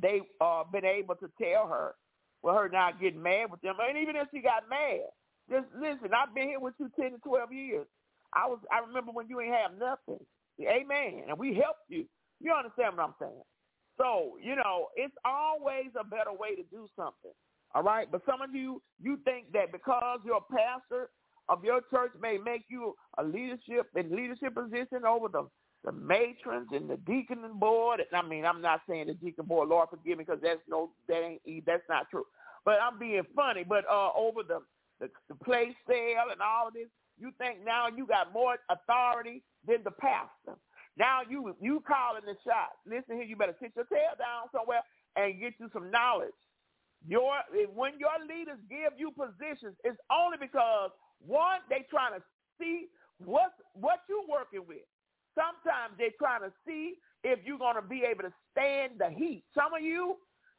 They 0.00 0.20
uh 0.40 0.64
been 0.72 0.86
able 0.86 1.14
to 1.16 1.30
tell 1.40 1.68
her, 1.68 1.94
well, 2.42 2.56
her 2.56 2.68
not 2.68 3.00
getting 3.00 3.22
mad 3.22 3.50
with 3.50 3.60
them. 3.60 3.76
And 3.78 3.98
even 3.98 4.16
if 4.16 4.28
she 4.32 4.40
got 4.40 4.68
mad, 4.70 5.12
just 5.50 5.66
listen, 5.74 6.10
I've 6.16 6.34
been 6.34 6.48
here 6.48 6.60
with 6.60 6.74
you 6.80 6.90
10 6.98 7.12
to 7.12 7.18
12 7.18 7.52
years. 7.52 7.86
I 8.32 8.48
was, 8.48 8.58
I 8.72 8.78
remember 8.78 9.12
when 9.12 9.28
you 9.28 9.40
ain't 9.40 9.54
have 9.54 9.72
nothing. 9.78 10.24
Amen. 10.60 11.24
And 11.28 11.38
we 11.38 11.54
helped 11.54 11.84
you. 11.88 12.06
You 12.40 12.52
understand 12.52 12.96
what 12.96 13.04
I'm 13.04 13.14
saying? 13.20 13.42
So, 13.98 14.38
you 14.42 14.56
know, 14.56 14.88
it's 14.96 15.14
always 15.24 15.92
a 16.00 16.04
better 16.04 16.32
way 16.32 16.56
to 16.56 16.62
do 16.70 16.88
something. 16.96 17.36
All 17.74 17.84
right. 17.84 18.10
But 18.10 18.22
some 18.26 18.42
of 18.42 18.54
you, 18.54 18.82
you 19.02 19.18
think 19.24 19.52
that 19.52 19.72
because 19.72 20.20
you're 20.24 20.38
a 20.38 20.54
pastor 20.54 21.10
of 21.48 21.64
your 21.64 21.82
church 21.90 22.12
may 22.20 22.38
make 22.38 22.64
you 22.68 22.96
a 23.18 23.24
leadership 23.24 23.88
in 23.96 24.14
leadership 24.16 24.54
position 24.54 25.04
over 25.06 25.28
the 25.28 25.48
the 25.84 25.92
matrons 25.92 26.68
and 26.72 26.90
the 26.90 26.98
deacon 26.98 27.40
board. 27.54 28.00
And 28.00 28.08
I 28.14 28.28
mean, 28.28 28.44
I'm 28.44 28.60
not 28.62 28.82
saying 28.88 29.08
the 29.08 29.14
deacon 29.14 29.46
board, 29.46 29.70
Lord 29.70 29.88
forgive 29.90 30.18
me, 30.18 30.24
because 30.24 30.40
that's 30.42 30.60
no, 30.68 30.90
that 31.08 31.22
ain't, 31.46 31.66
that's 31.66 31.84
not 31.88 32.10
true. 32.10 32.24
But 32.66 32.76
I'm 32.82 32.98
being 32.98 33.22
funny. 33.36 33.64
But 33.68 33.84
uh, 33.90 34.10
over 34.16 34.42
the, 34.42 34.60
the 35.00 35.10
the 35.30 35.36
place 35.36 35.74
sale 35.88 36.28
and 36.32 36.42
all 36.42 36.68
of 36.68 36.74
this, 36.74 36.88
you 37.18 37.32
think 37.38 37.64
now 37.64 37.86
you 37.94 38.06
got 38.06 38.32
more 38.34 38.58
authority 38.70 39.42
than 39.66 39.84
the 39.84 39.92
pastor. 39.92 40.58
Now 40.98 41.20
you 41.28 41.56
you 41.60 41.82
calling 41.86 42.24
the 42.26 42.34
shots. 42.44 42.76
Listen 42.86 43.16
here, 43.16 43.24
you 43.24 43.36
better 43.36 43.56
sit 43.62 43.72
your 43.76 43.86
tail 43.86 44.18
down 44.18 44.50
somewhere 44.52 44.82
and 45.16 45.40
get 45.40 45.54
you 45.60 45.70
some 45.72 45.90
knowledge. 45.90 46.34
Your 47.06 47.34
when 47.74 47.98
your 48.00 48.18
leaders 48.28 48.58
give 48.70 48.94
you 48.98 49.12
positions, 49.12 49.76
it's 49.84 49.98
only 50.10 50.38
because 50.40 50.90
one 51.20 51.60
they 51.70 51.86
trying 51.90 52.18
to 52.18 52.24
see 52.60 52.88
what 53.18 53.52
what 53.74 54.00
you 54.08 54.24
working 54.30 54.66
with. 54.68 54.86
Sometimes 55.36 55.94
they're 55.98 56.16
trying 56.18 56.42
to 56.42 56.52
see 56.66 56.96
if 57.24 57.40
you're 57.44 57.58
to 57.76 57.82
be 57.88 58.04
able 58.04 58.24
to 58.24 58.34
stand 58.52 58.98
the 59.00 59.10
heat. 59.10 59.44
Some 59.54 59.74
of 59.74 59.82
you, 59.82 60.16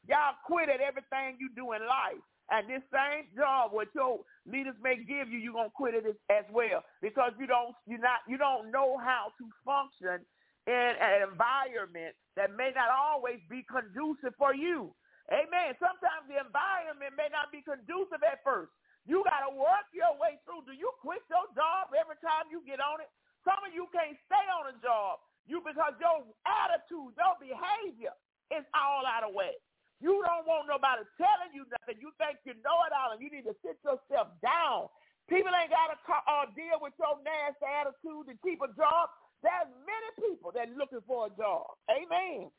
y'all 0.07 0.35
quit 0.45 0.69
at 0.69 0.81
everything 0.81 1.37
you 1.39 1.49
do 1.55 1.73
in 1.73 1.81
life. 1.87 2.21
And 2.51 2.69
this 2.69 2.83
same 2.93 3.27
job 3.37 3.71
what 3.73 3.89
your 3.95 4.19
leaders 4.45 4.75
may 4.81 4.97
give 4.97 5.29
you, 5.29 5.39
you're 5.39 5.53
gonna 5.53 5.73
quit 5.75 5.95
it 5.95 6.05
as 6.31 6.45
well 6.51 6.83
because 7.01 7.33
you 7.39 7.47
don't 7.47 7.75
you 7.87 7.97
not 7.99 8.21
you 8.27 8.37
don't 8.37 8.71
know 8.71 8.97
how 8.97 9.31
to 9.39 9.45
function 9.65 10.25
in 10.67 10.91
an 11.01 11.29
environment 11.29 12.15
that 12.37 12.55
may 12.55 12.71
not 12.75 12.89
always 12.91 13.39
be 13.49 13.65
conducive 13.69 14.33
for 14.37 14.55
you. 14.55 14.93
Amen. 15.33 15.73
Sometimes 15.81 16.29
the 16.29 16.37
environment 16.39 17.17
may 17.17 17.29
not 17.33 17.49
be 17.51 17.65
conducive 17.65 18.21
at 18.23 18.45
first. 18.45 18.71
You 19.09 19.25
got 19.25 19.49
to 19.49 19.53
work 19.57 19.89
your 19.93 20.13
way 20.21 20.39
through. 20.45 20.63
Do 20.69 20.73
you 20.77 20.91
quit 21.01 21.25
your 21.29 21.47
job 21.57 21.91
every 21.97 22.17
time 22.21 22.47
you 22.53 22.61
get 22.63 22.79
on 22.79 23.01
it? 23.01 23.09
Some 23.43 23.59
of 23.65 23.73
you 23.73 23.89
can't 23.91 24.17
stay 24.29 24.45
on 24.53 24.71
a 24.71 24.77
job 24.79 25.19
you 25.47 25.61
because 25.65 25.95
your 25.99 26.23
attitude, 26.47 27.13
your 27.17 27.35
behavior 27.41 28.13
is 28.53 28.65
all 28.75 29.03
out 29.05 29.25
of 29.27 29.35
way. 29.35 29.57
You 30.01 30.21
don't 30.25 30.47
want 30.47 30.67
nobody 30.67 31.03
telling 31.17 31.53
you 31.55 31.65
nothing. 31.69 32.01
You 32.01 32.11
think 32.19 32.39
you 32.45 32.55
know 32.63 32.79
it 32.87 32.93
all, 32.93 33.13
and 33.13 33.21
you 33.21 33.31
need 33.31 33.47
to 33.47 33.55
sit 33.63 33.79
yourself 33.83 34.33
down. 34.43 34.89
People 35.29 35.51
ain't 35.55 35.71
got 35.71 35.93
to 35.93 35.97
uh, 36.27 36.47
deal 36.55 36.79
with 36.81 36.93
your 36.99 37.17
nasty 37.23 37.65
attitude 37.65 38.27
to 38.31 38.35
keep 38.43 38.61
a 38.61 38.71
job. 38.75 39.09
There's 39.43 39.71
many 39.85 40.09
people 40.29 40.51
that 40.53 40.71
looking 40.75 41.03
for 41.07 41.27
a 41.27 41.31
job. 41.37 41.67
Amen. 41.91 42.51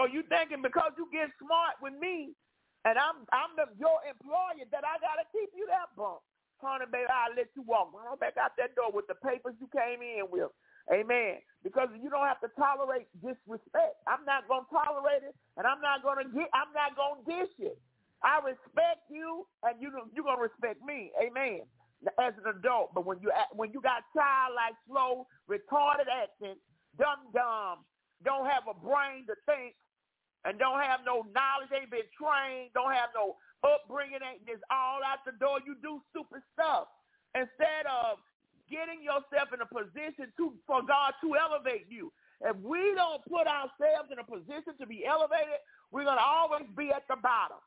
So 0.00 0.08
you 0.08 0.24
thinking 0.32 0.64
because 0.64 0.96
you 0.96 1.12
get 1.12 1.28
smart 1.36 1.76
with 1.84 1.92
me, 2.00 2.32
and 2.88 2.96
I'm 2.96 3.28
I'm 3.36 3.52
the, 3.60 3.68
your 3.76 4.00
employer 4.08 4.64
that 4.72 4.80
I 4.80 4.96
gotta 4.96 5.28
keep 5.28 5.52
you 5.52 5.68
that 5.68 5.92
bump 5.92 6.24
honey, 6.60 6.84
baby, 6.92 7.08
I'll 7.08 7.34
let 7.34 7.48
you 7.56 7.64
walk 7.64 7.92
right 7.92 8.20
back 8.20 8.36
out 8.36 8.52
that 8.60 8.76
door 8.76 8.92
with 8.92 9.08
the 9.08 9.16
papers 9.16 9.56
you 9.60 9.68
came 9.72 10.04
in 10.04 10.28
with. 10.28 10.52
Amen. 10.92 11.40
Because 11.64 11.88
you 12.00 12.08
don't 12.10 12.26
have 12.26 12.40
to 12.40 12.48
tolerate 12.56 13.08
disrespect. 13.20 14.00
I'm 14.08 14.24
not 14.24 14.48
to 14.68 14.72
tolerate 14.72 15.24
it, 15.24 15.34
and 15.56 15.66
I'm 15.66 15.80
not 15.80 16.04
to 16.24 16.28
get. 16.32 16.48
I'm 16.52 16.72
not 16.72 16.96
to 17.24 17.28
dish 17.28 17.54
it. 17.60 17.76
I 18.24 18.40
respect 18.44 19.08
you, 19.08 19.46
and 19.64 19.80
you 19.80 19.92
you're 20.12 20.24
to 20.40 20.48
respect 20.48 20.80
me. 20.84 21.12
Amen. 21.20 21.64
As 22.16 22.32
an 22.40 22.48
adult, 22.48 22.96
but 22.96 23.04
when 23.04 23.20
you 23.20 23.30
when 23.52 23.72
you 23.72 23.80
got 23.80 24.08
childlike, 24.16 24.72
slow, 24.88 25.28
retarded 25.48 26.08
acting, 26.08 26.56
dumb 26.96 27.28
dumb, 27.36 27.84
don't 28.24 28.48
have 28.48 28.64
a 28.68 28.74
brain 28.74 29.28
to 29.28 29.36
think, 29.44 29.76
and 30.44 30.58
don't 30.58 30.80
have 30.80 31.00
no 31.04 31.26
knowledge, 31.34 31.68
ain't 31.74 31.90
been 31.90 32.08
trained, 32.16 32.72
don't 32.72 32.92
have 32.92 33.12
no 33.14 33.36
upbringing 33.60 34.24
ain't 34.24 34.46
just 34.48 34.64
all 34.72 35.04
out 35.04 35.20
the 35.26 35.36
door. 35.36 35.60
You 35.64 35.76
do 35.82 36.00
stupid 36.10 36.40
stuff 36.56 36.88
instead 37.36 37.84
of 37.84 38.18
getting 38.72 39.04
yourself 39.04 39.52
in 39.52 39.60
a 39.60 39.68
position 39.68 40.32
to 40.38 40.56
for 40.66 40.80
God 40.80 41.12
to 41.20 41.36
elevate 41.36 41.86
you. 41.90 42.12
If 42.40 42.56
we 42.64 42.96
don't 42.96 43.20
put 43.28 43.44
ourselves 43.44 44.08
in 44.08 44.16
a 44.16 44.24
position 44.24 44.72
to 44.80 44.86
be 44.86 45.04
elevated, 45.04 45.60
we're 45.92 46.08
gonna 46.08 46.24
always 46.24 46.64
be 46.72 46.88
at 46.88 47.04
the 47.08 47.16
bottom. 47.20 47.60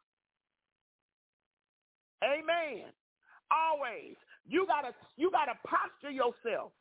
Amen. 2.25 2.89
Always. 3.51 4.17
You 4.47 4.65
gotta 4.65 4.95
you 5.15 5.29
gotta 5.29 5.53
posture 5.61 6.09
yourself 6.09 6.73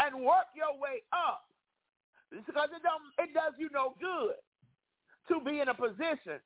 and 0.00 0.20
work 0.20 0.52
your 0.54 0.76
way 0.76 1.00
up. 1.12 1.48
Because 2.30 2.68
it 2.76 2.82
don't 2.82 3.08
it 3.18 3.32
does 3.32 3.54
you 3.58 3.70
no 3.72 3.96
good 4.00 4.36
to 5.28 5.38
be 5.44 5.60
in 5.60 5.68
a 5.68 5.76
position 5.76 6.42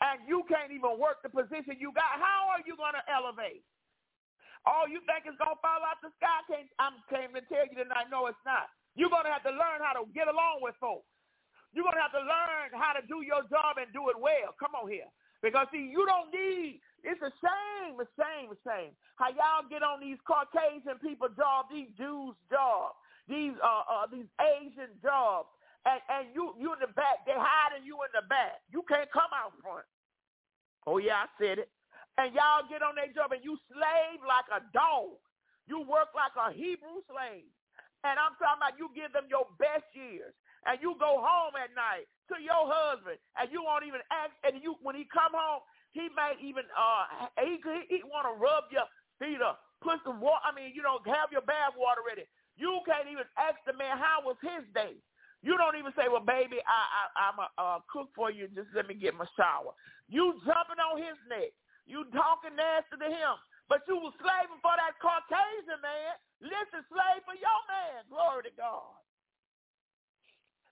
and 0.00 0.16
you 0.28 0.42
can't 0.48 0.72
even 0.72 0.96
work 0.96 1.20
the 1.22 1.30
position 1.30 1.76
you 1.78 1.92
got, 1.92 2.16
how 2.16 2.48
are 2.52 2.62
you 2.64 2.76
going 2.76 2.96
to 2.96 3.04
elevate? 3.08 3.64
All 4.64 4.88
you 4.88 5.04
think 5.04 5.28
is 5.28 5.36
gonna 5.36 5.60
fall 5.60 5.84
out 5.84 6.00
the 6.00 6.08
sky? 6.16 6.40
Can't, 6.48 6.72
I'm 6.80 6.96
came 7.12 7.36
to 7.36 7.44
tell 7.52 7.68
you 7.68 7.76
tonight. 7.76 8.08
No, 8.08 8.32
it's 8.32 8.40
not. 8.48 8.72
You're 8.96 9.12
gonna 9.12 9.28
have 9.28 9.44
to 9.44 9.52
learn 9.52 9.84
how 9.84 9.92
to 10.00 10.08
get 10.16 10.24
along 10.24 10.64
with 10.64 10.72
folks. 10.80 11.04
You're 11.76 11.84
gonna 11.84 12.00
have 12.00 12.16
to 12.16 12.24
learn 12.24 12.72
how 12.72 12.96
to 12.96 13.04
do 13.04 13.20
your 13.20 13.44
job 13.52 13.76
and 13.76 13.92
do 13.92 14.08
it 14.08 14.16
well. 14.16 14.56
Come 14.56 14.72
on 14.72 14.88
here. 14.88 15.08
Because 15.44 15.68
see, 15.68 15.92
you 15.92 16.08
don't 16.08 16.32
need 16.32 16.80
it's 17.04 17.20
a 17.20 17.28
shame, 17.44 18.00
a 18.00 18.08
shame, 18.16 18.48
a 18.48 18.58
shame. 18.64 18.96
How 19.20 19.28
y'all 19.36 19.68
get 19.68 19.84
on 19.84 20.00
these 20.00 20.16
Caucasian 20.24 20.96
people 21.04 21.28
jobs, 21.36 21.68
these 21.68 21.92
Jews 22.00 22.32
jobs, 22.48 22.96
these 23.28 23.52
uh, 23.60 23.84
uh 23.84 24.06
these 24.08 24.28
Asian 24.40 24.96
jobs, 25.04 25.52
and, 25.86 26.00
and 26.10 26.24
you 26.34 26.54
you 26.60 26.72
in 26.74 26.80
the 26.80 26.92
back, 26.94 27.26
they 27.26 27.34
hiding 27.36 27.86
you 27.86 27.96
in 28.04 28.12
the 28.14 28.26
back. 28.28 28.60
You 28.72 28.84
can't 28.88 29.10
come 29.12 29.30
out 29.34 29.52
front. 29.62 29.86
Oh 30.86 30.98
yeah, 30.98 31.26
I 31.26 31.28
said 31.38 31.58
it. 31.60 31.70
And 32.18 32.34
y'all 32.36 32.66
get 32.68 32.82
on 32.84 32.96
their 32.98 33.10
job 33.14 33.32
and 33.32 33.44
you 33.44 33.56
slave 33.72 34.20
like 34.26 34.48
a 34.52 34.60
dog. 34.76 35.16
You 35.68 35.80
work 35.86 36.12
like 36.12 36.34
a 36.36 36.52
Hebrew 36.52 37.00
slave. 37.08 37.48
And 38.04 38.18
I'm 38.18 38.34
talking 38.42 38.60
about 38.60 38.76
you 38.82 38.90
give 38.92 39.14
them 39.14 39.30
your 39.30 39.46
best 39.62 39.86
years. 39.94 40.34
And 40.68 40.78
you 40.82 40.94
go 41.00 41.18
home 41.24 41.56
at 41.58 41.74
night 41.74 42.06
to 42.30 42.38
your 42.38 42.68
husband 42.70 43.18
and 43.40 43.50
you 43.50 43.64
won't 43.66 43.82
even 43.88 44.04
ask 44.14 44.30
and 44.46 44.62
you 44.62 44.76
when 44.84 44.94
he 44.94 45.08
come 45.10 45.34
home, 45.34 45.64
he 45.90 46.06
may 46.14 46.38
even 46.38 46.64
uh 46.78 47.26
he 47.42 47.58
he, 47.58 47.98
he 47.98 48.00
want 48.06 48.30
to 48.30 48.36
rub 48.38 48.70
your 48.70 48.86
feet 49.18 49.42
up, 49.42 49.58
put 49.82 49.98
some 50.06 50.22
water. 50.22 50.44
I 50.46 50.54
mean, 50.54 50.70
you 50.76 50.84
know, 50.86 51.02
have 51.08 51.32
your 51.34 51.42
bath 51.48 51.74
water 51.74 52.04
ready. 52.06 52.28
You 52.60 52.78
can't 52.86 53.08
even 53.10 53.26
ask 53.40 53.58
the 53.66 53.74
man 53.74 53.98
how 53.98 54.22
was 54.22 54.38
his 54.44 54.62
day. 54.76 55.00
You 55.44 55.60
don't 55.60 55.76
even 55.76 55.92
say, 55.92 56.08
"Well, 56.08 56.24
baby, 56.24 56.58
I, 56.64 56.80
I 56.88 57.02
I'm 57.28 57.36
a 57.36 57.48
uh, 57.60 57.80
cook 57.92 58.08
for 58.16 58.32
you. 58.32 58.48
Just 58.56 58.72
let 58.72 58.88
me 58.88 58.96
get 58.96 59.12
my 59.12 59.28
shower." 59.36 59.76
You 60.08 60.40
jumping 60.48 60.80
on 60.80 60.96
his 60.96 61.20
neck. 61.28 61.52
You 61.84 62.08
talking 62.16 62.56
nasty 62.56 62.96
to 62.96 63.08
him, 63.12 63.36
but 63.68 63.84
you 63.84 64.00
was 64.00 64.16
slaving 64.24 64.60
for 64.64 64.72
that 64.72 64.96
Caucasian 65.04 65.80
man. 65.84 66.16
Listen, 66.40 66.80
slave 66.88 67.20
for 67.28 67.36
your 67.36 67.60
man. 67.68 68.08
Glory 68.08 68.48
to 68.48 68.54
God. 68.56 68.96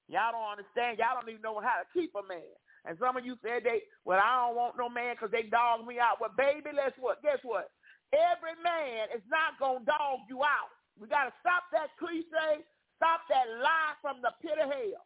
Y'all 0.08 0.32
don't 0.32 0.56
understand. 0.56 0.98
Y'all 1.00 1.16
don't 1.20 1.28
even 1.28 1.44
know 1.44 1.60
how 1.60 1.80
to 1.80 1.86
keep 1.92 2.12
a 2.16 2.24
man. 2.24 2.52
And 2.84 2.98
some 2.98 3.16
of 3.16 3.24
you 3.24 3.38
said 3.40 3.62
they, 3.62 3.86
well, 4.04 4.18
I 4.18 4.44
don't 4.44 4.58
want 4.58 4.76
no 4.76 4.88
man 4.90 5.14
because 5.14 5.30
they 5.30 5.46
dog 5.46 5.86
me 5.86 6.02
out. 6.02 6.18
Well, 6.20 6.34
baby, 6.34 6.74
let's 6.74 6.96
what? 6.98 7.22
Guess 7.22 7.40
what? 7.46 7.70
Every 8.12 8.58
man 8.60 9.08
is 9.14 9.24
not 9.30 9.56
going 9.56 9.86
to 9.86 9.92
dog 9.92 10.26
you 10.28 10.42
out. 10.44 10.68
We 10.98 11.08
got 11.08 11.30
to 11.30 11.34
stop 11.40 11.64
that 11.72 11.94
cliche, 11.96 12.66
stop 13.02 13.26
that 13.26 13.50
lie 13.58 13.98
from 13.98 14.22
the 14.22 14.30
pit 14.38 14.62
of 14.62 14.70
hell. 14.70 15.02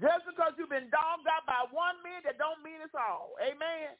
Just 0.00 0.24
because 0.24 0.56
you've 0.56 0.72
been 0.72 0.88
dogged 0.88 1.28
out 1.28 1.44
by 1.44 1.68
one 1.68 2.00
man, 2.00 2.24
that 2.24 2.40
don't 2.40 2.64
mean 2.64 2.80
it's 2.80 2.96
all. 2.96 3.36
Amen. 3.44 3.92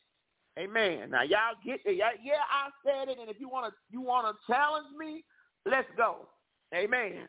Amen. 0.57 1.13
Now 1.13 1.29
y'all 1.29 1.61
get 1.61 1.85
it. 1.85 2.01
Yeah, 2.01 2.41
I 2.49 2.73
said 2.81 3.13
it, 3.13 3.21
and 3.21 3.29
if 3.29 3.37
you 3.37 3.53
want 3.53 3.69
to, 3.69 3.73
you 3.93 4.01
want 4.01 4.25
to 4.25 4.33
challenge 4.49 4.89
me, 4.97 5.21
let's 5.69 5.89
go. 6.01 6.33
Amen. 6.73 7.29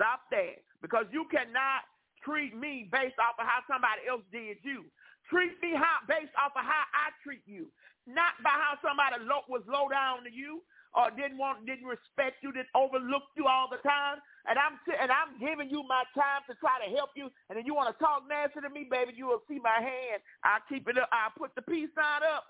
Stop 0.00 0.24
that 0.32 0.64
because 0.80 1.04
you 1.12 1.28
cannot 1.28 1.84
treat 2.24 2.56
me 2.56 2.88
based 2.88 3.20
off 3.20 3.36
of 3.36 3.44
how 3.44 3.60
somebody 3.68 4.08
else 4.08 4.24
did 4.32 4.56
you. 4.64 4.88
Treat 5.28 5.60
me 5.60 5.76
how 5.76 6.00
based 6.08 6.32
off 6.40 6.56
of 6.56 6.64
how 6.64 6.84
I 6.96 7.12
treat 7.20 7.44
you, 7.44 7.68
not 8.08 8.36
by 8.40 8.56
how 8.56 8.80
somebody 8.80 9.20
low, 9.24 9.44
was 9.52 9.64
low 9.68 9.92
down 9.92 10.24
to 10.24 10.32
you 10.32 10.64
or 10.96 11.12
didn't 11.12 11.36
want, 11.36 11.64
didn't 11.64 11.88
respect 11.88 12.40
you, 12.40 12.52
didn't 12.52 12.72
overlook 12.76 13.24
you 13.36 13.48
all 13.48 13.68
the 13.68 13.80
time. 13.84 14.20
And 14.48 14.58
I'm 14.58 14.78
and 15.00 15.10
I'm 15.10 15.38
giving 15.38 15.70
you 15.70 15.82
my 15.86 16.02
time 16.14 16.42
to 16.50 16.54
try 16.58 16.82
to 16.82 16.90
help 16.94 17.10
you. 17.14 17.30
And 17.48 17.56
then 17.56 17.66
you 17.66 17.74
want 17.74 17.94
to 17.94 17.98
talk 18.02 18.24
nasty 18.28 18.60
to 18.60 18.70
me, 18.70 18.86
baby? 18.90 19.12
You 19.16 19.26
will 19.26 19.42
see 19.48 19.58
my 19.62 19.78
hand. 19.78 20.22
I 20.42 20.58
keep 20.68 20.88
it 20.88 20.98
up. 20.98 21.08
I 21.12 21.30
put 21.38 21.54
the 21.54 21.62
peace 21.62 21.90
sign 21.94 22.22
up. 22.26 22.44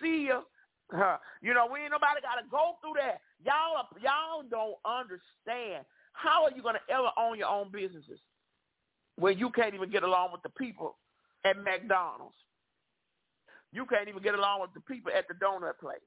See 0.00 0.28
ya. 0.32 0.42
You 1.42 1.54
know, 1.54 1.68
we 1.72 1.80
ain't 1.80 1.92
nobody 1.92 2.20
got 2.20 2.40
to 2.40 2.46
go 2.50 2.76
through 2.80 3.00
that. 3.00 3.20
Y'all, 3.44 3.88
y'all 4.00 4.44
don't 4.48 4.76
understand. 4.84 5.84
How 6.12 6.44
are 6.44 6.52
you 6.54 6.62
going 6.62 6.76
to 6.76 6.94
ever 6.94 7.10
own 7.18 7.38
your 7.38 7.48
own 7.48 7.72
businesses? 7.72 8.20
when 9.16 9.38
you 9.38 9.50
can't 9.50 9.74
even 9.74 9.90
get 9.90 10.02
along 10.02 10.32
with 10.32 10.42
the 10.42 10.50
people 10.50 10.96
at 11.44 11.56
McDonald's. 11.62 12.34
You 13.72 13.86
can't 13.86 14.08
even 14.08 14.22
get 14.22 14.34
along 14.34 14.60
with 14.62 14.74
the 14.74 14.80
people 14.80 15.10
at 15.16 15.26
the 15.28 15.34
donut 15.34 15.78
place. 15.80 15.98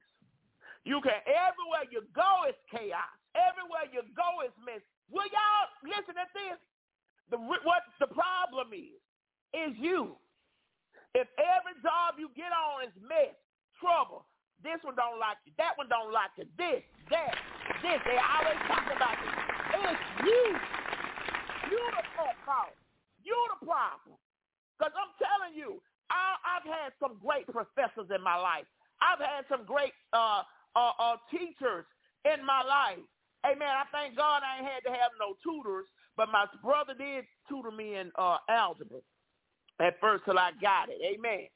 You 0.84 1.00
can 1.02 1.20
everywhere 1.28 1.84
you 1.90 2.02
go 2.14 2.48
is 2.48 2.56
chaos. 2.70 3.12
Everywhere 3.36 3.88
you 3.92 4.00
go 4.16 4.40
is 4.44 4.52
mess. 4.64 4.80
Will 5.10 5.28
y'all 5.28 5.68
listen 5.84 6.14
to 6.14 6.26
this? 6.36 6.58
The 7.30 7.36
what 7.36 7.84
the 8.00 8.08
problem 8.08 8.72
is 8.72 9.00
is 9.52 9.72
you. 9.76 10.16
If 11.16 11.28
every 11.40 11.76
job 11.80 12.20
you 12.20 12.28
get 12.36 12.52
on 12.52 12.84
is 12.84 12.94
mess, 13.00 13.32
trouble, 13.80 14.28
this 14.60 14.76
one 14.84 14.94
don't 14.94 15.16
like 15.16 15.40
you, 15.48 15.52
that 15.56 15.72
one 15.80 15.88
don't 15.88 16.12
like 16.12 16.30
you, 16.36 16.44
this, 16.60 16.84
that, 17.08 17.32
this, 17.80 17.98
they 18.04 18.18
always 18.20 18.60
talk 18.68 18.84
about 18.92 19.16
it. 19.16 19.32
It's 19.88 20.04
you. 20.24 20.44
You 21.72 21.80
the 21.96 22.04
fault. 22.44 22.76
You're 23.24 23.48
the 23.56 23.64
problem. 23.64 24.20
Because 24.76 24.92
I'm 24.96 25.12
telling 25.20 25.56
you, 25.56 25.80
I, 26.08 26.36
I've 26.44 26.68
had 26.68 26.90
some 27.00 27.20
great 27.20 27.48
professors 27.48 28.08
in 28.14 28.20
my 28.20 28.36
life. 28.36 28.68
I've 29.00 29.20
had 29.20 29.44
some 29.48 29.64
great 29.64 29.92
uh, 30.12 30.42
uh, 30.76 30.92
uh, 30.98 31.16
teachers 31.30 31.84
in 32.24 32.44
my 32.44 32.62
life. 32.64 33.04
Amen. 33.48 33.68
I 33.68 33.84
thank 33.92 34.16
God 34.16 34.42
I 34.44 34.58
ain't 34.58 34.66
had 34.68 34.84
to 34.84 34.90
have 34.90 35.12
no 35.20 35.34
tutors, 35.44 35.86
but 36.16 36.30
my 36.32 36.46
brother 36.62 36.94
did 36.98 37.26
tutor 37.48 37.72
me 37.72 37.96
in 37.96 38.12
uh, 38.18 38.38
algebra 38.50 39.00
at 39.80 40.00
first 40.00 40.24
till 40.26 40.38
I 40.38 40.52
got 40.60 40.88
it. 40.90 40.98
Amen. 41.02 41.48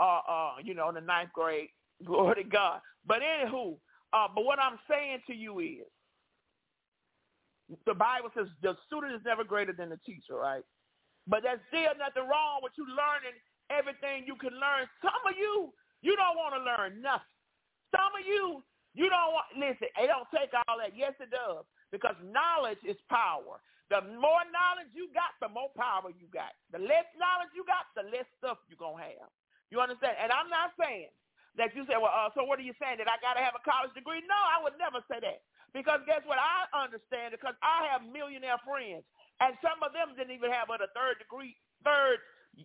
Uh, 0.00 0.20
uh, 0.28 0.52
you 0.64 0.74
know, 0.74 0.88
in 0.90 0.96
the 0.96 1.00
ninth 1.02 1.32
grade. 1.34 1.68
Glory 2.04 2.44
to 2.44 2.48
God. 2.48 2.80
But 3.06 3.20
anywho, 3.22 3.76
uh, 4.12 4.28
but 4.34 4.44
what 4.44 4.58
I'm 4.60 4.78
saying 4.90 5.20
to 5.28 5.34
you 5.34 5.60
is, 5.60 5.86
the 7.86 7.94
Bible 7.94 8.30
says 8.36 8.48
the 8.62 8.76
student 8.86 9.14
is 9.14 9.22
never 9.26 9.44
greater 9.44 9.72
than 9.72 9.90
the 9.90 9.98
teacher, 10.06 10.36
right? 10.36 10.64
But 11.28 11.42
there's 11.44 11.60
still 11.68 11.94
nothing 11.98 12.28
wrong 12.28 12.60
with 12.62 12.72
you 12.78 12.86
learning 12.88 13.36
everything 13.70 14.24
you 14.26 14.36
can 14.36 14.52
learn. 14.58 14.88
Some 15.02 15.20
of 15.28 15.34
you, 15.38 15.72
you 16.02 16.16
don't 16.16 16.36
want 16.36 16.54
to 16.56 16.62
learn 16.64 17.02
nothing. 17.02 17.32
Some 17.94 18.12
of 18.18 18.26
you, 18.26 18.64
you 18.98 19.06
don't 19.06 19.30
want, 19.30 19.46
listen, 19.54 19.86
it 19.94 20.10
don't 20.10 20.26
take 20.34 20.50
all 20.66 20.82
that. 20.82 20.98
Yes, 20.98 21.14
it 21.22 21.30
does. 21.30 21.62
Because 21.94 22.18
knowledge 22.18 22.82
is 22.82 22.98
power. 23.06 23.62
The 23.94 24.02
more 24.18 24.42
knowledge 24.50 24.90
you 24.92 25.08
got, 25.14 25.38
the 25.38 25.48
more 25.48 25.70
power 25.78 26.10
you 26.10 26.26
got. 26.34 26.52
The 26.74 26.82
less 26.82 27.06
knowledge 27.14 27.54
you 27.54 27.62
got, 27.62 27.86
the 27.94 28.10
less 28.10 28.26
stuff 28.42 28.58
you're 28.66 28.80
going 28.80 28.98
to 29.00 29.22
have. 29.22 29.30
You 29.70 29.78
understand? 29.78 30.18
And 30.18 30.34
I'm 30.34 30.50
not 30.50 30.74
saying 30.76 31.14
that 31.56 31.72
you 31.78 31.86
say, 31.86 31.94
well, 31.96 32.10
uh, 32.12 32.28
so 32.34 32.42
what 32.44 32.58
are 32.58 32.66
you 32.66 32.74
saying? 32.82 32.98
That 32.98 33.08
I 33.08 33.22
got 33.22 33.38
to 33.38 33.44
have 33.46 33.54
a 33.54 33.62
college 33.62 33.94
degree? 33.94 34.20
No, 34.26 34.36
I 34.36 34.60
would 34.66 34.76
never 34.76 35.00
say 35.06 35.22
that. 35.22 35.46
Because 35.72 36.02
guess 36.04 36.26
what? 36.26 36.42
I 36.42 36.66
understand 36.74 37.32
because 37.32 37.54
I 37.62 37.86
have 37.94 38.02
millionaire 38.02 38.58
friends. 38.66 39.06
And 39.38 39.54
some 39.62 39.78
of 39.86 39.94
them 39.94 40.18
didn't 40.18 40.34
even 40.34 40.50
have 40.50 40.68
a 40.74 40.90
third 40.92 41.22
degree, 41.22 41.54
third, 41.86 42.18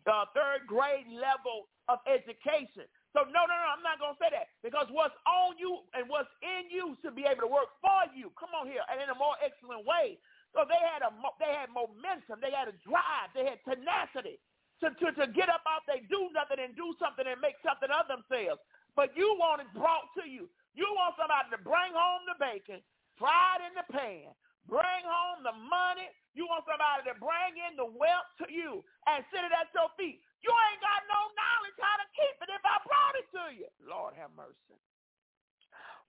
uh, 0.09 0.25
third 0.33 0.65
grade 0.65 1.05
level 1.13 1.69
of 1.87 2.01
education. 2.09 2.89
So 3.13 3.25
no, 3.29 3.45
no, 3.47 3.55
no, 3.55 3.67
I'm 3.73 3.85
not 3.85 4.01
going 4.01 4.17
to 4.17 4.21
say 4.21 4.31
that 4.33 4.49
because 4.65 4.89
what's 4.91 5.15
on 5.29 5.55
you 5.61 5.81
and 5.95 6.09
what's 6.09 6.29
in 6.43 6.69
you 6.73 6.97
should 7.01 7.15
be 7.15 7.25
able 7.29 7.47
to 7.47 7.51
work 7.51 7.69
for 7.81 8.09
you. 8.13 8.33
Come 8.37 8.51
on 8.57 8.67
here, 8.69 8.83
and 8.91 8.99
in 9.01 9.09
a 9.09 9.17
more 9.17 9.37
excellent 9.41 9.85
way. 9.87 10.17
So 10.53 10.65
they 10.65 10.79
had 10.81 11.01
a, 11.05 11.11
they 11.41 11.53
had 11.53 11.69
momentum, 11.73 12.41
they 12.41 12.53
had 12.53 12.69
a 12.69 12.77
drive, 12.85 13.31
they 13.37 13.45
had 13.45 13.61
tenacity 13.65 14.37
to, 14.81 14.91
to, 14.91 15.07
to 15.15 15.25
get 15.31 15.49
up 15.49 15.63
out, 15.69 15.85
they 15.87 16.03
do 16.09 16.29
nothing 16.33 16.59
and 16.59 16.73
do 16.75 16.95
something 16.99 17.25
and 17.27 17.39
make 17.39 17.59
something 17.61 17.89
of 17.91 18.05
themselves. 18.09 18.61
But 18.97 19.13
you 19.15 19.27
want 19.39 19.61
it 19.63 19.71
brought 19.75 20.09
to 20.19 20.25
you. 20.27 20.49
You 20.75 20.87
want 20.97 21.15
somebody 21.19 21.49
to 21.53 21.59
bring 21.61 21.93
home 21.93 22.23
the 22.27 22.37
bacon, 22.39 22.81
fry 23.19 23.61
it 23.61 23.69
in 23.71 23.73
the 23.77 23.87
pan, 23.93 24.33
bring 24.67 25.03
home 25.05 25.45
the 25.45 25.55
money. 25.55 26.09
You 26.35 26.49
want 26.49 26.65
somebody 26.67 27.07
to 27.11 27.15
bring 27.21 27.53
in 27.61 27.77
the 27.79 27.87
wealth 27.87 28.29
to 28.43 28.47
you 28.51 28.83
and 29.07 29.23
sit 29.31 29.45
it 29.45 29.53
at 29.53 29.71
your 29.75 29.89
feet. 29.95 30.19
You 30.43 30.51
ain't 30.51 30.83
got 30.83 31.01
no 31.07 31.21
knowledge 31.33 31.77
how 31.79 31.95
to 32.03 32.07
keep 32.13 32.35
it 32.43 32.51
if 32.51 32.63
I 32.67 32.77
brought 32.83 33.15
it 33.19 33.27
to 33.31 33.45
you. 33.55 33.67
Lord 33.83 34.13
have 34.19 34.31
mercy. 34.35 34.77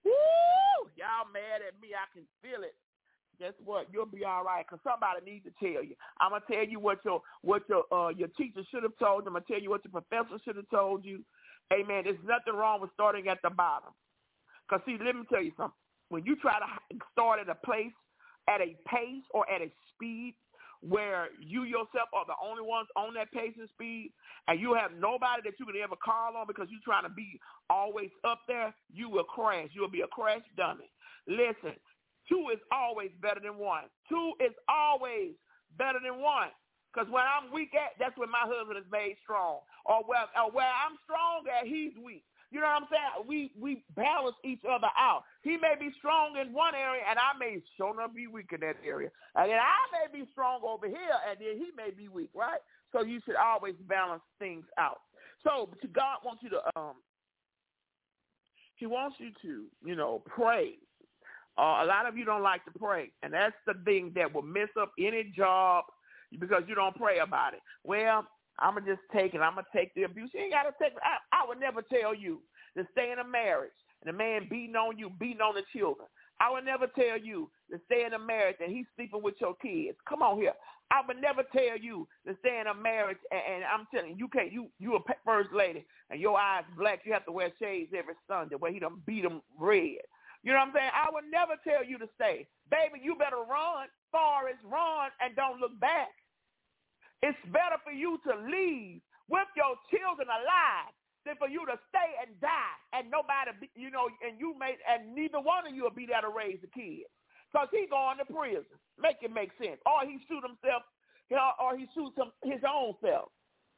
Woo! 0.05 0.91
Y'all 0.99 1.31
mad 1.33 1.63
at 1.65 1.79
me. 1.81 1.95
I 1.95 2.07
can 2.13 2.27
feel 2.43 2.67
it. 2.67 2.77
Guess 3.39 3.55
what? 3.65 3.89
You'll 3.91 4.07
be 4.07 4.25
all 4.25 4.45
right 4.45 4.65
because 4.67 4.83
somebody 4.85 5.25
needs 5.25 5.47
to 5.47 5.55
tell 5.59 5.83
you. 5.83 5.95
I'm 6.21 6.31
gonna 6.31 6.45
tell 6.51 6.65
you 6.65 6.79
what 6.79 7.03
your 7.05 7.23
what 7.43 7.63
your 7.69 7.83
uh, 7.91 8.11
your 8.11 8.29
teacher 8.39 8.63
should 8.71 8.85
have 8.85 8.97
told 8.99 9.25
you. 9.25 9.29
I'm 9.29 9.35
gonna 9.35 9.47
tell 9.49 9.61
you 9.61 9.71
what 9.71 9.83
your 9.85 9.91
professor 9.91 10.39
should 10.45 10.57
have 10.57 10.71
told 10.71 11.05
you. 11.05 11.25
Amen. 11.73 12.05
There's 12.05 12.23
nothing 12.25 12.55
wrong 12.55 12.81
with 12.81 12.91
starting 12.95 13.27
at 13.29 13.39
the 13.43 13.51
bottom. 13.51 13.91
Cause 14.71 14.81
see, 14.87 14.99
let 15.03 15.17
me 15.17 15.23
tell 15.31 15.43
you 15.43 15.53
something. 15.57 15.75
When 16.11 16.25
you 16.25 16.37
try 16.37 16.59
to 16.61 16.97
start 17.13 17.41
at 17.41 17.49
a 17.49 17.55
place 17.55 17.93
at 18.49 18.61
a 18.61 18.77
pace 18.87 19.25
or 19.33 19.49
at 19.51 19.63
a 19.63 19.71
speed 19.95 20.35
where 20.89 21.29
you 21.41 21.65
yourself 21.65 22.09
are 22.15 22.27
the 22.29 22.37
only 22.45 22.63
ones 22.63 22.89
on 22.97 23.15
that 23.15 23.33
pace 23.33 23.55
and 23.59 23.69
speed 23.71 24.13
and 24.49 24.61
you 24.61 24.75
have 24.75 24.93
nobody 24.99 25.43
that 25.45 25.55
you 25.59 25.67
can 25.67 25.77
ever 25.83 25.97
call 25.97 26.37
on 26.37 26.47
because 26.47 26.69
you're 26.71 26.85
trying 26.85 27.05
to 27.05 27.15
be 27.15 27.41
always 27.71 28.11
up 28.25 28.41
there, 28.49 28.75
you 28.93 29.09
will 29.09 29.25
crash. 29.25 29.71
You 29.73 29.83
will 29.83 29.91
be 29.91 30.03
a 30.03 30.09
crash 30.09 30.43
dummy. 30.57 30.91
Listen, 31.27 31.77
two 32.29 32.47
is 32.53 32.61
always 32.73 33.11
better 33.23 33.41
than 33.43 33.59
one. 33.59 33.85
Two 34.09 34.35
is 34.41 34.53
always 34.69 35.33
better 35.79 35.99
than 36.05 36.21
one. 36.21 36.51
Because 36.93 37.11
when 37.11 37.25
I'm 37.25 37.53
weak 37.53 37.75
at, 37.75 37.99
that's 37.99 38.17
when 38.19 38.31
my 38.31 38.45
husband 38.45 38.79
is 38.79 38.87
made 38.93 39.17
strong. 39.23 39.61
Or 39.87 40.05
where, 40.07 40.27
or 40.37 40.53
where 40.53 40.71
I'm 40.71 40.99
strong 41.05 41.45
at, 41.51 41.67
he's 41.67 41.93
weak. 42.05 42.25
You 42.55 42.61
know 42.61 42.71
what 42.71 42.87
I'm 42.87 42.89
saying? 42.89 43.27
We 43.27 43.51
we 43.59 43.83
balance 43.97 44.37
each 44.45 44.63
other 44.63 44.87
out. 44.97 45.25
He 45.43 45.57
may 45.57 45.75
be 45.75 45.91
strong 45.99 46.37
in 46.39 46.53
one 46.53 46.77
area, 46.77 47.03
and 47.03 47.19
I 47.19 47.37
may 47.37 47.59
show 47.77 47.93
enough 47.93 48.15
be 48.15 48.29
weak 48.29 48.51
in 48.55 48.61
that 48.61 48.77
area. 48.87 49.11
And 49.35 49.51
then 49.51 49.59
I 49.59 49.83
may 49.91 50.21
be 50.21 50.31
strong 50.31 50.61
over 50.63 50.87
here, 50.87 51.19
and 51.29 51.37
then 51.41 51.59
he 51.59 51.73
may 51.77 51.91
be 51.91 52.07
weak, 52.07 52.31
right? 52.33 52.61
So 52.93 53.03
you 53.03 53.19
should 53.27 53.35
always 53.35 53.75
balance 53.89 54.23
things 54.39 54.63
out. 54.79 55.01
So 55.43 55.69
God 55.93 56.19
wants 56.25 56.45
you 56.45 56.51
to 56.51 56.61
um 56.77 56.95
he 58.77 58.87
wants 58.87 59.17
you 59.19 59.31
to, 59.43 59.65
you 59.85 59.97
know, 59.97 60.23
pray. 60.25 60.79
Uh, 61.59 61.83
a 61.83 61.87
lot 61.87 62.07
of 62.07 62.17
you 62.17 62.25
don't 62.25 62.43
like 62.43 62.65
to 62.67 62.79
pray, 62.79 63.11
and 63.25 63.33
that's 63.33 63.57
the 63.67 63.75
thing 63.85 64.13
that 64.15 64.33
will 64.33 64.43
mess 64.43 64.71
up 64.81 64.93
any 64.97 65.33
job 65.37 65.87
because 66.39 66.63
you 66.69 66.77
don't 66.77 66.95
pray 66.95 67.19
about 67.19 67.55
it. 67.55 67.61
Well, 67.83 68.29
I'm 68.59 68.75
gonna 68.75 68.87
just 68.87 69.03
take 69.13 69.35
it. 69.35 69.41
I'm 69.41 69.55
gonna 69.55 69.67
take 69.75 69.95
the 69.95 70.05
abuse. 70.05 70.31
You 70.35 70.41
ain't 70.41 70.53
gotta 70.53 70.75
take. 70.81 70.93
I, 71.03 71.19
I 71.45 71.49
would 71.49 71.61
never 71.61 71.83
tell 71.83 72.15
you 72.15 72.41
to 72.77 72.87
stay 72.93 73.13
in 73.13 73.19
a 73.19 73.27
marriage 73.27 73.77
and 74.03 74.15
a 74.15 74.17
man 74.17 74.47
beating 74.49 74.77
on 74.77 74.99
you, 74.99 75.11
beating 75.11 75.41
on 75.41 75.55
the 75.55 75.63
children. 75.77 76.09
I 76.41 76.51
would 76.51 76.65
never 76.65 76.87
tell 76.87 77.19
you 77.19 77.51
to 77.71 77.79
stay 77.87 78.05
in 78.05 78.15
a 78.15 78.19
marriage 78.19 78.57
and 78.61 78.73
he's 78.73 78.87
sleeping 78.97 79.23
with 79.23 79.35
your 79.41 79.55
kids. 79.57 79.97
Come 80.09 80.23
on 80.23 80.39
here. 80.39 80.53
I 80.91 81.01
would 81.07 81.21
never 81.21 81.43
tell 81.53 81.79
you 81.79 82.09
to 82.27 82.37
stay 82.41 82.61
in 82.61 82.67
a 82.67 82.75
marriage 82.75 83.19
and, 83.31 83.41
and 83.41 83.65
I'm 83.65 83.87
telling 83.95 84.13
you, 84.13 84.17
you 84.27 84.29
can't. 84.29 84.53
You 84.53 84.69
you 84.79 84.97
a 84.97 85.01
first 85.25 85.51
lady 85.53 85.85
and 86.11 86.21
your 86.21 86.39
eyes 86.39 86.65
black. 86.77 87.01
You 87.05 87.13
have 87.13 87.25
to 87.27 87.33
wear 87.33 87.53
shades 87.61 87.93
every 87.97 88.15
Sunday 88.29 88.57
where 88.57 88.73
he 88.73 88.79
done 88.79 89.01
beat 89.07 89.23
them 89.23 89.41
red. 89.59 90.05
You 90.43 90.53
know 90.53 90.59
what 90.59 90.69
I'm 90.69 90.75
saying? 90.75 90.91
I 90.93 91.09
would 91.13 91.25
never 91.31 91.55
tell 91.65 91.85
you 91.85 91.99
to 91.99 92.09
stay, 92.17 92.47
baby. 92.71 93.01
You 93.03 93.17
better 93.17 93.41
run, 93.49 93.89
far 94.13 94.49
as 94.49 94.57
run, 94.65 95.09
and 95.21 95.35
don't 95.37 95.61
look 95.61 95.79
back. 95.81 96.13
It's 97.23 97.39
better 97.49 97.81
for 97.83 97.93
you 97.93 98.21
to 98.29 98.37
leave 98.45 99.01
with 99.29 99.49
your 99.57 99.77
children 99.89 100.29
alive 100.29 100.93
than 101.25 101.37
for 101.41 101.49
you 101.49 101.65
to 101.67 101.77
stay 101.89 102.11
and 102.21 102.37
die 102.41 102.77
and 102.93 103.11
nobody, 103.11 103.53
you 103.75 103.91
know, 103.91 104.09
and 104.21 104.39
you 104.39 104.55
may, 104.57 104.77
and 104.85 105.17
neither 105.17 105.41
one 105.41 105.67
of 105.67 105.75
you 105.75 105.85
will 105.85 105.97
be 105.97 106.07
there 106.07 106.21
to 106.21 106.31
raise 106.31 106.61
the 106.61 106.71
kids. 106.71 107.09
Because 107.51 107.69
he 107.73 107.87
going 107.89 108.19
to 108.19 108.27
prison. 108.27 108.77
Make 108.99 109.23
it 109.23 109.33
make 109.33 109.51
sense. 109.63 109.79
Or 109.87 110.03
he 110.03 110.19
shoot 110.27 110.43
himself, 110.43 110.83
you 111.31 111.37
know, 111.37 111.55
or 111.63 111.79
he 111.79 111.87
shoots 111.95 112.19
him, 112.19 112.35
his 112.43 112.61
own 112.67 112.99
self. 113.01 113.31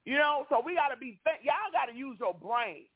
You 0.08 0.16
know, 0.16 0.46
so 0.48 0.62
we 0.64 0.78
got 0.78 0.94
to 0.94 0.98
be, 0.98 1.18
y'all 1.42 1.74
got 1.74 1.90
to 1.90 1.96
use 1.96 2.16
your 2.22 2.34
brain. 2.34 2.86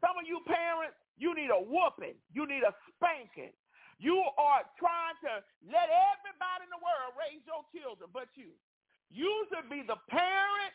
Some 0.00 0.16
of 0.18 0.24
you 0.26 0.40
parents, 0.48 0.96
you 1.16 1.36
need 1.36 1.52
a 1.52 1.60
whooping. 1.60 2.18
You 2.32 2.48
need 2.48 2.64
a 2.66 2.74
spanking. 2.92 3.54
You 4.02 4.18
are 4.36 4.66
trying 4.76 5.16
to 5.22 5.44
let 5.70 5.86
everybody 5.86 6.66
in 6.66 6.72
the 6.72 6.82
world 6.82 7.14
raise 7.14 7.44
your 7.46 7.62
children 7.70 8.10
but 8.10 8.26
you. 8.34 8.50
You 9.14 9.46
should 9.52 9.70
be 9.70 9.86
the 9.86 9.96
parent. 10.10 10.74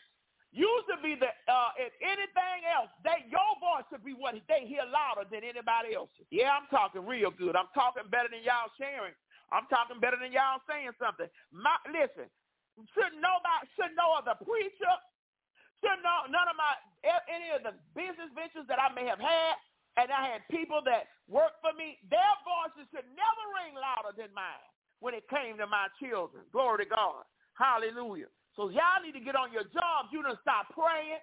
You 0.50 0.70
should 0.88 1.02
be 1.02 1.14
the, 1.14 1.30
uh, 1.46 1.70
if 1.78 1.94
anything 2.02 2.60
else, 2.66 2.90
that 3.06 3.30
your 3.30 3.52
voice 3.62 3.86
should 3.92 4.02
be 4.02 4.18
what 4.18 4.34
they 4.50 4.66
hear 4.66 4.82
louder 4.88 5.28
than 5.30 5.46
anybody 5.46 5.94
else's. 5.94 6.26
Yeah, 6.34 6.50
I'm 6.56 6.66
talking 6.74 7.06
real 7.06 7.30
good. 7.30 7.54
I'm 7.54 7.70
talking 7.70 8.08
better 8.10 8.30
than 8.32 8.42
y'all 8.42 8.72
sharing. 8.74 9.14
I'm 9.54 9.70
talking 9.70 10.02
better 10.02 10.18
than 10.18 10.34
y'all 10.34 10.62
saying 10.66 10.90
something. 10.98 11.30
My, 11.54 11.78
listen, 11.86 12.26
should 12.96 13.14
about, 13.38 13.62
should 13.78 13.94
know 13.94 14.18
of 14.18 14.26
the 14.26 14.38
preacher, 14.42 14.94
should 15.82 16.00
know 16.02 16.26
none 16.32 16.48
of 16.50 16.56
my, 16.58 16.72
any 17.30 17.54
of 17.54 17.62
the 17.62 17.74
business 17.94 18.30
ventures 18.34 18.66
that 18.66 18.82
I 18.82 18.90
may 18.94 19.06
have 19.06 19.22
had, 19.22 19.54
and 20.02 20.10
I 20.10 20.34
had 20.34 20.46
people 20.50 20.82
that 20.86 21.10
worked 21.30 21.62
for 21.62 21.74
me, 21.78 21.98
their 22.10 22.34
voices 22.42 22.90
should 22.90 23.06
never 23.14 23.44
ring 23.62 23.78
louder 23.78 24.14
than 24.18 24.34
mine 24.34 24.66
when 24.98 25.14
it 25.14 25.26
came 25.30 25.58
to 25.58 25.66
my 25.66 25.86
children. 26.02 26.42
Glory 26.50 26.84
to 26.84 26.90
God. 26.90 27.22
Hallelujah. 27.54 28.30
So 28.56 28.68
y'all 28.68 29.02
need 29.04 29.16
to 29.18 29.24
get 29.24 29.36
on 29.36 29.52
your 29.52 29.64
jobs. 29.70 30.10
You 30.12 30.22
don't 30.22 30.38
stop 30.42 30.70
praying. 30.74 31.22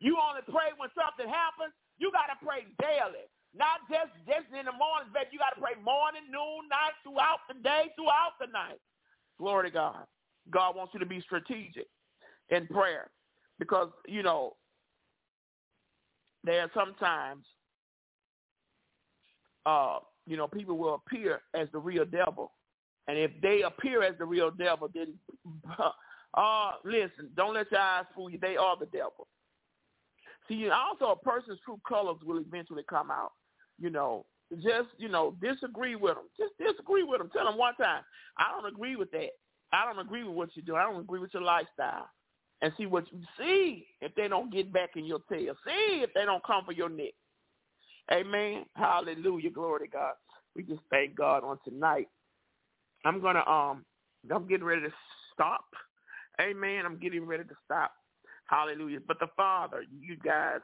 You 0.00 0.16
only 0.18 0.42
pray 0.46 0.72
when 0.76 0.88
something 0.94 1.26
happens. 1.26 1.74
You 1.98 2.10
got 2.12 2.30
to 2.32 2.38
pray 2.44 2.66
daily. 2.80 3.26
Not 3.54 3.86
just, 3.90 4.10
just 4.26 4.50
in 4.50 4.66
the 4.66 4.74
morning, 4.74 5.14
but 5.14 5.30
you 5.30 5.38
got 5.38 5.54
to 5.54 5.60
pray 5.60 5.78
morning, 5.82 6.26
noon, 6.30 6.66
night, 6.70 6.98
throughout 7.06 7.46
the 7.46 7.54
day, 7.62 7.94
throughout 7.94 8.34
the 8.40 8.50
night. 8.50 8.82
Glory 9.38 9.70
to 9.70 9.74
God. 9.74 10.06
God 10.50 10.76
wants 10.76 10.92
you 10.94 11.00
to 11.00 11.06
be 11.06 11.20
strategic 11.20 11.86
in 12.50 12.66
prayer 12.66 13.10
because, 13.58 13.88
you 14.06 14.22
know, 14.22 14.56
there 16.42 16.62
are 16.62 16.70
sometimes, 16.74 17.44
uh, 19.66 19.98
you 20.26 20.36
know, 20.36 20.46
people 20.46 20.76
will 20.76 20.94
appear 20.94 21.42
as 21.54 21.68
the 21.72 21.78
real 21.78 22.04
devil 22.04 22.52
and 23.08 23.18
if 23.18 23.30
they 23.42 23.62
appear 23.62 24.02
as 24.02 24.16
the 24.18 24.24
real 24.24 24.50
devil, 24.50 24.88
then 24.92 25.14
uh, 26.34 26.72
listen, 26.84 27.30
don't 27.36 27.54
let 27.54 27.70
your 27.70 27.80
eyes 27.80 28.04
fool 28.14 28.30
you. 28.30 28.38
They 28.40 28.56
are 28.56 28.76
the 28.78 28.86
devil. 28.86 29.28
See, 30.48 30.68
also 30.68 31.06
a 31.12 31.16
person's 31.16 31.58
true 31.64 31.80
colors 31.86 32.18
will 32.24 32.38
eventually 32.38 32.84
come 32.88 33.10
out. 33.10 33.32
You 33.78 33.90
know, 33.90 34.26
just, 34.62 34.88
you 34.98 35.08
know, 35.08 35.36
disagree 35.42 35.96
with 35.96 36.14
them. 36.14 36.24
Just 36.38 36.52
disagree 36.58 37.02
with 37.02 37.18
them. 37.18 37.30
Tell 37.32 37.46
them 37.46 37.58
one 37.58 37.74
time, 37.76 38.02
I 38.38 38.50
don't 38.52 38.72
agree 38.72 38.96
with 38.96 39.10
that. 39.12 39.30
I 39.72 39.84
don't 39.84 40.04
agree 40.04 40.22
with 40.22 40.36
what 40.36 40.50
you 40.54 40.62
do. 40.62 40.76
I 40.76 40.84
don't 40.84 41.00
agree 41.00 41.18
with 41.20 41.34
your 41.34 41.42
lifestyle. 41.42 42.08
And 42.62 42.72
see 42.78 42.86
what 42.86 43.04
you 43.12 43.20
see 43.38 43.86
if 44.00 44.14
they 44.14 44.28
don't 44.28 44.52
get 44.52 44.72
back 44.72 44.90
in 44.96 45.04
your 45.04 45.18
tail. 45.30 45.54
See 45.66 46.02
if 46.02 46.10
they 46.14 46.24
don't 46.24 46.44
come 46.44 46.64
for 46.64 46.72
your 46.72 46.88
neck. 46.88 47.12
Amen. 48.12 48.64
Hallelujah. 48.76 49.50
Glory 49.50 49.86
to 49.86 49.92
God. 49.92 50.14
We 50.54 50.62
just 50.62 50.80
thank 50.88 51.16
God 51.16 51.42
on 51.42 51.58
tonight 51.64 52.08
I'm 53.04 53.20
gonna 53.20 53.44
um 53.46 53.84
I'm 54.32 54.46
getting 54.48 54.64
ready 54.64 54.82
to 54.82 54.92
stop. 55.32 55.66
Amen. 56.40 56.84
I'm 56.86 56.98
getting 56.98 57.26
ready 57.26 57.44
to 57.44 57.54
stop. 57.64 57.92
Hallelujah. 58.46 58.98
But 59.06 59.20
the 59.20 59.28
Father, 59.36 59.84
you 60.00 60.16
guys, 60.16 60.60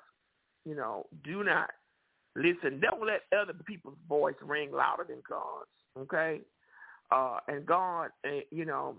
you 0.64 0.74
know, 0.74 1.06
do 1.24 1.44
not 1.44 1.70
listen. 2.36 2.80
Don't 2.80 3.06
let 3.06 3.22
other 3.38 3.54
people's 3.66 3.98
voice 4.08 4.34
ring 4.42 4.72
louder 4.72 5.04
than 5.08 5.22
God's. 5.28 5.68
Okay. 5.98 6.40
Uh, 7.10 7.38
and 7.48 7.66
God, 7.66 8.10
uh, 8.26 8.40
you 8.50 8.64
know, 8.64 8.96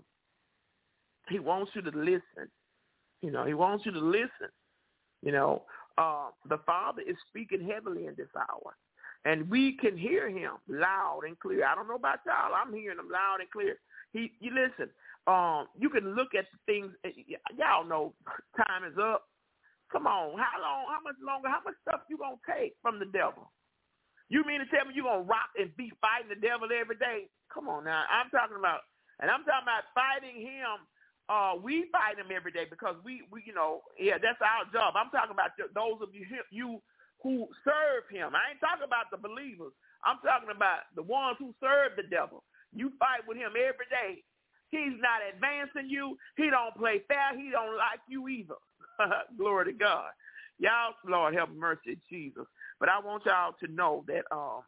He 1.28 1.38
wants 1.38 1.72
you 1.74 1.82
to 1.82 1.90
listen. 1.90 2.50
You 3.22 3.30
know, 3.30 3.44
He 3.44 3.54
wants 3.54 3.86
you 3.86 3.92
to 3.92 4.00
listen. 4.00 4.50
You 5.22 5.32
know, 5.32 5.62
uh, 5.98 6.28
the 6.48 6.58
Father 6.66 7.02
is 7.02 7.16
speaking 7.28 7.66
heavily 7.66 8.06
in 8.06 8.14
this 8.16 8.28
hour 8.36 8.76
and 9.24 9.48
we 9.48 9.76
can 9.78 9.96
hear 9.96 10.28
him 10.28 10.52
loud 10.68 11.22
and 11.26 11.38
clear. 11.38 11.66
I 11.66 11.74
don't 11.74 11.88
know 11.88 11.96
about 11.96 12.20
y'all. 12.26 12.54
I'm 12.54 12.74
hearing 12.74 12.98
him 12.98 13.10
loud 13.10 13.40
and 13.40 13.50
clear. 13.50 13.76
He, 14.12 14.32
you 14.40 14.50
listen. 14.50 14.90
Um, 15.26 15.68
you 15.78 15.88
can 15.88 16.14
look 16.16 16.34
at 16.34 16.46
things. 16.66 16.90
Y'all 17.56 17.86
know 17.86 18.14
time 18.56 18.84
is 18.84 18.98
up. 18.98 19.28
Come 19.92 20.06
on, 20.08 20.34
how 20.40 20.56
long? 20.58 20.88
How 20.88 21.00
much 21.04 21.20
longer? 21.22 21.48
How 21.48 21.60
much 21.64 21.76
stuff 21.86 22.00
you 22.08 22.16
gonna 22.16 22.40
take 22.48 22.74
from 22.82 22.98
the 22.98 23.06
devil? 23.06 23.52
You 24.32 24.42
mean 24.48 24.64
to 24.64 24.68
tell 24.72 24.88
me 24.88 24.96
you 24.96 25.04
gonna 25.04 25.28
rock 25.28 25.52
and 25.60 25.68
be 25.76 25.92
fighting 26.00 26.32
the 26.32 26.40
devil 26.40 26.66
every 26.72 26.96
day? 26.96 27.28
Come 27.52 27.68
on 27.68 27.84
now. 27.84 28.08
I'm 28.08 28.32
talking 28.32 28.56
about, 28.56 28.88
and 29.20 29.28
I'm 29.30 29.44
talking 29.44 29.68
about 29.68 29.92
fighting 29.92 30.40
him. 30.40 30.88
Uh, 31.28 31.54
we 31.60 31.86
fight 31.92 32.18
him 32.18 32.32
every 32.34 32.50
day 32.50 32.64
because 32.68 32.96
we, 33.04 33.22
we, 33.30 33.44
you 33.46 33.54
know, 33.54 33.84
yeah, 34.00 34.16
that's 34.16 34.40
our 34.42 34.66
job. 34.72 34.96
I'm 34.96 35.12
talking 35.12 35.36
about 35.36 35.54
those 35.60 36.00
of 36.02 36.10
you, 36.16 36.26
you 36.50 36.82
who 37.22 37.46
serve 37.64 38.04
him. 38.10 38.34
I 38.34 38.52
ain't 38.52 38.60
talking 38.60 38.86
about 38.86 39.10
the 39.10 39.18
believers. 39.18 39.72
I'm 40.04 40.18
talking 40.26 40.50
about 40.54 40.90
the 40.96 41.02
ones 41.02 41.36
who 41.38 41.54
serve 41.60 41.94
the 41.96 42.02
devil. 42.10 42.42
You 42.74 42.92
fight 42.98 43.22
with 43.26 43.36
him 43.36 43.52
every 43.54 43.86
day. 43.90 44.24
He's 44.70 44.98
not 44.98 45.20
advancing 45.32 45.90
you. 45.90 46.16
He 46.36 46.50
don't 46.50 46.74
play 46.74 47.02
fair. 47.06 47.36
He 47.36 47.50
don't 47.50 47.76
like 47.76 48.00
you 48.08 48.28
either. 48.28 48.58
Glory 49.38 49.66
to 49.66 49.72
God. 49.72 50.10
Y'all, 50.58 50.94
Lord, 51.06 51.34
help 51.34 51.50
mercy, 51.50 51.98
Jesus. 52.10 52.46
But 52.80 52.88
I 52.88 52.98
want 52.98 53.24
y'all 53.26 53.54
to 53.60 53.72
know 53.72 54.04
that 54.08 54.24
uh, 54.30 54.60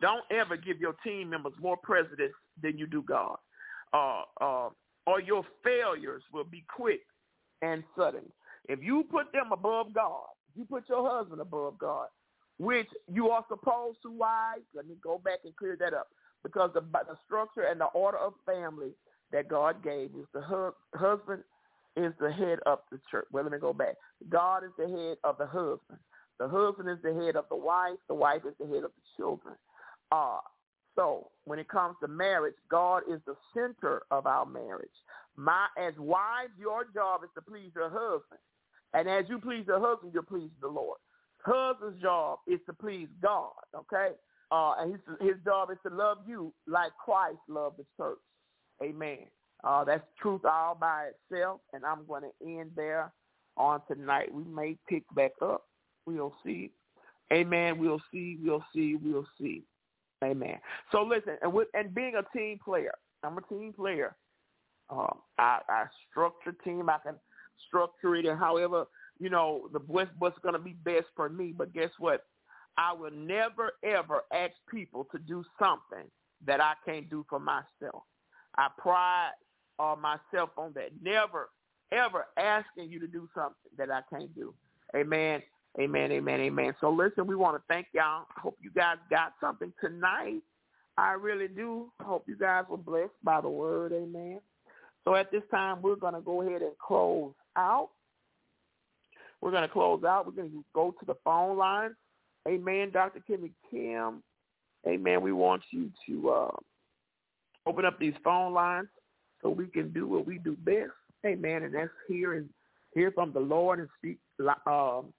don't 0.00 0.24
ever 0.30 0.56
give 0.56 0.80
your 0.80 0.94
team 1.04 1.30
members 1.30 1.54
more 1.60 1.76
precedence 1.76 2.34
than 2.62 2.78
you 2.78 2.86
do 2.86 3.02
God. 3.02 3.36
Uh, 3.92 4.22
uh, 4.40 4.68
or 5.06 5.20
your 5.20 5.44
failures 5.62 6.22
will 6.32 6.44
be 6.44 6.64
quick 6.74 7.00
and 7.62 7.84
sudden. 7.96 8.24
If 8.68 8.82
you 8.82 9.04
put 9.10 9.32
them 9.32 9.52
above 9.52 9.94
God, 9.94 10.26
you 10.54 10.64
put 10.64 10.88
your 10.88 11.08
husband 11.08 11.40
above 11.40 11.78
God, 11.78 12.08
which 12.58 12.88
you 13.12 13.30
are 13.30 13.44
supposed 13.48 13.98
to, 14.02 14.10
Why? 14.10 14.56
Let 14.74 14.86
me 14.86 14.96
go 15.02 15.18
back 15.18 15.40
and 15.44 15.54
clear 15.56 15.76
that 15.80 15.94
up. 15.94 16.08
Because 16.42 16.70
the, 16.74 16.82
the 16.82 17.16
structure 17.24 17.62
and 17.62 17.80
the 17.80 17.86
order 17.86 18.18
of 18.18 18.34
family 18.44 18.90
that 19.32 19.48
God 19.48 19.82
gave 19.82 20.10
is 20.10 20.26
the 20.34 20.42
hu- 20.42 20.74
husband 20.94 21.42
is 21.96 22.12
the 22.20 22.30
head 22.30 22.58
of 22.66 22.80
the 22.90 23.00
church. 23.10 23.26
Well, 23.32 23.44
let 23.44 23.52
me 23.52 23.58
go 23.58 23.72
back. 23.72 23.94
God 24.28 24.62
is 24.64 24.70
the 24.76 24.88
head 24.88 25.16
of 25.24 25.38
the 25.38 25.46
husband. 25.46 25.98
The 26.38 26.48
husband 26.48 26.88
is 26.90 26.98
the 27.02 27.14
head 27.14 27.36
of 27.36 27.46
the 27.48 27.56
wife. 27.56 27.96
The 28.08 28.14
wife 28.14 28.42
is 28.46 28.54
the 28.58 28.66
head 28.66 28.84
of 28.84 28.90
the 28.94 29.02
children. 29.16 29.54
Uh, 30.12 30.38
so 30.96 31.30
when 31.44 31.58
it 31.58 31.68
comes 31.68 31.96
to 32.02 32.08
marriage, 32.08 32.54
God 32.70 33.02
is 33.10 33.20
the 33.26 33.36
center 33.54 34.02
of 34.10 34.26
our 34.26 34.46
marriage. 34.46 34.88
My 35.36 35.66
as 35.78 35.94
wives, 35.98 36.52
your 36.58 36.84
job 36.92 37.22
is 37.24 37.30
to 37.34 37.42
please 37.42 37.70
your 37.74 37.88
husband. 37.88 38.40
And 38.94 39.08
as 39.08 39.24
you 39.28 39.38
please 39.38 39.64
the 39.66 39.78
husband, 39.78 40.12
you 40.14 40.22
please 40.22 40.50
the 40.60 40.68
Lord. 40.68 40.98
Husband's 41.44 42.00
job 42.00 42.38
is 42.46 42.60
to 42.66 42.72
please 42.72 43.08
God, 43.22 43.52
okay? 43.76 44.12
Uh, 44.50 44.74
and 44.78 44.92
his, 44.92 45.00
his 45.20 45.36
job 45.44 45.70
is 45.70 45.78
to 45.86 45.94
love 45.94 46.18
you 46.26 46.54
like 46.66 46.92
Christ 47.04 47.38
loved 47.48 47.78
the 47.78 47.84
church. 47.96 48.18
Amen. 48.82 49.18
Uh, 49.62 49.84
that's 49.84 50.04
truth 50.20 50.44
all 50.44 50.76
by 50.78 51.08
itself, 51.30 51.60
and 51.72 51.84
I'm 51.84 52.06
going 52.06 52.22
to 52.22 52.58
end 52.58 52.70
there 52.76 53.12
on 53.56 53.80
tonight. 53.88 54.32
We 54.32 54.44
may 54.44 54.76
pick 54.88 55.02
back 55.14 55.32
up. 55.42 55.64
We'll 56.06 56.34
see. 56.44 56.70
Amen. 57.32 57.78
We'll 57.78 58.02
see. 58.12 58.38
We'll 58.42 58.64
see. 58.74 58.96
We'll 59.02 59.26
see. 59.40 59.62
Amen. 60.22 60.58
So 60.92 61.02
listen, 61.02 61.36
and 61.42 61.52
with 61.52 61.68
and 61.74 61.94
being 61.94 62.14
a 62.16 62.36
team 62.36 62.58
player, 62.64 62.92
I'm 63.22 63.38
a 63.38 63.42
team 63.42 63.72
player. 63.72 64.14
Um, 64.90 65.18
I, 65.38 65.60
I 65.68 65.84
structure 66.10 66.54
team. 66.64 66.88
I 66.90 66.98
can 66.98 67.14
structure 67.66 68.16
it, 68.16 68.26
and 68.26 68.38
however 68.38 68.86
you 69.18 69.30
know 69.30 69.68
the 69.72 69.80
best 69.80 70.10
what's 70.18 70.38
going 70.40 70.54
to 70.54 70.58
be 70.58 70.74
best 70.84 71.06
for 71.16 71.28
me. 71.28 71.54
But 71.56 71.72
guess 71.72 71.90
what? 71.98 72.24
I 72.76 72.92
will 72.92 73.12
never 73.12 73.72
ever 73.82 74.24
ask 74.32 74.52
people 74.70 75.06
to 75.12 75.18
do 75.18 75.44
something 75.58 76.10
that 76.46 76.60
I 76.60 76.74
can't 76.84 77.08
do 77.08 77.24
for 77.28 77.38
myself. 77.38 78.02
I 78.56 78.68
pride 78.78 79.32
uh, 79.78 79.96
myself 80.00 80.50
on 80.56 80.72
that. 80.74 80.90
Never 81.02 81.50
ever 81.92 82.26
asking 82.36 82.90
you 82.90 82.98
to 83.00 83.06
do 83.06 83.28
something 83.34 83.70
that 83.78 83.90
I 83.90 84.00
can't 84.10 84.34
do. 84.34 84.54
Amen. 84.96 85.42
Amen, 85.80 86.12
amen, 86.12 86.40
amen. 86.40 86.74
So 86.80 86.88
listen, 86.90 87.26
we 87.26 87.34
want 87.34 87.56
to 87.56 87.62
thank 87.68 87.88
y'all. 87.92 88.26
I 88.36 88.40
hope 88.40 88.56
you 88.60 88.70
guys 88.70 88.96
got 89.10 89.32
something 89.40 89.72
tonight. 89.80 90.40
I 90.96 91.12
really 91.12 91.48
do. 91.48 91.90
I 91.98 92.04
hope 92.04 92.28
you 92.28 92.36
guys 92.36 92.64
were 92.68 92.76
blessed 92.76 93.10
by 93.24 93.40
the 93.40 93.48
word. 93.48 93.92
Amen. 93.92 94.40
So 95.04 95.16
at 95.16 95.32
this 95.32 95.42
time, 95.50 95.82
we're 95.82 95.96
going 95.96 96.14
to 96.14 96.20
go 96.20 96.42
ahead 96.42 96.62
and 96.62 96.78
close 96.78 97.32
out. 97.56 97.90
We're 99.40 99.50
going 99.50 99.62
to 99.62 99.68
close 99.68 100.04
out. 100.04 100.26
We're 100.26 100.32
going 100.32 100.50
to 100.50 100.64
go 100.74 100.94
to 100.98 101.06
the 101.06 101.16
phone 101.24 101.58
line. 101.58 101.94
Amen. 102.48 102.90
Dr. 102.92 103.20
Kimmy 103.28 103.52
Kim. 103.70 104.22
Amen. 104.86 105.22
We 105.22 105.32
want 105.32 105.62
you 105.70 105.90
to 106.06 106.30
uh, 106.30 106.56
open 107.66 107.84
up 107.84 107.98
these 107.98 108.14
phone 108.22 108.52
lines 108.52 108.88
so 109.42 109.50
we 109.50 109.66
can 109.66 109.92
do 109.92 110.06
what 110.06 110.26
we 110.26 110.38
do 110.38 110.56
best. 110.64 110.92
Amen. 111.26 111.62
And 111.62 111.74
that's 111.74 111.90
hear 112.08 112.34
and 112.34 112.48
hear 112.94 113.10
from 113.10 113.32
the 113.32 113.40
Lord 113.40 113.78
and 113.78 113.88
speak 113.98 114.18
um, 114.66 115.12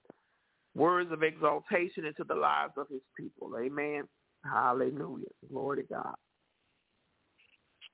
words 0.74 1.10
of 1.10 1.22
exaltation 1.22 2.04
into 2.04 2.24
the 2.24 2.34
lives 2.34 2.72
of 2.76 2.88
his 2.88 3.00
people. 3.16 3.52
Amen. 3.58 4.04
Hallelujah. 4.44 5.26
Glory 5.50 5.82
to 5.82 5.88
God. 5.88 6.14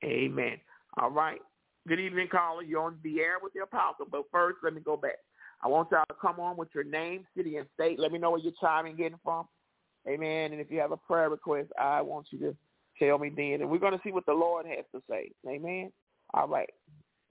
Amen. 0.05 0.59
All 0.99 1.11
right. 1.11 1.40
Good 1.89 1.99
evening, 1.99 2.28
caller. 2.30 2.62
You're 2.62 2.83
on 2.83 2.99
the 3.03 3.20
air 3.20 3.37
with 3.43 3.53
the 3.55 3.61
apostle. 3.61 4.07
But 4.11 4.24
first, 4.30 4.59
let 4.62 4.74
me 4.74 4.80
go 4.80 4.97
back. 4.97 5.18
I 5.62 5.68
want 5.68 5.91
y'all 5.91 6.05
to 6.09 6.14
come 6.20 6.39
on 6.41 6.57
with 6.57 6.68
your 6.74 6.85
name, 6.85 7.26
city, 7.37 7.57
and 7.57 7.66
state. 7.74 7.99
Let 7.99 8.12
me 8.12 8.18
know 8.18 8.30
where 8.33 8.41
you're 8.41 8.53
chiming 8.61 8.97
getting 8.97 9.18
from. 9.22 9.47
Amen. 10.09 10.53
And 10.53 10.61
if 10.61 10.70
you 10.70 10.78
have 10.80 10.93
a 10.93 10.97
prayer 10.97 11.30
request, 11.30 11.70
I 11.78 12.01
want 12.01 12.26
you 12.30 12.39
to 12.41 12.57
tell 12.99 13.18
me 13.18 13.30
then. 13.35 13.61
And 13.61 13.70
we're 13.70 13.78
going 13.78 13.93
to 13.93 14.01
see 14.05 14.12
what 14.12 14.26
the 14.26 14.33
Lord 14.33 14.66
has 14.66 14.85
to 14.95 15.03
say. 15.09 15.30
Amen. 15.47 15.93
All 16.35 16.49
right. 16.49 16.70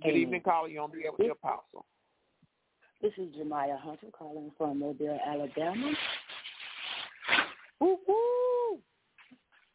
Good 0.01 0.09
Amen. 0.09 0.21
evening, 0.21 0.41
caller. 0.41 0.69
You're 0.69 0.83
on 0.83 0.91
the 0.91 1.05
air 1.05 1.11
with 1.11 1.27
the 1.27 1.31
apostle. 1.31 1.85
This 3.01 3.13
is 3.17 3.33
Jemiah 3.35 3.79
Hunter 3.79 4.07
calling 4.11 4.51
from 4.57 4.79
Mobile, 4.79 5.19
Alabama. 5.25 5.91
Woo 7.79 7.97
woo. 8.07 8.79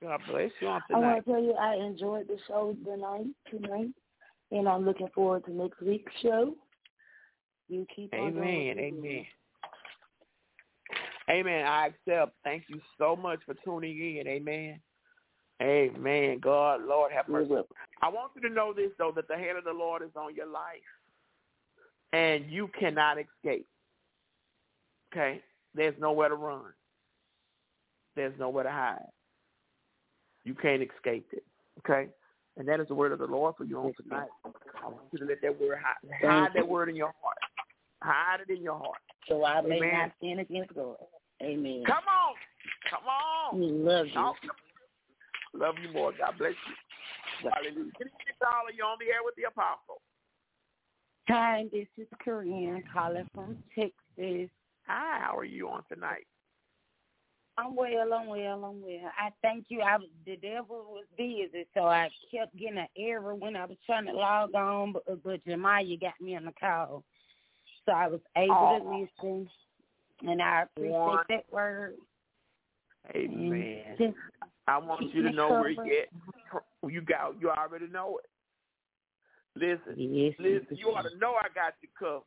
God 0.02 0.20
bless 0.30 0.50
you 0.60 0.68
on 0.68 0.82
I 0.94 0.98
want 0.98 1.24
to 1.24 1.30
tell 1.30 1.42
you 1.42 1.52
I 1.54 1.74
enjoyed 1.74 2.28
the 2.28 2.36
show 2.46 2.76
tonight, 2.84 3.26
tonight, 3.50 3.90
and 4.50 4.68
I'm 4.68 4.84
looking 4.84 5.08
forward 5.14 5.44
to 5.46 5.52
next 5.52 5.80
week's 5.80 6.12
show. 6.22 6.54
You 7.68 7.86
keep 7.94 8.14
Amen. 8.14 8.78
Amen. 8.78 9.26
Amen. 11.28 11.66
I 11.66 11.88
accept. 11.88 12.32
Thank 12.44 12.64
you 12.68 12.80
so 12.98 13.16
much 13.16 13.40
for 13.44 13.54
tuning 13.64 14.18
in. 14.18 14.28
Amen. 14.28 14.80
Amen. 15.60 16.38
God, 16.40 16.82
Lord, 16.86 17.12
have 17.12 17.28
mercy. 17.28 17.54
I 18.02 18.08
want 18.08 18.32
you 18.36 18.42
to 18.48 18.54
know 18.54 18.72
this 18.74 18.90
though, 18.98 19.12
that 19.16 19.26
the 19.26 19.36
hand 19.36 19.58
of 19.58 19.64
the 19.64 19.72
Lord 19.72 20.02
is 20.02 20.10
on 20.14 20.34
your 20.34 20.46
life, 20.46 20.62
and 22.12 22.50
you 22.50 22.68
cannot 22.78 23.16
escape. 23.18 23.66
Okay, 25.12 25.40
there's 25.74 25.94
nowhere 25.98 26.28
to 26.28 26.34
run. 26.34 26.72
There's 28.14 28.38
nowhere 28.38 28.64
to 28.64 28.70
hide. 28.70 29.06
You 30.44 30.54
can't 30.54 30.82
escape 30.82 31.26
it. 31.32 31.44
Okay, 31.78 32.08
and 32.56 32.66
that 32.68 32.80
is 32.80 32.88
the 32.88 32.94
word 32.94 33.12
of 33.12 33.18
the 33.18 33.26
Lord 33.26 33.54
for 33.56 33.64
you 33.64 33.78
on 33.78 33.92
tonight. 34.00 34.28
I 34.44 34.88
want 34.88 35.02
you 35.12 35.18
to 35.18 35.24
let 35.24 35.40
that 35.42 35.60
word 35.60 35.78
hide, 35.82 36.28
hide 36.28 36.50
that 36.54 36.66
word 36.66 36.88
in 36.88 36.96
your 36.96 37.12
heart. 37.22 37.38
Hide 38.02 38.40
it 38.48 38.56
in 38.56 38.62
your 38.62 38.78
heart. 38.78 38.98
So 39.28 39.44
I 39.44 39.60
may 39.60 39.76
Amen. 39.78 39.92
not 39.92 40.12
sin 40.20 40.38
against 40.38 40.74
God. 40.74 40.96
Amen. 41.42 41.82
Come 41.86 42.04
on. 42.08 42.34
Come 42.90 43.08
on. 43.08 43.60
We 43.60 43.66
love 43.66 44.06
you. 44.06 44.12
Talk. 44.14 44.36
Love 45.54 45.74
you 45.82 45.92
more. 45.92 46.12
God 46.18 46.34
bless 46.38 46.52
you. 46.52 47.50
Hallelujah. 47.50 47.92
Good 47.98 48.08
evening, 48.08 48.36
caller. 48.42 48.70
You're 48.74 48.86
on 48.86 48.98
the 48.98 49.12
air 49.12 49.24
with 49.24 49.34
the 49.36 49.44
apostle. 49.44 50.00
Hi, 51.28 51.66
this 51.72 51.88
is 51.98 52.06
Korean 52.24 52.82
calling 52.92 53.28
from 53.34 53.58
Texas. 53.74 54.48
Hi, 54.86 55.20
how 55.20 55.36
are 55.36 55.44
you 55.44 55.68
on 55.68 55.82
tonight? 55.92 56.26
I'm 57.58 57.74
well, 57.74 58.12
I'm 58.12 58.26
well, 58.26 58.64
I'm 58.64 58.82
well. 58.82 59.10
I 59.18 59.30
thank 59.40 59.66
you. 59.68 59.80
I 59.80 59.96
was, 59.96 60.08
the 60.26 60.36
devil 60.36 60.84
was 60.90 61.06
busy, 61.16 61.66
so 61.74 61.84
I 61.84 62.10
kept 62.30 62.54
getting 62.56 62.78
an 62.78 62.88
error 62.98 63.34
when 63.34 63.56
I 63.56 63.64
was 63.64 63.78
trying 63.86 64.06
to 64.06 64.12
log 64.12 64.54
on, 64.54 64.92
but, 64.92 65.04
uh, 65.10 65.16
but 65.24 65.44
Jemiah 65.46 66.00
got 66.00 66.20
me 66.20 66.36
on 66.36 66.44
the 66.44 66.52
call. 66.60 67.02
So 67.86 67.92
I 67.92 68.08
was 68.08 68.20
able 68.36 68.54
Oh. 68.54 68.78
to 68.78 69.24
listen, 69.24 69.48
and 70.28 70.42
I 70.42 70.62
appreciate 70.62 70.98
One. 70.98 71.24
that 71.30 71.44
word. 71.50 71.94
Amen. 73.14 73.96
Just 73.96 74.14
I 74.68 74.78
want 74.78 75.14
you 75.14 75.22
to 75.22 75.30
know 75.30 75.50
where 75.50 75.70
you 75.70 75.84
get. 75.84 76.10
You 76.86 77.00
got. 77.00 77.40
You 77.40 77.50
already 77.50 77.86
know 77.86 78.18
it. 78.18 78.28
Listen, 79.54 79.94
Yes, 79.96 80.34
listen. 80.38 80.76
You 80.76 80.88
ought 80.88 81.08
to 81.08 81.16
know 81.18 81.34
I 81.40 81.46
got 81.54 81.74
you 81.80 81.88
covered. 81.98 82.22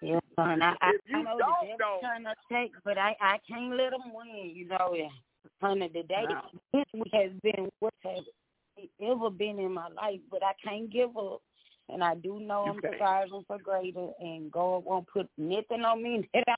Yeah, 0.00 0.20
and 0.38 0.62
I, 0.62 0.74
I, 0.80 0.90
If 0.90 1.00
you 1.06 1.16
I 1.18 1.22
know 1.22 1.38
don't 1.38 1.60
the 1.60 1.66
devil's 1.66 1.78
know- 1.80 1.98
trying 2.00 2.24
to 2.24 2.34
take, 2.52 2.72
but 2.84 2.96
I, 2.98 3.16
I 3.20 3.38
can't 3.48 3.74
let 3.76 3.92
him 3.92 4.12
win. 4.14 4.52
You 4.54 4.68
know, 4.68 4.94
yeah. 4.94 5.08
honey, 5.60 5.90
the 5.92 6.04
day 6.04 6.24
No. 6.28 6.40
this 6.72 6.84
week 6.94 7.12
has 7.12 7.32
been 7.42 7.68
what 7.80 7.94
has 8.04 8.22
ever 9.02 9.28
been 9.30 9.58
in 9.58 9.72
my 9.74 9.88
life, 9.88 10.20
but 10.30 10.42
I 10.44 10.52
can't 10.64 10.88
give 10.90 11.16
up. 11.16 11.42
And 11.90 12.04
I 12.04 12.14
do 12.14 12.38
know 12.38 12.66
You 12.66 12.72
I'm 12.72 12.80
can't. 12.80 12.94
striving 12.96 13.44
for 13.46 13.58
greater, 13.58 14.08
and 14.20 14.52
God 14.52 14.84
won't 14.84 15.08
put 15.08 15.28
nothing 15.36 15.82
on 15.84 16.02
me 16.02 16.28
that 16.34 16.44
I 16.46 16.54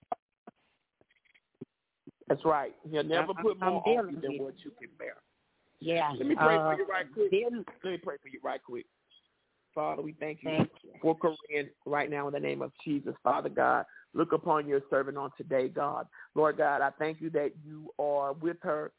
That's 2.29 2.45
right. 2.45 2.75
He'll 2.91 3.05
never 3.05 3.33
I'm- 3.33 3.43
put 3.43 3.59
more 3.59 3.83
on 3.87 4.11
you 4.11 4.21
than 4.21 4.39
what 4.39 4.55
you 4.65 4.71
can 4.79 4.91
bear. 4.99 5.17
yeah. 5.81 6.13
Let 6.19 6.27
me 6.27 6.35
pray 6.35 6.57
uh, 6.57 6.73
for 6.73 6.77
you 6.79 6.87
right 6.87 7.07
quick. 7.13 7.33
Let 7.33 7.53
me 7.93 7.99
pray 8.03 8.17
for 8.23 8.29
you 8.29 8.41
right 8.43 8.61
quick. 8.63 8.87
Father, 9.75 10.03
we 10.03 10.13
thank 10.13 10.43
you 10.43 10.51
Thank 10.51 10.71
you. 10.83 10.91
for 11.01 11.17
Korean 11.17 11.71
right 11.87 12.11
now 12.11 12.27
in 12.27 12.33
the 12.33 12.41
name 12.41 12.63
of 12.63 12.73
Jesus. 12.85 13.15
Father 13.23 13.49
God, 13.49 13.85
look 14.15 14.33
upon 14.33 14.67
your 14.67 14.81
servant 14.91 15.17
on 15.17 15.31
today, 15.37 15.69
God. 15.69 16.07
Lord 16.35 16.57
God, 16.59 16.83
I 16.83 16.91
thank 16.99 17.21
you 17.21 17.31
that 17.31 17.53
you 17.65 17.93
are 17.99 18.33
with 18.33 18.57
her 18.63 18.93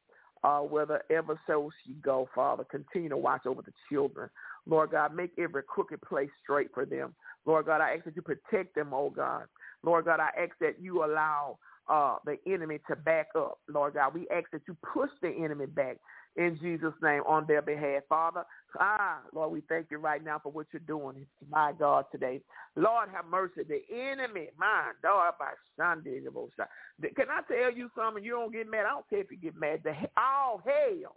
uh, 0.44 0.64
ever 1.10 1.40
so 1.46 1.70
she 1.86 1.94
go, 1.94 2.28
Father. 2.34 2.64
Continue 2.64 3.10
to 3.10 3.18
watch 3.18 3.46
over 3.46 3.62
the 3.62 3.74
children. 3.92 4.30
Lord 4.66 4.92
God, 4.92 5.16
make 5.16 5.32
every 5.38 5.64
crooked 5.64 6.02
place 6.02 6.30
straight 6.42 6.70
for 6.74 6.86
them. 6.86 7.14
Lord 7.46 7.66
God, 7.66 7.82
I 7.82 7.96
ask 7.96 8.06
that 8.06 8.16
you 8.16 8.22
protect 8.22 8.76
them, 8.76 8.94
oh 8.94 9.10
God. 9.10 9.44
Lord 9.84 10.06
God, 10.06 10.20
I 10.20 10.30
ask 10.42 10.52
that 10.60 10.82
you 10.82 11.04
allow 11.04 11.58
uh, 11.88 12.18
the 12.26 12.38
enemy 12.48 12.80
to 12.88 12.96
back 12.96 13.28
up. 13.36 13.60
Lord 13.68 13.96
God, 13.96 14.14
we 14.14 14.28
ask 14.30 14.50
that 14.52 14.62
you 14.68 14.78
push 14.94 15.10
the 15.22 15.30
enemy 15.30 15.66
back 15.66 15.98
in 16.36 16.58
Jesus' 16.62 16.94
name 17.02 17.24
on 17.28 17.46
their 17.48 17.62
behalf. 17.62 18.04
Father, 18.08 18.44
ah, 18.80 19.20
Lord, 19.34 19.52
we 19.52 19.62
thank 19.68 19.88
you 19.92 19.98
right 19.98 20.24
now 20.24 20.40
for 20.42 20.52
what 20.52 20.68
you're 20.72 20.80
doing, 20.82 21.18
It's 21.18 21.52
my 21.52 21.74
God, 21.78 22.06
today. 22.12 22.42
Lord, 22.76 23.10
have 23.14 23.26
mercy. 23.26 23.64
The 23.68 23.82
enemy, 23.94 24.50
my 24.58 24.92
God, 25.04 25.34
by 25.40 25.52
Sunday, 25.78 26.22
can 26.22 27.26
I 27.30 27.42
tell 27.48 27.72
you 27.72 27.90
something? 27.98 28.24
You 28.24 28.32
don't 28.32 28.54
get 28.54 28.70
mad. 28.70 28.86
I 28.86 28.92
don't 28.92 29.10
care 29.10 29.20
if 29.20 29.32
you 29.32 29.38
get 29.38 29.56
mad. 29.56 29.82
The, 29.84 29.94
all 30.18 30.62
hell 30.64 31.16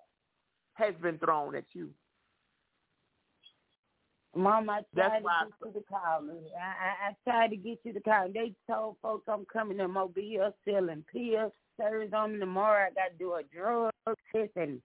has 0.75 0.95
been 1.01 1.19
thrown 1.19 1.55
at 1.55 1.65
you. 1.73 1.91
Mom, 4.37 4.69
I 4.69 4.81
That's 4.95 5.11
tried 5.11 5.19
to 5.19 5.25
why 5.25 5.45
get 5.45 5.75
you 5.75 5.81
to 5.81 5.87
call 5.87 6.23
me. 6.23 6.35
I, 6.61 6.65
I, 6.65 7.11
I 7.11 7.31
tried 7.31 7.51
to 7.51 7.57
get 7.57 7.79
you 7.85 7.93
to 7.93 8.01
call. 8.01 8.29
They 8.33 8.53
told 8.69 8.97
folks 9.01 9.25
I'm 9.29 9.45
coming 9.45 9.79
to 9.79 9.87
Mobile 9.87 10.53
selling 10.65 11.05
pills. 11.13 11.53
Thursday 11.79 12.17
on 12.17 12.35
me 12.35 12.39
tomorrow. 12.39 12.87
I 12.87 12.95
got 12.95 13.13
to 13.13 13.19
do 13.19 13.35
a 13.35 13.43
drug 13.43 13.91
test 14.33 14.51
and 14.57 14.81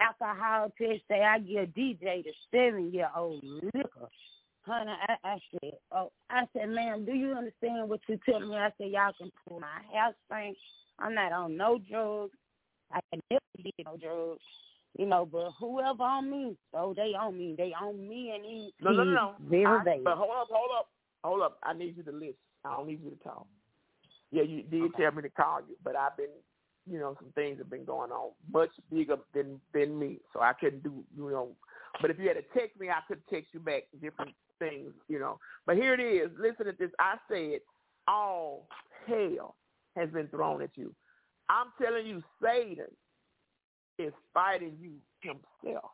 alcohol 0.00 0.72
test. 0.78 1.02
Say 1.08 1.22
I 1.22 1.38
give 1.38 1.68
DJ 1.70 2.24
the 2.24 2.32
seven 2.50 2.92
year 2.92 3.08
old 3.16 3.42
liquor. 3.42 4.08
Honey, 4.62 4.92
I, 5.08 5.16
I 5.24 5.38
said, 5.50 5.72
oh, 5.92 6.10
I 6.30 6.44
said, 6.56 6.70
ma'am, 6.70 7.04
do 7.04 7.12
you 7.12 7.32
understand 7.32 7.88
what 7.88 8.00
you're 8.08 8.18
telling 8.26 8.48
me? 8.48 8.56
I 8.56 8.70
said, 8.78 8.90
y'all 8.90 9.12
can 9.18 9.30
pull 9.46 9.60
my 9.60 9.98
house 9.98 10.14
thing. 10.30 10.54
I'm 10.98 11.14
not 11.14 11.32
on 11.32 11.56
no 11.56 11.78
drugs. 11.78 12.32
I 12.90 13.00
can 13.10 13.20
never 13.30 13.40
did 13.62 13.72
no 13.84 13.96
drugs. 13.98 14.40
You 14.98 15.06
know, 15.06 15.26
but 15.26 15.50
whoever 15.58 16.04
on 16.04 16.30
me, 16.30 16.56
so 16.72 16.94
they 16.96 17.12
on 17.18 17.36
me. 17.36 17.54
They 17.58 17.74
on 17.78 18.08
me 18.08 18.32
and 18.34 18.44
he, 18.44 18.72
No, 18.80 18.92
no, 18.92 19.04
no. 19.04 19.32
Very 19.50 19.66
I- 19.66 19.84
bad. 19.84 20.04
But 20.04 20.16
hold 20.16 20.30
up, 20.30 20.48
hold 20.50 20.70
up, 20.78 20.88
hold 21.24 21.42
up. 21.42 21.58
I 21.62 21.74
need 21.74 21.96
you 21.96 22.02
to 22.04 22.12
listen. 22.12 22.34
I 22.64 22.76
don't 22.76 22.86
need 22.86 23.02
you 23.02 23.10
to 23.10 23.16
talk. 23.16 23.46
Yeah, 24.30 24.44
you 24.44 24.62
did 24.62 24.94
tell 24.96 25.12
me 25.12 25.22
to 25.22 25.28
call 25.30 25.60
you, 25.68 25.76
but 25.84 25.94
I've 25.94 26.16
been, 26.16 26.30
you 26.90 26.98
know, 26.98 27.16
some 27.18 27.32
things 27.34 27.58
have 27.58 27.70
been 27.70 27.84
going 27.84 28.10
on 28.10 28.30
much 28.52 28.70
bigger 28.90 29.16
than 29.34 29.60
than 29.72 29.98
me, 29.98 30.18
so 30.32 30.40
I 30.40 30.52
couldn't 30.52 30.82
do, 30.82 31.04
you 31.16 31.30
know. 31.30 31.48
But 32.00 32.10
if 32.10 32.18
you 32.18 32.28
had 32.28 32.36
to 32.36 32.58
text 32.58 32.78
me, 32.78 32.90
I 32.90 33.00
could 33.08 33.22
text 33.30 33.50
you 33.52 33.60
back 33.60 33.84
different 34.02 34.34
things, 34.58 34.92
you 35.08 35.18
know. 35.18 35.38
But 35.66 35.76
here 35.76 35.94
it 35.94 36.00
is. 36.00 36.30
Listen 36.38 36.66
to 36.66 36.72
this. 36.78 36.90
I 36.98 37.16
said, 37.30 37.60
all 38.08 38.68
hell 39.06 39.56
has 39.96 40.10
been 40.10 40.28
thrown 40.28 40.62
at 40.62 40.70
you. 40.76 40.94
I'm 41.48 41.66
telling 41.80 42.06
you, 42.06 42.22
Satan 42.42 42.86
is 43.98 44.12
fighting 44.32 44.76
you 44.80 44.92
himself. 45.20 45.90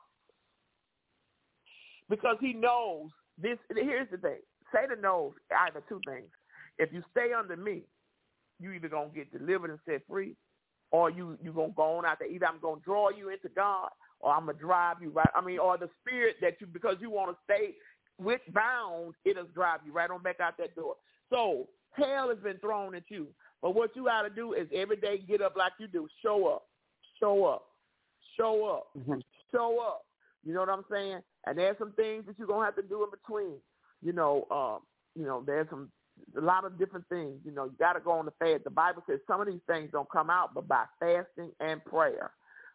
Because 2.09 2.37
he 2.41 2.53
knows 2.53 3.11
this. 3.41 3.59
Here's 3.75 4.11
the 4.11 4.19
thing 4.19 4.39
Satan 4.75 5.01
knows 5.01 5.33
either 5.67 5.83
two 5.89 6.01
things. 6.07 6.29
If 6.79 6.93
you 6.93 7.03
stay 7.11 7.33
under 7.33 7.57
me, 7.57 7.83
you 8.59 8.73
either 8.73 8.89
to 8.89 9.07
get 9.15 9.33
delivered 9.33 9.71
and 9.71 9.79
set 9.87 10.03
free, 10.09 10.35
or 10.91 11.11
you 11.11 11.39
you 11.43 11.53
going 11.53 11.71
to 11.71 11.77
go 11.77 11.99
on 11.99 12.07
out 12.07 12.19
there. 12.19 12.31
Either 12.31 12.47
I'm 12.47 12.61
going 12.61 12.81
to 12.81 12.85
draw 12.85 13.11
you 13.11 13.29
into 13.31 13.49
God, 13.55 13.91
or 14.21 14.33
I'm 14.33 14.45
going 14.47 14.57
to 14.57 14.63
drive 14.63 14.97
you 15.01 15.11
right. 15.11 15.31
I 15.35 15.41
mean, 15.41 15.59
or 15.59 15.79
the 15.79 15.91
spirit 16.01 16.37
that 16.41 16.61
you, 16.61 16.67
because 16.67 16.97
you 17.01 17.11
want 17.11 17.31
to 17.31 17.37
stay 17.45 17.75
with 18.19 18.41
bound, 18.53 19.15
it'll 19.25 19.45
drive 19.55 19.81
you 19.87 19.93
right 19.93 20.11
on 20.11 20.23
back 20.23 20.41
out 20.41 20.59
that 20.59 20.75
door. 20.75 20.95
So 21.31 21.69
hell 21.93 22.29
has 22.29 22.39
been 22.39 22.59
thrown 22.59 22.95
at 22.95 23.05
you. 23.09 23.29
But 23.63 23.75
what 23.75 23.95
you 23.95 24.05
got 24.05 24.23
to 24.23 24.31
do 24.31 24.55
is 24.55 24.67
every 24.75 24.97
day 24.97 25.19
get 25.19 25.43
up 25.43 25.55
like 25.57 25.73
you 25.79 25.87
do. 25.87 26.09
Show 26.23 26.47
up. 26.49 26.65
Show 27.19 27.45
up. 27.45 27.65
Show 28.37 28.67
up. 28.67 28.87
Mm-hmm. 28.99 29.21
Show 29.53 29.79
up. 29.81 30.05
You 30.45 30.55
know 30.55 30.61
what 30.61 30.71
I'm 30.71 30.85
saying? 30.91 31.21
And 31.47 31.59
there's 31.59 31.77
some 31.79 31.93
things 31.93 32.25
that 32.27 32.39
you're 32.39 32.47
gonna 32.47 32.65
have 32.65 32.77
to 32.77 32.83
do 32.83 33.05
in 33.05 33.11
between. 33.11 33.57
You 34.03 34.13
know, 34.13 34.47
um, 34.51 34.81
you 35.15 35.27
know, 35.27 35.43
there's 35.45 35.69
some 35.69 35.91
a 36.37 36.41
lot 36.41 36.65
of 36.65 36.79
different 36.79 37.09
things. 37.09 37.39
You 37.45 37.53
know, 37.53 37.65
you 37.65 37.75
got 37.79 37.95
to 37.95 38.01
go 38.01 38.13
on 38.13 38.27
the 38.27 38.33
fast. 38.39 38.65
The 38.65 38.71
Bible 38.71 39.03
says 39.09 39.21
some 39.27 39.41
of 39.41 39.47
these 39.47 39.61
things 39.67 39.91
don't 39.93 40.11
come 40.11 40.31
out, 40.31 40.55
but 40.55 40.69
by 40.69 40.85
fasting 40.99 41.51
and 41.61 41.85
prayer. 41.85 42.31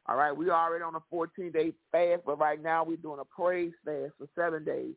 All 0.08 0.16
right, 0.16 0.36
we 0.36 0.52
already 0.52 0.84
on 0.84 0.96
a 0.96 1.00
14 1.10 1.52
day 1.52 1.74
fast, 1.92 2.22
but 2.26 2.40
right 2.40 2.62
now 2.62 2.84
we're 2.84 2.98
doing 2.98 3.20
a 3.20 3.26
praise 3.26 3.72
fast 3.84 4.14
for 4.20 4.28
seven 4.36 4.64
days. 4.64 4.94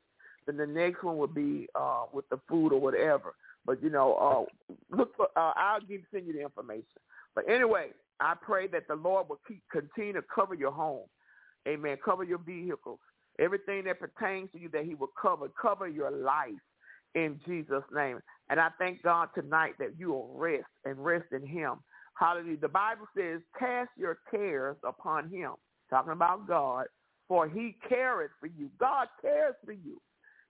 Then 0.46 0.56
the 0.56 0.66
next 0.66 1.02
one 1.02 1.16
would 1.18 1.34
be 1.34 1.68
uh, 1.74 2.04
with 2.12 2.28
the 2.28 2.38
food 2.48 2.72
or 2.72 2.80
whatever. 2.80 3.34
But 3.64 3.82
you 3.82 3.90
know, 3.90 4.48
uh, 4.70 4.74
look 4.94 5.16
for. 5.16 5.28
Uh, 5.36 5.52
I'll 5.56 5.80
give 5.80 6.02
send 6.12 6.26
you 6.26 6.32
the 6.32 6.42
information. 6.42 6.84
But 7.34 7.48
anyway, 7.48 7.88
I 8.20 8.34
pray 8.40 8.66
that 8.68 8.88
the 8.88 8.94
Lord 8.96 9.28
will 9.28 9.40
keep 9.46 9.62
continue 9.70 10.14
to 10.14 10.22
cover 10.34 10.54
your 10.54 10.72
home. 10.72 11.06
Amen. 11.66 11.96
Cover 12.04 12.24
your 12.24 12.38
vehicles. 12.38 12.98
Everything 13.38 13.84
that 13.84 14.00
pertains 14.00 14.50
to 14.52 14.58
you 14.58 14.68
that 14.70 14.84
he 14.84 14.94
will 14.94 15.10
cover. 15.20 15.48
Cover 15.60 15.86
your 15.86 16.10
life 16.10 16.48
in 17.14 17.38
Jesus' 17.46 17.84
name. 17.94 18.20
And 18.50 18.58
I 18.58 18.68
thank 18.78 19.02
God 19.02 19.28
tonight 19.34 19.74
that 19.78 19.98
you 19.98 20.10
will 20.10 20.32
rest 20.34 20.64
and 20.84 21.02
rest 21.02 21.26
in 21.32 21.46
him. 21.46 21.74
Hallelujah. 22.14 22.56
The 22.60 22.68
Bible 22.68 23.06
says, 23.16 23.40
cast 23.58 23.90
your 23.96 24.18
cares 24.30 24.76
upon 24.84 25.30
him. 25.30 25.52
Talking 25.90 26.12
about 26.12 26.48
God. 26.48 26.86
For 27.28 27.48
he 27.48 27.76
careth 27.88 28.30
for 28.40 28.46
you. 28.46 28.70
God 28.80 29.08
cares 29.20 29.54
for 29.64 29.72
you. 29.72 30.00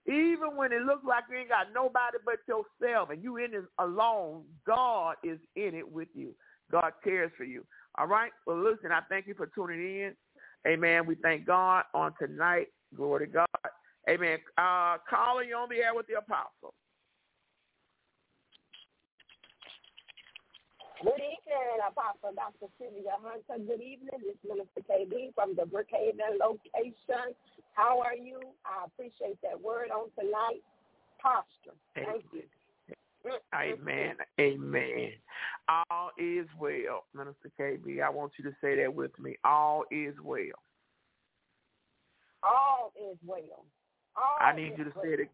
Even 0.07 0.55
when 0.55 0.71
it 0.71 0.81
looks 0.81 1.03
like 1.05 1.25
you 1.29 1.37
ain't 1.37 1.49
got 1.49 1.67
nobody 1.73 2.17
but 2.25 2.39
yourself 2.47 3.09
and 3.09 3.21
you 3.21 3.37
in 3.37 3.53
it 3.53 3.65
alone, 3.77 4.43
God 4.65 5.15
is 5.23 5.37
in 5.55 5.75
it 5.75 5.89
with 5.89 6.07
you. 6.15 6.33
God 6.71 6.93
cares 7.03 7.31
for 7.37 7.43
you. 7.43 7.65
All 7.97 8.07
right? 8.07 8.31
Well, 8.47 8.63
listen, 8.63 8.91
I 8.91 9.01
thank 9.09 9.27
you 9.27 9.33
for 9.35 9.47
tuning 9.47 9.79
in. 9.79 10.13
Amen. 10.67 11.05
We 11.05 11.15
thank 11.15 11.45
God 11.45 11.83
on 11.93 12.13
tonight. 12.19 12.67
Glory 12.95 13.27
to 13.27 13.33
God. 13.33 13.47
Amen. 14.09 14.39
Uh, 14.57 14.97
calling 15.09 15.49
you 15.49 15.55
on 15.55 15.69
the 15.69 15.77
air 15.77 15.93
with 15.93 16.07
the 16.07 16.17
apostle. 16.17 16.73
Good 21.01 21.15
evening, 21.15 21.79
Apostle 21.87 22.35
Dr. 22.35 22.67
Sylvia 22.77 23.15
Hunter. 23.23 23.63
Good 23.63 23.79
evening. 23.79 24.19
This 24.19 24.35
is 24.35 24.43
Minister 24.43 24.83
KB 24.83 25.33
from 25.33 25.55
the 25.55 25.63
Brookhaven 25.63 26.35
location. 26.43 27.35
How 27.73 28.01
are 28.01 28.15
you? 28.15 28.39
I 28.65 28.83
appreciate 28.85 29.39
that 29.41 29.61
word 29.61 29.91
on 29.95 30.09
tonight. 30.19 30.59
Posture. 31.21 31.77
Thank 31.95 32.25
you. 32.33 32.43
Amen. 33.55 34.15
Mm-hmm. 34.37 34.41
Amen. 34.41 35.11
All 35.69 36.11
is 36.17 36.47
well, 36.59 37.05
Minister 37.15 37.49
KB. 37.57 38.03
I 38.03 38.09
want 38.09 38.33
you 38.37 38.43
to 38.45 38.55
say 38.59 38.75
that 38.81 38.93
with 38.93 39.17
me. 39.19 39.37
All 39.45 39.83
is 39.91 40.15
well. 40.21 40.59
All 42.43 42.91
is 43.09 43.17
well. 43.25 43.65
All 44.17 44.37
I 44.41 44.53
need 44.53 44.73
you 44.77 44.83
to 44.83 44.91
well. 44.95 45.03
say 45.05 45.09
it. 45.11 45.29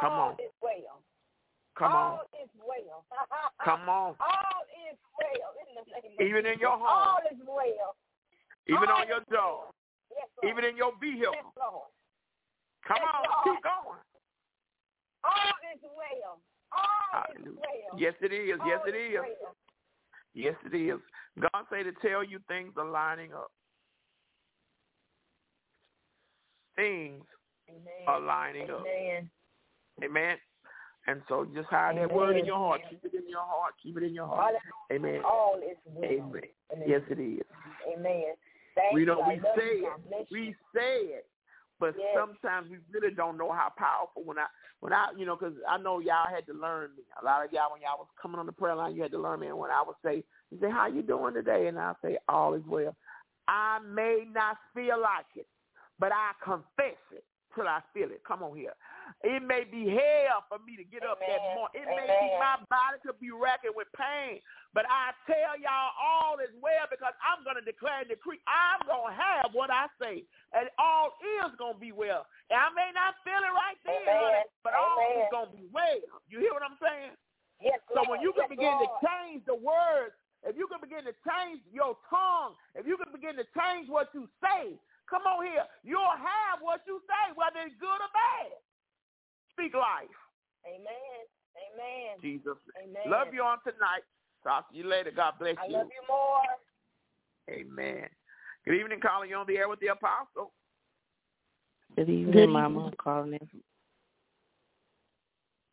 Come 0.00 0.12
on. 0.12 0.32
is 0.34 0.50
well. 0.60 1.02
Come 1.78 1.92
on. 1.92 2.12
All 2.18 2.26
is 2.42 2.50
well. 2.58 3.04
Come 3.64 3.88
on. 3.88 4.14
All 4.18 4.62
is 4.90 4.98
well 5.14 5.50
in 5.62 5.68
the 5.78 5.84
name 5.86 6.18
of 6.18 6.26
Even 6.26 6.46
in 6.46 6.58
your 6.58 6.72
home. 6.76 6.82
All 6.90 7.18
is 7.30 7.38
well. 7.46 7.94
Even 8.66 8.88
All 8.90 9.00
on 9.02 9.08
your 9.08 9.22
job. 9.30 9.70
Yes, 10.10 10.50
Even 10.50 10.64
in 10.64 10.76
your 10.76 10.92
vehicle. 11.00 11.32
Yes, 11.32 11.44
Come 12.86 12.98
Yes, 12.98 13.14
on. 13.14 13.22
Lord. 13.22 13.44
Keep 13.46 13.62
going. 13.62 14.02
All 15.24 15.54
is 15.70 15.82
well. 15.94 16.40
All 16.72 17.24
is 17.38 17.54
well. 17.54 17.98
Yes, 17.98 18.14
it 18.20 18.32
is. 18.32 18.58
Yes, 18.66 18.80
All 18.82 18.88
it 18.88 18.96
is. 18.96 19.20
well. 19.22 19.54
Yes, 20.34 20.54
it 20.66 20.74
is. 20.76 21.00
God 21.38 21.64
say 21.70 21.82
to 21.82 21.92
tell 22.02 22.24
you 22.24 22.38
things 22.48 22.72
are 22.76 22.88
lining 22.88 23.32
up. 23.32 23.50
Things 26.76 27.24
Amen. 27.68 28.06
are 28.06 28.20
lining 28.20 28.70
up. 28.70 28.84
Amen. 30.02 30.36
Amen. 31.08 31.16
And 31.16 31.22
so 31.28 31.46
just 31.54 31.68
hide 31.68 31.96
that 31.96 32.12
word 32.12 32.36
in 32.36 32.44
your 32.44 32.56
heart. 32.56 32.80
Keep 32.90 33.04
it 33.04 33.14
in 33.14 33.28
your 33.28 33.40
heart. 33.40 33.74
Keep 33.82 33.96
it 33.96 34.02
in 34.04 34.14
your 34.14 34.26
heart. 34.26 34.54
Amen. 34.92 35.22
All 35.24 35.56
is 35.58 35.76
well. 35.86 36.04
Amen. 36.04 36.42
Amen. 36.72 36.88
Yes, 36.88 37.00
it 37.10 37.18
is. 37.18 37.46
Amen. 37.96 38.34
Thank 38.74 38.94
we 38.94 39.00
you. 39.00 39.06
don't. 39.06 39.22
I 39.22 39.28
We 39.34 39.40
say 39.56 39.78
you. 39.78 39.92
it. 40.12 40.26
We 40.30 40.54
say 40.74 40.96
it, 41.16 41.26
but 41.80 41.94
Yes. 41.98 42.14
sometimes 42.14 42.70
we 42.70 42.78
really 42.92 43.14
don't 43.14 43.36
know 43.36 43.50
how 43.50 43.72
powerful. 43.76 44.22
When 44.24 44.38
I, 44.38 44.46
when 44.80 44.92
I, 44.92 45.08
you 45.16 45.26
know, 45.26 45.36
because 45.36 45.54
I 45.68 45.78
know 45.78 45.98
y'all 45.98 46.28
had 46.28 46.46
to 46.46 46.52
learn 46.52 46.90
me. 46.96 47.02
A 47.20 47.24
lot 47.24 47.44
of 47.44 47.52
y'all, 47.52 47.72
when 47.72 47.80
y'all 47.82 47.98
was 47.98 48.08
coming 48.20 48.38
on 48.38 48.46
the 48.46 48.52
prayer 48.52 48.74
line, 48.76 48.94
you 48.94 49.02
had 49.02 49.10
to 49.12 49.18
learn 49.18 49.40
me. 49.40 49.48
And 49.48 49.58
when 49.58 49.70
I 49.70 49.82
would 49.84 49.96
say, 50.04 50.22
you 50.50 50.58
say, 50.60 50.70
"How 50.70 50.86
you 50.86 51.02
doing 51.02 51.34
today?" 51.34 51.66
and 51.66 51.78
I 51.78 51.94
say, 52.02 52.18
"All 52.28 52.54
is 52.54 52.62
well." 52.68 52.94
I 53.48 53.78
may 53.80 54.24
not 54.30 54.58
feel 54.74 55.00
like 55.00 55.26
it, 55.34 55.46
but 55.98 56.12
I 56.12 56.32
confess 56.44 57.00
it 57.12 57.24
till 57.58 57.66
I 57.66 57.82
feel 57.90 58.14
it. 58.14 58.22
Come 58.22 58.46
on 58.46 58.54
here. 58.54 58.78
It 59.26 59.42
may 59.42 59.66
be 59.66 59.90
hell 59.90 60.46
for 60.46 60.62
me 60.62 60.78
to 60.78 60.86
get 60.86 61.02
up 61.02 61.18
that 61.18 61.42
Amen. 61.42 61.58
morning. 61.58 61.74
It 61.82 61.88
may 61.90 62.06
be 62.06 62.26
my 62.38 62.62
body 62.70 63.02
could 63.02 63.18
be 63.18 63.34
racking 63.34 63.74
with 63.74 63.90
pain, 63.98 64.38
but 64.70 64.86
I 64.86 65.10
tell 65.26 65.58
y'all 65.58 65.90
all 65.98 66.38
is 66.38 66.54
well 66.62 66.86
because 66.86 67.18
I'm 67.18 67.42
going 67.42 67.58
to 67.58 67.66
declare 67.66 68.06
and 68.06 68.08
decree 68.08 68.38
I'm 68.46 68.86
going 68.86 69.10
to 69.10 69.16
have 69.18 69.50
what 69.58 69.74
I 69.74 69.90
say, 69.98 70.22
and 70.54 70.70
all 70.78 71.18
is 71.42 71.50
going 71.58 71.74
to 71.74 71.82
be 71.82 71.90
well. 71.90 72.30
And 72.46 72.62
I 72.62 72.70
may 72.70 72.94
not 72.94 73.18
feel 73.26 73.42
it 73.42 73.50
right 73.50 73.80
then, 73.82 74.06
Amen. 74.06 74.14
honey, 74.14 74.46
but 74.62 74.78
all 74.78 75.02
is 75.18 75.26
going 75.34 75.50
to 75.50 75.56
be 75.58 75.66
well. 75.74 75.98
You 76.30 76.38
hear 76.38 76.54
what 76.54 76.62
I'm 76.62 76.78
saying? 76.78 77.18
Yes, 77.58 77.82
So 77.90 78.06
Lord. 78.06 78.14
when 78.14 78.20
you 78.22 78.30
can 78.38 78.46
yes, 78.46 78.54
begin 78.54 78.74
to 78.78 78.88
change 79.02 79.42
the 79.50 79.58
words, 79.58 80.14
if 80.46 80.54
you 80.54 80.70
can 80.70 80.78
begin 80.78 81.02
to 81.02 81.14
change 81.26 81.58
your 81.74 81.98
tongue, 82.06 82.54
if 82.78 82.86
you 82.86 82.94
can 82.94 83.10
begin 83.10 83.34
to 83.42 83.46
change 83.58 83.90
what 83.90 84.14
you 84.14 84.30
say, 84.38 84.78
come 85.08 85.22
on 85.24 85.44
here, 85.44 85.64
you'll 85.82 86.16
have 86.16 86.60
what 86.60 86.80
you 86.86 87.00
say, 87.08 87.32
whether 87.34 87.64
it's 87.66 87.76
good 87.80 88.00
or 88.00 88.12
bad. 88.12 88.52
Speak 89.52 89.74
life. 89.74 90.12
Amen. 90.66 91.24
Amen. 91.58 92.20
Jesus. 92.22 92.60
Amen. 92.78 93.02
Love 93.10 93.34
you 93.34 93.42
on 93.42 93.58
tonight. 93.64 94.04
Talk 94.44 94.70
to 94.70 94.76
you 94.76 94.86
later. 94.86 95.10
God 95.10 95.34
bless 95.40 95.56
I 95.58 95.66
you. 95.66 95.76
I 95.76 95.78
love 95.78 95.88
you 95.90 96.04
more. 96.06 96.46
Amen. 97.50 98.08
Good 98.64 98.74
evening, 98.74 99.00
calling 99.00 99.30
you 99.30 99.36
on 99.36 99.46
the 99.46 99.56
air 99.56 99.68
with 99.68 99.80
the 99.80 99.88
apostle. 99.88 100.52
Good 101.96 102.08
evening, 102.08 102.32
Good 102.32 102.48
Mama. 102.48 102.68
evening. 102.68 102.86
I'm 102.86 102.96
calling 102.98 103.32
in. 103.32 103.38
From, 103.38 103.60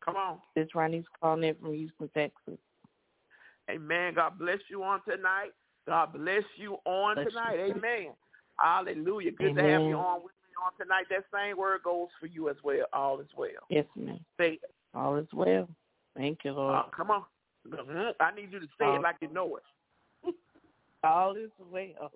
Come 0.04 0.16
on. 0.16 0.38
this 0.54 0.68
Ronnie's 0.74 1.04
calling 1.20 1.44
in 1.44 1.54
from 1.56 1.74
Houston, 1.74 2.08
Texas. 2.14 2.58
Amen. 3.70 4.14
God 4.14 4.38
bless 4.38 4.58
you 4.70 4.82
on 4.82 5.00
tonight. 5.08 5.50
God 5.86 6.12
bless 6.12 6.44
you 6.56 6.78
on 6.84 7.16
Bless 7.16 7.28
tonight. 7.28 7.58
you. 7.58 7.74
Amen. 7.74 8.12
Hallelujah. 8.58 9.32
Good 9.32 9.54
to 9.56 9.62
have 9.62 9.82
you 9.82 9.96
on 9.96 10.22
with 10.22 10.32
me 10.48 10.54
on 10.64 10.72
tonight. 10.80 11.06
That 11.10 11.24
same 11.32 11.56
word 11.56 11.82
goes 11.82 12.08
for 12.18 12.26
you 12.26 12.48
as 12.48 12.56
well. 12.64 12.86
All 12.92 13.20
is 13.20 13.28
well. 13.36 13.48
Yes, 13.68 13.84
ma'am. 13.96 14.18
Say 14.38 14.54
it. 14.62 14.70
All 14.94 15.16
is 15.16 15.26
well. 15.32 15.68
Thank 16.16 16.38
you, 16.44 16.52
Lord. 16.52 16.74
Uh, 16.74 16.82
come 16.96 17.10
on. 17.10 17.24
I 18.20 18.34
need 18.34 18.52
you 18.52 18.60
to 18.60 18.66
say 18.78 18.86
it 18.86 18.98
Uh, 18.98 19.02
like 19.02 19.16
you 19.20 19.28
know 19.28 19.56
it. 19.56 20.34
All 21.04 21.36
is 21.36 21.50
well. 21.70 22.12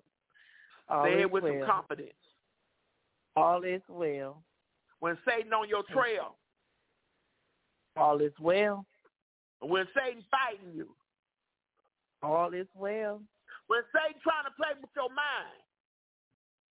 All 0.89 1.05
say 1.05 1.15
is 1.15 1.21
it 1.23 1.31
with 1.31 1.45
well. 1.45 1.53
some 1.61 1.67
confidence. 1.69 2.13
All 3.37 3.63
is 3.65 3.83
well. 3.89 4.43
When 5.01 5.19
Satan 5.27 5.53
on 5.53 5.69
your 5.69 5.83
trail, 5.85 6.37
All 7.97 8.21
is 8.21 8.33
well. 8.41 8.87
when 9.61 9.87
Satan 9.95 10.25
fighting 10.31 10.73
you, 10.75 10.89
All 12.23 12.53
is 12.55 12.67
well. 12.75 13.21
when 13.67 13.81
Satan 13.93 14.21
trying 14.23 14.45
to 14.45 14.51
play 14.57 14.71
with 14.81 14.91
your 14.97 15.09
mind, 15.11 15.61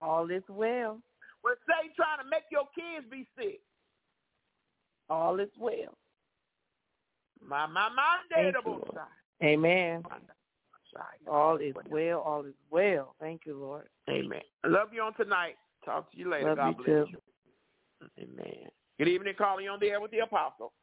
All 0.01 0.29
is 0.31 0.43
well. 0.47 0.99
when 1.41 1.55
Satan 1.67 1.91
trying 1.95 2.19
to 2.23 2.29
make 2.29 2.43
your 2.51 2.65
kids 2.75 3.05
be 3.11 3.27
sick. 3.37 3.59
All 5.09 5.39
is 5.39 5.49
well. 5.59 5.97
My 7.45 7.65
my 7.65 7.89
my 7.89 8.17
Thank 8.33 8.53
data. 8.53 9.07
Amen. 9.43 10.03
All 11.27 11.57
is 11.57 11.73
well. 11.89 12.19
All 12.19 12.45
is 12.45 12.53
well. 12.69 13.15
Thank 13.19 13.41
you, 13.45 13.57
Lord. 13.57 13.87
Amen. 14.09 14.41
I 14.63 14.67
love 14.67 14.89
you 14.93 15.01
on 15.01 15.13
tonight. 15.15 15.55
Talk 15.85 16.11
to 16.11 16.17
you 16.17 16.29
later. 16.29 16.49
Love 16.49 16.57
God 16.57 16.67
you 16.67 16.75
bless 16.75 16.87
too. 16.87 17.11
you. 17.11 18.07
Amen. 18.19 18.69
Good 18.97 19.07
evening, 19.07 19.33
calling 19.37 19.65
you 19.65 19.71
on 19.71 19.79
the 19.79 19.87
air 19.87 20.01
with 20.01 20.11
the 20.11 20.19
apostle. 20.19 20.73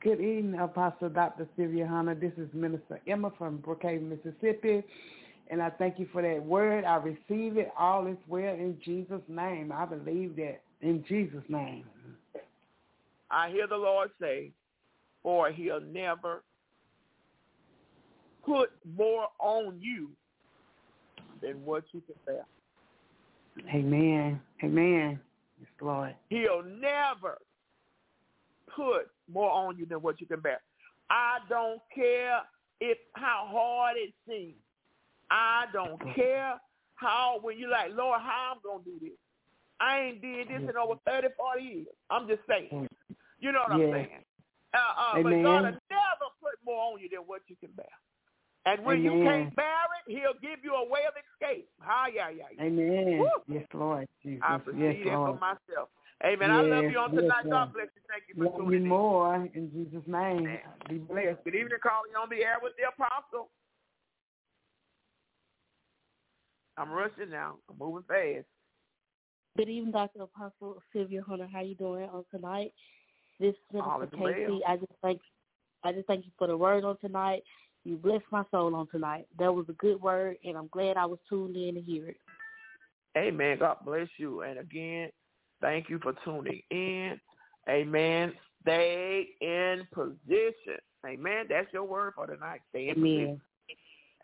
Good 0.00 0.20
evening, 0.20 0.60
Apostle 0.60 1.08
Dr. 1.08 1.48
Sylvia 1.56 1.86
Hunter. 1.86 2.14
This 2.14 2.32
is 2.36 2.48
Minister 2.52 3.00
Emma 3.06 3.32
from 3.38 3.58
Brookhaven, 3.58 4.02
Mississippi. 4.08 4.82
And 5.50 5.62
I 5.62 5.70
thank 5.70 5.98
you 5.98 6.08
for 6.12 6.22
that 6.22 6.42
word. 6.42 6.84
I 6.84 6.96
receive 6.96 7.58
it. 7.58 7.70
All 7.78 8.06
is 8.06 8.16
well 8.28 8.54
in 8.54 8.78
Jesus' 8.84 9.20
name. 9.28 9.72
I 9.72 9.84
believe 9.84 10.36
that 10.36 10.60
in 10.80 11.04
Jesus' 11.08 11.44
name. 11.48 11.84
I 13.30 13.50
hear 13.50 13.66
the 13.66 13.76
Lord 13.76 14.10
say, 14.20 14.52
for 15.22 15.50
he'll 15.50 15.80
never 15.80 16.42
put 18.44 18.70
more 18.96 19.28
on 19.38 19.78
you 19.80 20.10
than 21.42 21.64
what 21.64 21.84
you 21.92 22.00
can 22.02 22.14
bear. 22.26 22.46
Amen. 23.74 24.40
Amen. 24.62 25.20
Yes, 25.60 25.68
Lord. 25.80 26.14
He'll 26.28 26.62
never 26.62 27.38
put 28.74 29.08
more 29.32 29.50
on 29.50 29.78
you 29.78 29.86
than 29.86 29.98
what 30.02 30.20
you 30.20 30.26
can 30.26 30.40
bear. 30.40 30.60
I 31.10 31.38
don't 31.48 31.80
care 31.94 32.40
if 32.80 32.98
how 33.14 33.48
hard 33.50 33.96
it 33.96 34.12
seems. 34.28 34.54
I 35.30 35.66
don't 35.72 36.00
care 36.14 36.54
how 36.94 37.38
when 37.42 37.58
you're 37.58 37.70
like, 37.70 37.90
Lord, 37.94 38.20
how 38.20 38.54
I'm 38.54 38.60
gonna 38.64 38.84
do 38.84 38.98
this. 39.00 39.18
I 39.80 40.00
ain't 40.00 40.22
did 40.22 40.48
this 40.48 40.68
in 40.68 40.76
over 40.76 40.94
30, 41.06 41.28
40 41.36 41.62
years. 41.62 41.86
I'm 42.10 42.28
just 42.28 42.40
saying. 42.48 42.88
You 43.40 43.52
know 43.52 43.64
what 43.68 43.78
Yeah. 43.78 43.86
I'm 43.86 43.92
saying? 43.92 44.24
Uh, 44.72 44.78
uh, 44.78 45.22
but 45.22 45.30
God 45.30 45.62
will 45.64 45.78
never 45.90 46.28
put 46.40 46.58
more 46.64 46.92
on 46.92 47.00
you 47.00 47.08
than 47.08 47.20
what 47.26 47.42
you 47.48 47.56
can 47.56 47.70
bear. 47.76 47.86
And 48.66 48.84
when 48.84 49.02
you 49.02 49.10
can't 49.22 49.54
bear 49.54 49.84
it, 50.06 50.12
He'll 50.12 50.40
give 50.40 50.64
you 50.64 50.74
a 50.74 50.88
way 50.88 51.00
of 51.06 51.14
escape. 51.20 51.68
Hi, 51.80 52.08
yeah, 52.14 52.30
yeah, 52.30 52.44
yeah. 52.56 52.64
Amen. 52.64 53.18
Woo. 53.18 53.28
Yes, 53.46 53.66
Lord. 53.74 54.08
Jesus. 54.22 54.42
I 54.42 54.56
yes, 54.56 54.66
receive 54.66 55.04
that 55.04 55.14
for 55.14 55.38
myself. 55.38 55.88
Amen. 56.24 56.50
I 56.50 56.62
love 56.62 56.84
you 56.90 56.98
on 56.98 57.12
yes, 57.12 57.22
tonight. 57.22 57.44
Lord. 57.44 57.50
God 57.50 57.72
bless 57.74 57.88
you. 57.94 58.02
Thank 58.08 58.24
you 58.28 58.34
for 58.34 58.44
Love 58.44 58.56
tuning 58.56 58.70
you 58.70 58.76
in. 58.78 58.88
more 58.88 59.34
in 59.52 59.70
Jesus' 59.70 60.06
name. 60.06 60.58
Be 60.88 60.98
blessed. 60.98 61.44
Good 61.44 61.54
evening, 61.54 61.78
calling 61.82 62.16
on 62.16 62.30
the 62.30 62.42
air 62.42 62.56
with 62.62 62.72
the 62.80 62.88
apostle. 62.88 63.50
I'm 66.76 66.90
rushing 66.90 67.30
now. 67.30 67.56
I'm 67.70 67.78
moving 67.78 68.04
fast. 68.08 68.46
Good 69.56 69.68
evening, 69.68 69.92
Dr. 69.92 70.22
Apostle 70.22 70.82
Sylvia 70.92 71.22
Hunter. 71.22 71.48
How 71.50 71.60
you 71.60 71.76
doing 71.76 72.08
on 72.08 72.24
tonight? 72.30 72.72
This 73.38 73.54
is 73.72 73.80
All 73.80 74.02
is 74.02 74.08
well. 74.16 74.32
Casey. 74.32 74.60
I 74.66 74.76
just 74.76 74.92
thank 75.02 75.20
I 75.84 75.92
just 75.92 76.06
thank 76.06 76.24
you 76.24 76.32
for 76.38 76.46
the 76.46 76.56
word 76.56 76.84
on 76.84 76.96
tonight. 76.98 77.42
You 77.84 77.96
blessed 77.96 78.24
my 78.32 78.44
soul 78.50 78.74
on 78.74 78.88
tonight. 78.88 79.26
That 79.38 79.54
was 79.54 79.66
a 79.68 79.74
good 79.74 80.00
word, 80.00 80.38
and 80.44 80.56
I'm 80.56 80.68
glad 80.68 80.96
I 80.96 81.06
was 81.06 81.18
tuned 81.28 81.56
in 81.56 81.74
to 81.74 81.80
hear 81.80 82.08
it. 82.08 82.16
Amen. 83.16 83.58
God 83.60 83.76
bless 83.84 84.08
you. 84.16 84.42
And 84.42 84.58
again, 84.58 85.10
thank 85.60 85.88
you 85.88 86.00
for 86.02 86.14
tuning 86.24 86.62
in. 86.70 87.20
Amen. 87.68 88.32
Stay 88.62 89.28
in 89.40 89.86
position. 89.92 90.80
Amen. 91.06 91.44
That's 91.48 91.72
your 91.72 91.84
word 91.84 92.14
for 92.16 92.26
tonight. 92.26 92.60
Stay 92.70 92.88
in 92.88 92.96
Amen. 92.96 93.26
position. 93.26 93.40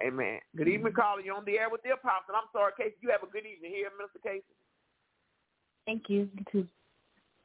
Amen. 0.02 0.40
Good 0.56 0.66
mm-hmm. 0.66 0.74
evening, 0.74 0.92
calling 0.94 1.24
You're 1.24 1.36
on 1.36 1.44
the 1.44 1.58
air 1.58 1.68
with 1.70 1.82
the 1.82 1.90
apostle. 1.90 2.34
I'm 2.34 2.48
sorry, 2.52 2.72
Casey. 2.78 2.96
You 3.00 3.10
have 3.10 3.22
a 3.22 3.30
good 3.30 3.44
evening 3.46 3.70
here, 3.70 3.88
Minister 3.96 4.18
Casey. 4.24 4.44
Thank 5.86 6.04
you. 6.08 6.28
You 6.36 6.44
too. 6.50 6.68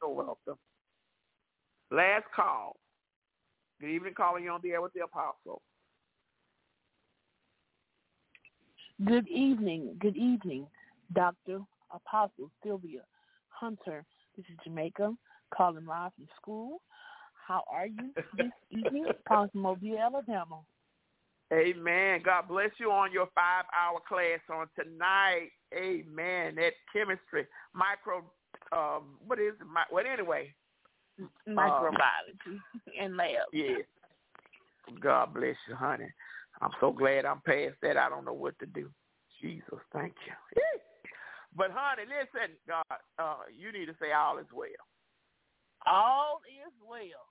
So 0.00 0.10
welcome. 0.10 0.58
Last 1.90 2.24
call. 2.34 2.76
Good 3.80 3.90
evening, 3.90 4.14
calling 4.16 4.44
You're 4.44 4.52
on 4.52 4.60
the 4.62 4.70
air 4.70 4.80
with 4.80 4.92
the 4.94 5.04
apostle. 5.04 5.62
Good 9.04 9.28
evening. 9.28 9.96
Good 9.98 10.16
evening, 10.16 10.66
Dr. 11.12 11.60
Apostle 11.92 12.50
Sylvia 12.64 13.02
Hunter. 13.50 14.04
This 14.36 14.46
is 14.46 14.56
Jamaica 14.64 15.12
calling 15.54 15.86
live 15.86 16.12
from 16.14 16.26
school. 16.40 16.80
How 17.46 17.62
are 17.70 17.86
you 17.86 18.12
this 18.36 18.46
evening? 18.70 19.06
Calling 19.28 19.50
from 19.50 19.60
Mobile, 19.60 19.98
Alabama. 19.98 20.60
Amen. 21.52 22.20
God 22.24 22.48
bless 22.48 22.70
you 22.78 22.90
on 22.90 23.12
your 23.12 23.28
five 23.34 23.64
hour 23.76 24.00
class 24.08 24.40
on 24.50 24.66
tonight. 24.74 25.50
Amen. 25.74 26.56
That 26.56 26.72
chemistry, 26.92 27.46
micro, 27.72 28.24
um, 28.72 29.18
what 29.26 29.38
is 29.38 29.54
it? 29.60 29.66
Well, 29.92 30.04
anyway. 30.12 30.52
Microbiology 31.48 32.60
and 33.00 33.16
lab. 33.16 33.46
Yeah. 33.52 33.78
God 35.00 35.34
bless 35.34 35.56
you, 35.68 35.74
honey. 35.74 36.12
I'm 36.60 36.72
so 36.80 36.92
glad 36.92 37.24
I'm 37.24 37.40
past 37.40 37.74
that. 37.82 37.96
I 37.96 38.08
don't 38.08 38.24
know 38.24 38.32
what 38.32 38.58
to 38.58 38.66
do. 38.66 38.90
Jesus, 39.40 39.80
thank 39.92 40.14
you. 40.26 40.32
But 41.56 41.70
honey, 41.72 42.02
listen, 42.04 42.56
God, 42.68 42.98
uh, 43.18 43.48
you 43.56 43.72
need 43.72 43.86
to 43.86 43.96
say 44.00 44.12
all 44.12 44.38
is 44.38 44.46
well. 44.52 44.68
All 45.86 46.40
is 46.44 46.72
well. 46.84 47.24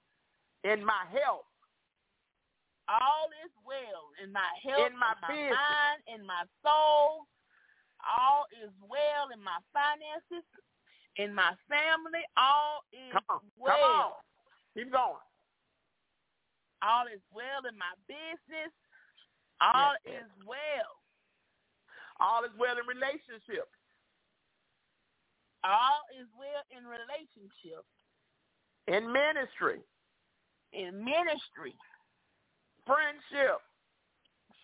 In 0.66 0.84
my 0.84 1.06
health, 1.12 1.46
All 2.90 3.30
is 3.46 3.54
well 3.66 4.05
in 4.26 4.34
my 4.34 4.50
health, 4.66 4.90
In 4.92 4.98
my 4.98 5.14
in 5.14 5.22
my 5.22 5.30
business. 5.30 5.62
mind, 5.62 6.02
in 6.10 6.22
my 6.26 6.44
soul. 6.66 7.30
All 8.06 8.46
is 8.64 8.72
well 8.82 9.30
in 9.34 9.42
my 9.44 9.60
finances, 9.74 10.46
in 11.18 11.34
my 11.34 11.54
family. 11.70 12.26
All 12.38 12.84
is 12.94 13.14
come 13.14 13.26
on, 13.30 13.42
well. 13.58 13.78
come 13.78 13.92
on. 14.02 14.14
Keep 14.78 14.92
going. 14.94 15.26
All 16.84 17.08
is 17.08 17.22
well 17.34 17.64
in 17.70 17.78
my 17.78 17.94
business. 18.08 18.74
All 19.62 19.96
Yes, 20.06 20.14
yes. 20.14 20.24
is 20.26 20.32
well. 20.46 20.92
All 22.20 22.44
is 22.46 22.52
well 22.60 22.78
in 22.78 22.86
relationships. 22.88 23.72
All 25.64 26.02
is 26.22 26.28
well 26.38 26.64
in 26.72 26.86
relationships, 26.86 27.90
in 28.88 29.12
ministry, 29.12 29.82
in 30.74 31.04
ministry, 31.04 31.76
friendship. 32.86 33.62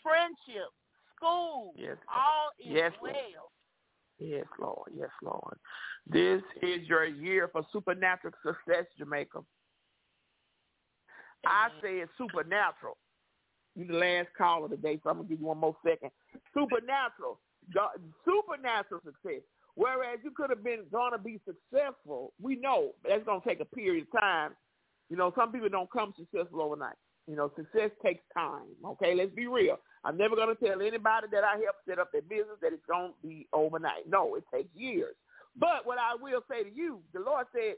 Friendship, 0.04 0.70
school. 1.16 1.74
Yes. 1.78 1.98
All 2.14 2.50
is 2.60 2.76
Yes, 2.76 2.92
well. 3.02 3.52
Yes, 4.20 4.46
Lord. 4.60 4.92
Yes, 4.96 5.10
Lord. 5.24 5.58
This 6.08 6.42
is 6.62 6.88
your 6.88 7.06
year 7.06 7.50
for 7.52 7.66
supernatural 7.72 8.34
success, 8.46 8.86
Jamaica. 8.98 9.40
I 11.46 11.70
say 11.82 11.96
it's 11.98 12.12
supernatural. 12.18 12.98
You 13.76 13.88
the 13.88 13.94
last 13.94 14.28
caller 14.38 14.70
today, 14.70 15.00
so 15.04 15.10
I'm 15.10 15.18
gonna 15.18 15.30
give 15.30 15.40
you 15.40 15.46
one 15.46 15.58
more 15.58 15.76
second. 15.84 16.12
Supernatural, 16.54 17.40
God, 17.74 17.92
supernatural 18.26 19.02
success. 19.04 19.42
Whereas 19.76 20.20
you 20.24 20.32
could 20.32 20.50
have 20.50 20.64
been 20.64 20.86
gonna 20.92 21.18
be 21.18 21.40
successful, 21.46 22.34
we 22.40 22.58
know 22.58 22.92
that's 23.08 23.24
gonna 23.24 23.42
take 23.48 23.62
a 23.62 23.66
period 23.66 24.08
of 24.14 24.20
time. 24.20 24.52
You 25.10 25.18
know, 25.18 25.32
some 25.36 25.52
people 25.52 25.70
don't 25.70 25.92
come 25.92 26.14
successful 26.18 26.62
overnight. 26.62 26.98
You 27.28 27.36
know, 27.36 27.52
success 27.56 27.92
takes 28.04 28.24
time. 28.34 28.68
Okay, 28.86 29.16
let's 29.16 29.34
be 29.34 29.48
real. 29.48 29.80
I'm 30.04 30.18
never 30.18 30.36
gonna 30.36 30.56
tell 30.56 30.82
anybody 30.82 31.28
that 31.32 31.44
I 31.44 31.54
help 31.64 31.78
set 31.88 32.00
up 32.00 32.12
their 32.12 32.24
business 32.24 32.58
that 32.62 32.74
it's 32.74 32.86
gonna 32.90 33.14
be 33.22 33.48
overnight. 33.54 34.08
No, 34.08 34.36
it 34.36 34.44
takes 34.54 34.70
years. 34.76 35.16
But 35.56 35.86
what 35.86 35.98
I 36.00 36.16
will 36.16 36.42
say 36.50 36.64
to 36.64 36.72
you, 36.72 37.02
the 37.14 37.20
Lord 37.20 37.48
said 37.54 37.76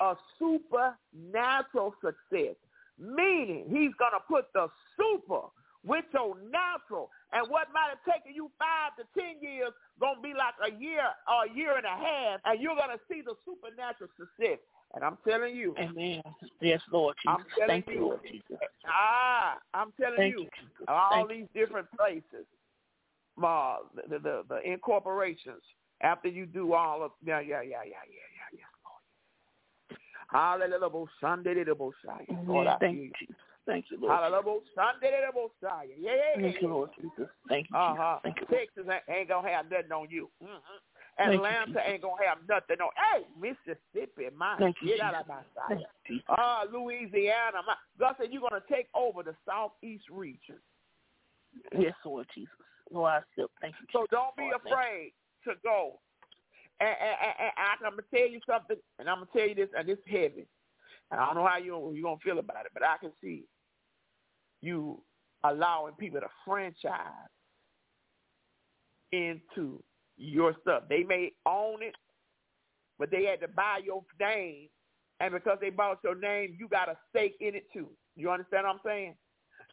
a 0.00 0.14
supernatural 0.38 1.94
success, 2.02 2.56
meaning 2.98 3.66
He's 3.68 3.94
gonna 3.98 4.22
put 4.28 4.46
the 4.54 4.68
super 4.96 5.48
with 5.84 6.04
your 6.12 6.36
natural, 6.50 7.10
and 7.32 7.48
what 7.50 7.68
might 7.72 7.90
have 7.90 8.02
taken 8.04 8.34
you 8.34 8.50
five 8.58 8.96
to 8.98 9.04
ten 9.18 9.40
years 9.40 9.72
gonna 10.00 10.20
be 10.20 10.34
like 10.34 10.54
a 10.62 10.74
year 10.78 11.02
or 11.26 11.46
a 11.46 11.56
year 11.56 11.76
and 11.76 11.86
a 11.86 11.96
half, 11.96 12.40
and 12.44 12.60
you're 12.60 12.76
gonna 12.76 12.98
see 13.10 13.22
the 13.22 13.34
supernatural 13.44 14.10
success. 14.18 14.58
And 14.94 15.04
I'm 15.04 15.18
telling 15.28 15.54
you, 15.54 15.74
Amen. 15.78 16.22
Yes, 16.60 16.80
Lord 16.90 17.14
Jesus. 17.22 17.38
I'm 17.38 17.44
telling 17.58 17.82
Thank 17.84 17.88
you. 17.88 18.00
Lord 18.06 18.20
Jesus. 18.30 18.58
Ah, 18.86 19.58
I'm 19.74 19.92
telling 20.00 20.16
Thank 20.16 20.34
you, 20.34 20.40
you, 20.42 20.86
all 20.88 21.10
Thank 21.26 21.28
these 21.30 21.46
different 21.54 21.88
places, 21.96 22.46
uh, 23.42 23.76
the, 24.08 24.18
the 24.18 24.44
the 24.48 24.60
incorporations. 24.64 25.62
After 26.00 26.28
you 26.28 26.46
do 26.46 26.74
all 26.74 27.02
of 27.02 27.10
yeah 27.24 27.40
yeah 27.40 27.60
yeah 27.62 27.82
yeah 27.84 28.04
yeah 28.08 28.28
yeah 28.54 28.58
yeah. 28.58 29.96
Hallelujah, 30.30 31.04
Sunday 31.20 31.64
the 31.64 31.74
Messiah. 31.74 32.42
Lord, 32.46 32.66
I 32.66 32.78
Thank 32.78 32.96
you. 32.98 33.10
Jesus. 33.18 33.36
Thank 33.66 33.86
you, 33.90 33.98
Lord. 34.00 34.12
Hallelujah, 34.12 34.60
Sunday 34.74 35.10
the 35.10 35.32
Messiah. 35.38 35.86
Yeah, 35.98 36.12
yeah, 36.12 36.16
yeah. 36.36 36.42
Thank 36.50 36.62
you. 36.62 36.68
Lord 36.68 36.90
Jesus. 37.00 37.28
Thank 37.48 37.66
you, 37.70 37.76
Uh-huh. 37.76 38.18
Thank 38.22 38.36
you, 38.40 38.46
Texas 38.46 38.86
ain't- 38.90 39.02
ain't 39.08 39.28
gonna 39.28 39.48
have 39.50 39.70
nothing 39.70 39.92
on 39.92 40.08
you. 40.10 40.30
Mm-hmm. 40.42 40.76
Atlanta 41.18 41.80
ain't 41.84 42.02
gonna 42.02 42.22
have 42.26 42.38
nothing 42.48 42.76
on. 42.80 42.90
Hey, 43.12 43.26
Mississippi, 43.40 44.28
my 44.36 44.56
Thank 44.58 44.76
you, 44.82 44.96
out 45.02 45.14
of 45.14 45.28
my 45.28 45.40
Thank 45.68 45.80
side. 45.80 45.86
you, 46.08 46.16
Jesus. 46.16 46.24
Ah, 46.28 46.64
Louisiana, 46.72 47.58
my 47.66 47.74
God 47.98 48.14
said 48.18 48.28
you're 48.30 48.42
gonna 48.48 48.62
take 48.70 48.88
over 48.94 49.22
the 49.22 49.34
southeast 49.46 50.04
region. 50.10 50.56
Yes, 51.76 51.94
Lord 52.04 52.26
Jesus. 52.34 52.52
Lord, 52.90 53.10
I 53.10 53.16
accept. 53.18 53.52
Thank 53.60 53.74
you. 53.80 53.86
So 53.92 54.06
don't 54.10 54.36
be 54.36 54.44
Lord, 54.44 54.60
afraid 54.64 55.12
to 55.44 55.54
go. 55.62 56.00
And, 56.80 56.88
and, 56.88 57.16
and, 57.22 57.34
and 57.40 57.86
I'm 57.86 57.90
gonna 57.90 58.02
tell 58.14 58.28
you 58.28 58.40
something, 58.48 58.76
and 58.98 59.08
I'm 59.08 59.16
gonna 59.16 59.30
tell 59.34 59.48
you 59.48 59.54
this, 59.54 59.68
and 59.76 59.88
it's 59.88 60.02
heavy. 60.06 60.46
And 61.10 61.20
I 61.20 61.26
don't 61.26 61.34
know 61.34 61.46
how 61.46 61.58
you 61.58 61.92
you 61.94 62.02
gonna 62.02 62.16
feel 62.22 62.38
about 62.38 62.66
it, 62.66 62.72
but 62.72 62.84
I 62.84 62.96
can 62.98 63.10
see 63.20 63.44
you 64.60 65.02
allowing 65.44 65.94
people 65.94 66.20
to 66.20 66.28
franchise 66.44 67.02
into 69.12 69.82
your 70.18 70.54
stuff. 70.62 70.84
They 70.88 71.02
may 71.02 71.32
own 71.46 71.82
it, 71.82 71.94
but 72.98 73.10
they 73.10 73.24
had 73.24 73.40
to 73.40 73.48
buy 73.48 73.80
your 73.84 74.02
name 74.20 74.68
and 75.20 75.32
because 75.32 75.58
they 75.60 75.70
bought 75.70 75.98
your 76.04 76.14
name, 76.14 76.56
you 76.58 76.68
got 76.68 76.88
a 76.88 76.96
stake 77.10 77.36
in 77.40 77.54
it 77.54 77.66
too. 77.72 77.88
You 78.16 78.30
understand 78.30 78.66
what 78.66 78.74
I'm 78.74 78.80
saying? 78.84 79.14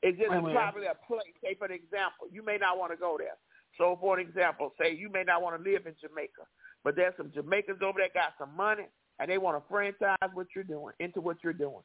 It's 0.02 0.18
just 0.18 0.32
Amen. 0.32 0.54
probably 0.54 0.88
a 0.88 0.96
place. 1.08 1.34
Say 1.44 1.56
for 1.56 1.66
an 1.66 1.72
example, 1.72 2.28
you 2.32 2.44
may 2.44 2.58
not 2.58 2.78
want 2.78 2.92
to 2.92 2.98
go 2.98 3.16
there. 3.18 3.38
So 3.78 3.98
for 4.00 4.18
an 4.18 4.26
example, 4.26 4.74
say 4.80 4.96
you 4.96 5.10
may 5.10 5.24
not 5.24 5.42
want 5.42 5.62
to 5.62 5.70
live 5.70 5.86
in 5.86 5.94
Jamaica, 6.02 6.44
but 6.84 6.96
there's 6.96 7.14
some 7.18 7.32
Jamaicans 7.34 7.80
over 7.82 8.00
there 8.00 8.10
got 8.14 8.34
some 8.40 8.56
money 8.56 8.86
and 9.20 9.30
they 9.30 9.38
want 9.38 9.58
to 9.58 9.64
franchise 9.70 10.18
what 10.34 10.48
you're 10.56 10.64
doing 10.64 10.94
into 11.00 11.22
what 11.22 11.38
you're 11.44 11.54
doing. 11.54 11.84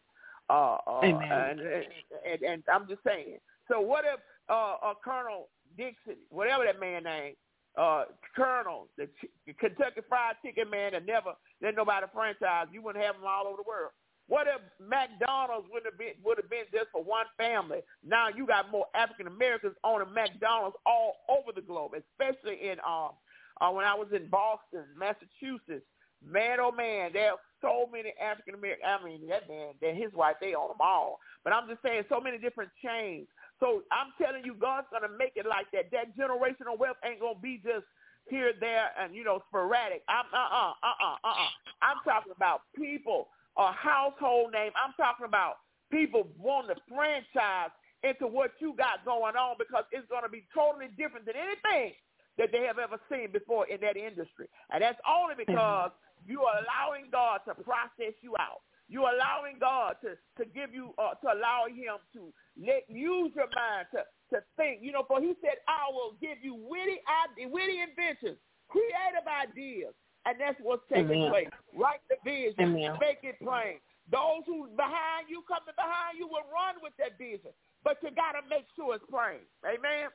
Uh, 0.49 0.79
uh, 0.87 1.01
Amen. 1.05 1.31
and, 1.31 1.61
and 1.61 2.43
and 2.43 2.63
I'm 2.73 2.89
just 2.89 3.03
saying. 3.07 3.39
So 3.69 3.81
what 3.81 4.05
if 4.05 4.21
uh, 4.49 4.77
uh, 4.83 4.95
Colonel 5.05 5.49
Dixon, 5.77 6.17
whatever 6.31 6.65
that 6.65 6.81
man 6.81 7.05
name, 7.05 7.35
uh, 7.81 8.05
Colonel, 8.37 8.89
the 8.99 9.07
Ch- 9.07 9.57
Kentucky 9.59 10.03
Fried 10.09 10.37
Chicken 10.45 10.69
man 10.69 10.93
that 10.93 11.07
never 11.07 11.33
let 11.63 11.75
nobody 11.75 12.07
franchise, 12.13 12.67
you 12.73 12.83
wouldn't 12.83 13.03
have 13.03 13.17
them 13.17 13.25
all 13.25 13.47
over 13.47 13.57
the 13.57 13.69
world. 13.69 13.93
What 14.29 14.47
if 14.47 14.61
McDonald's 14.79 15.67
would 15.73 15.83
have 15.85 15.99
been 15.99 16.15
would 16.23 16.37
have 16.37 16.51
been 16.51 16.69
just 16.71 16.93
for 16.93 17.03
one 17.03 17.27
family? 17.37 17.81
Now 18.07 18.29
you 18.29 18.47
got 18.47 18.71
more 18.71 18.87
African 18.95 19.27
Americans 19.27 19.75
owning 19.83 20.13
McDonald's 20.13 20.77
all 20.85 21.17
over 21.27 21.51
the 21.53 21.63
globe, 21.63 21.93
especially 21.97 22.69
in 22.69 22.77
um 22.87 23.17
uh, 23.61 23.71
when 23.71 23.85
I 23.85 23.95
was 23.95 24.09
in 24.15 24.29
Boston, 24.29 24.85
Massachusetts. 24.97 25.87
Man, 26.25 26.59
oh 26.61 26.71
man, 26.71 27.11
there 27.13 27.33
are 27.33 27.39
so 27.63 27.89
many 27.91 28.13
African 28.23 28.55
American. 28.55 28.85
I 28.87 29.03
mean, 29.03 29.27
that 29.29 29.49
man, 29.49 29.73
and 29.83 29.97
his 29.97 30.13
wife, 30.13 30.37
they 30.41 30.55
own 30.55 30.69
them 30.69 30.81
all. 30.81 31.19
But 31.43 31.55
I'm 31.55 31.67
just 31.67 31.83
saying, 31.83 32.05
so 32.09 32.21
many 32.21 32.37
different 32.37 32.71
chains. 32.85 33.27
So 33.61 33.85
I'm 33.93 34.17
telling 34.17 34.45
you, 34.45 34.55
God's 34.57 34.89
gonna 34.91 35.13
make 35.13 35.37
it 35.37 35.47
like 35.47 35.71
that. 35.73 35.93
That 35.93 36.17
generational 36.17 36.79
wealth 36.81 36.97
ain't 37.05 37.21
gonna 37.21 37.39
be 37.39 37.61
just 37.63 37.85
here, 38.29 38.53
there, 38.59 38.91
and 38.99 39.15
you 39.15 39.23
know, 39.23 39.43
sporadic. 39.49 40.03
I'm 40.09 40.27
uh 40.33 40.39
uh 40.39 40.73
uh 40.83 40.97
uh 40.97 41.17
uh 41.25 41.29
uh. 41.29 41.51
I'm 41.83 42.01
talking 42.05 42.33
about 42.35 42.63
people, 42.75 43.29
a 43.57 43.73
household 43.73 44.53
name. 44.53 44.73
I'm 44.75 44.95
talking 44.97 45.27
about 45.27 45.61
people 45.93 46.29
wanting 46.39 46.75
to 46.75 46.81
franchise 46.89 47.71
into 48.03 48.27
what 48.27 48.53
you 48.61 48.73
got 48.77 49.05
going 49.05 49.37
on 49.37 49.57
because 49.59 49.85
it's 49.93 50.09
gonna 50.09 50.29
be 50.29 50.45
totally 50.55 50.89
different 50.97 51.27
than 51.27 51.37
anything 51.37 51.93
that 52.39 52.49
they 52.53 52.65
have 52.65 52.79
ever 52.79 52.97
seen 53.13 53.31
before 53.31 53.69
in 53.69 53.81
that 53.83 53.97
industry. 53.97 54.49
And 54.73 54.83
that's 54.83 54.99
only 55.05 55.35
because 55.37 55.93
you 56.27 56.43
are 56.43 56.65
allowing 56.65 57.13
God 57.13 57.41
to 57.47 57.55
process 57.55 58.17
you 58.23 58.35
out. 58.41 58.65
You're 58.91 59.07
allowing 59.07 59.63
God 59.63 60.03
to, 60.03 60.19
to 60.19 60.45
give 60.51 60.75
you, 60.75 60.91
uh, 60.99 61.15
to 61.23 61.31
allow 61.31 61.71
him 61.71 62.03
to 62.19 62.35
let 62.59 62.91
use 62.91 63.31
your 63.39 63.47
mind 63.55 63.87
to, 63.95 64.03
to 64.35 64.43
think. 64.59 64.83
You 64.83 64.91
know, 64.91 65.07
for 65.07 65.23
he 65.23 65.39
said, 65.39 65.63
I 65.71 65.87
will 65.95 66.19
give 66.19 66.43
you 66.43 66.59
witty, 66.59 66.99
witty 67.39 67.79
inventions, 67.87 68.43
creative 68.67 69.31
ideas. 69.31 69.95
And 70.27 70.37
that's 70.43 70.59
what's 70.59 70.83
taking 70.91 71.23
Amen. 71.23 71.31
place. 71.31 71.55
Write 71.71 72.03
the 72.11 72.19
vision. 72.27 72.75
Amen. 72.75 72.99
Make 72.99 73.23
it 73.23 73.39
plain. 73.39 73.79
Those 74.11 74.43
who 74.45 74.67
behind 74.75 75.31
you, 75.31 75.47
coming 75.47 75.73
behind 75.79 76.19
you, 76.19 76.27
will 76.27 76.51
run 76.51 76.83
with 76.83 76.93
that 76.99 77.15
vision. 77.15 77.55
But 77.87 78.03
you 78.03 78.11
got 78.11 78.35
to 78.37 78.43
make 78.51 78.67
sure 78.75 78.99
it's 78.99 79.07
plain. 79.07 79.47
Amen? 79.63 80.11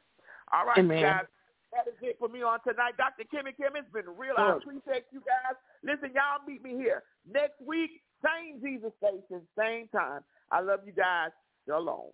All 0.52 0.68
right, 0.68 0.84
Amen. 0.84 1.02
guys. 1.02 1.32
That 1.74 1.90
is 1.90 1.98
it 2.04 2.20
for 2.20 2.30
me 2.30 2.44
on 2.44 2.60
tonight. 2.68 2.96
Dr. 2.96 3.26
Kimmy 3.28 3.56
Kim, 3.56 3.76
it's 3.76 3.90
been 3.92 4.08
real. 4.16 4.36
I 4.38 4.54
Good. 4.54 4.64
appreciate 4.64 5.10
you 5.12 5.24
guys. 5.26 5.58
Listen, 5.84 6.14
y'all 6.14 6.44
meet 6.46 6.64
me 6.64 6.78
here 6.78 7.04
next 7.28 7.60
week, 7.60 8.05
same 8.26 8.62
Jesus 8.62 8.92
station, 8.98 9.42
same 9.58 9.88
time. 9.90 10.22
I 10.52 10.62
love 10.62 10.80
you 10.86 10.94
guys. 10.94 11.30
Shalom. 11.68 12.12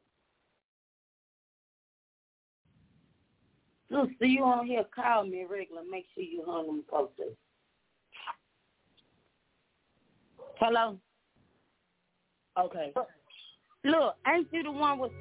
Sister, 3.90 4.26
you 4.26 4.44
on 4.44 4.66
here, 4.66 4.86
call 4.96 5.26
me 5.26 5.46
regular. 5.50 5.82
Make 5.90 6.06
sure 6.16 6.24
you 6.24 6.44
hung 6.46 6.68
them 6.68 6.84
posters. 6.90 7.36
Hello? 10.58 10.98
Okay. 12.58 12.94
Look, 13.84 14.16
ain't 14.28 14.48
you 14.52 14.64
the 14.64 14.72
one 14.72 15.00
with... 15.00 15.12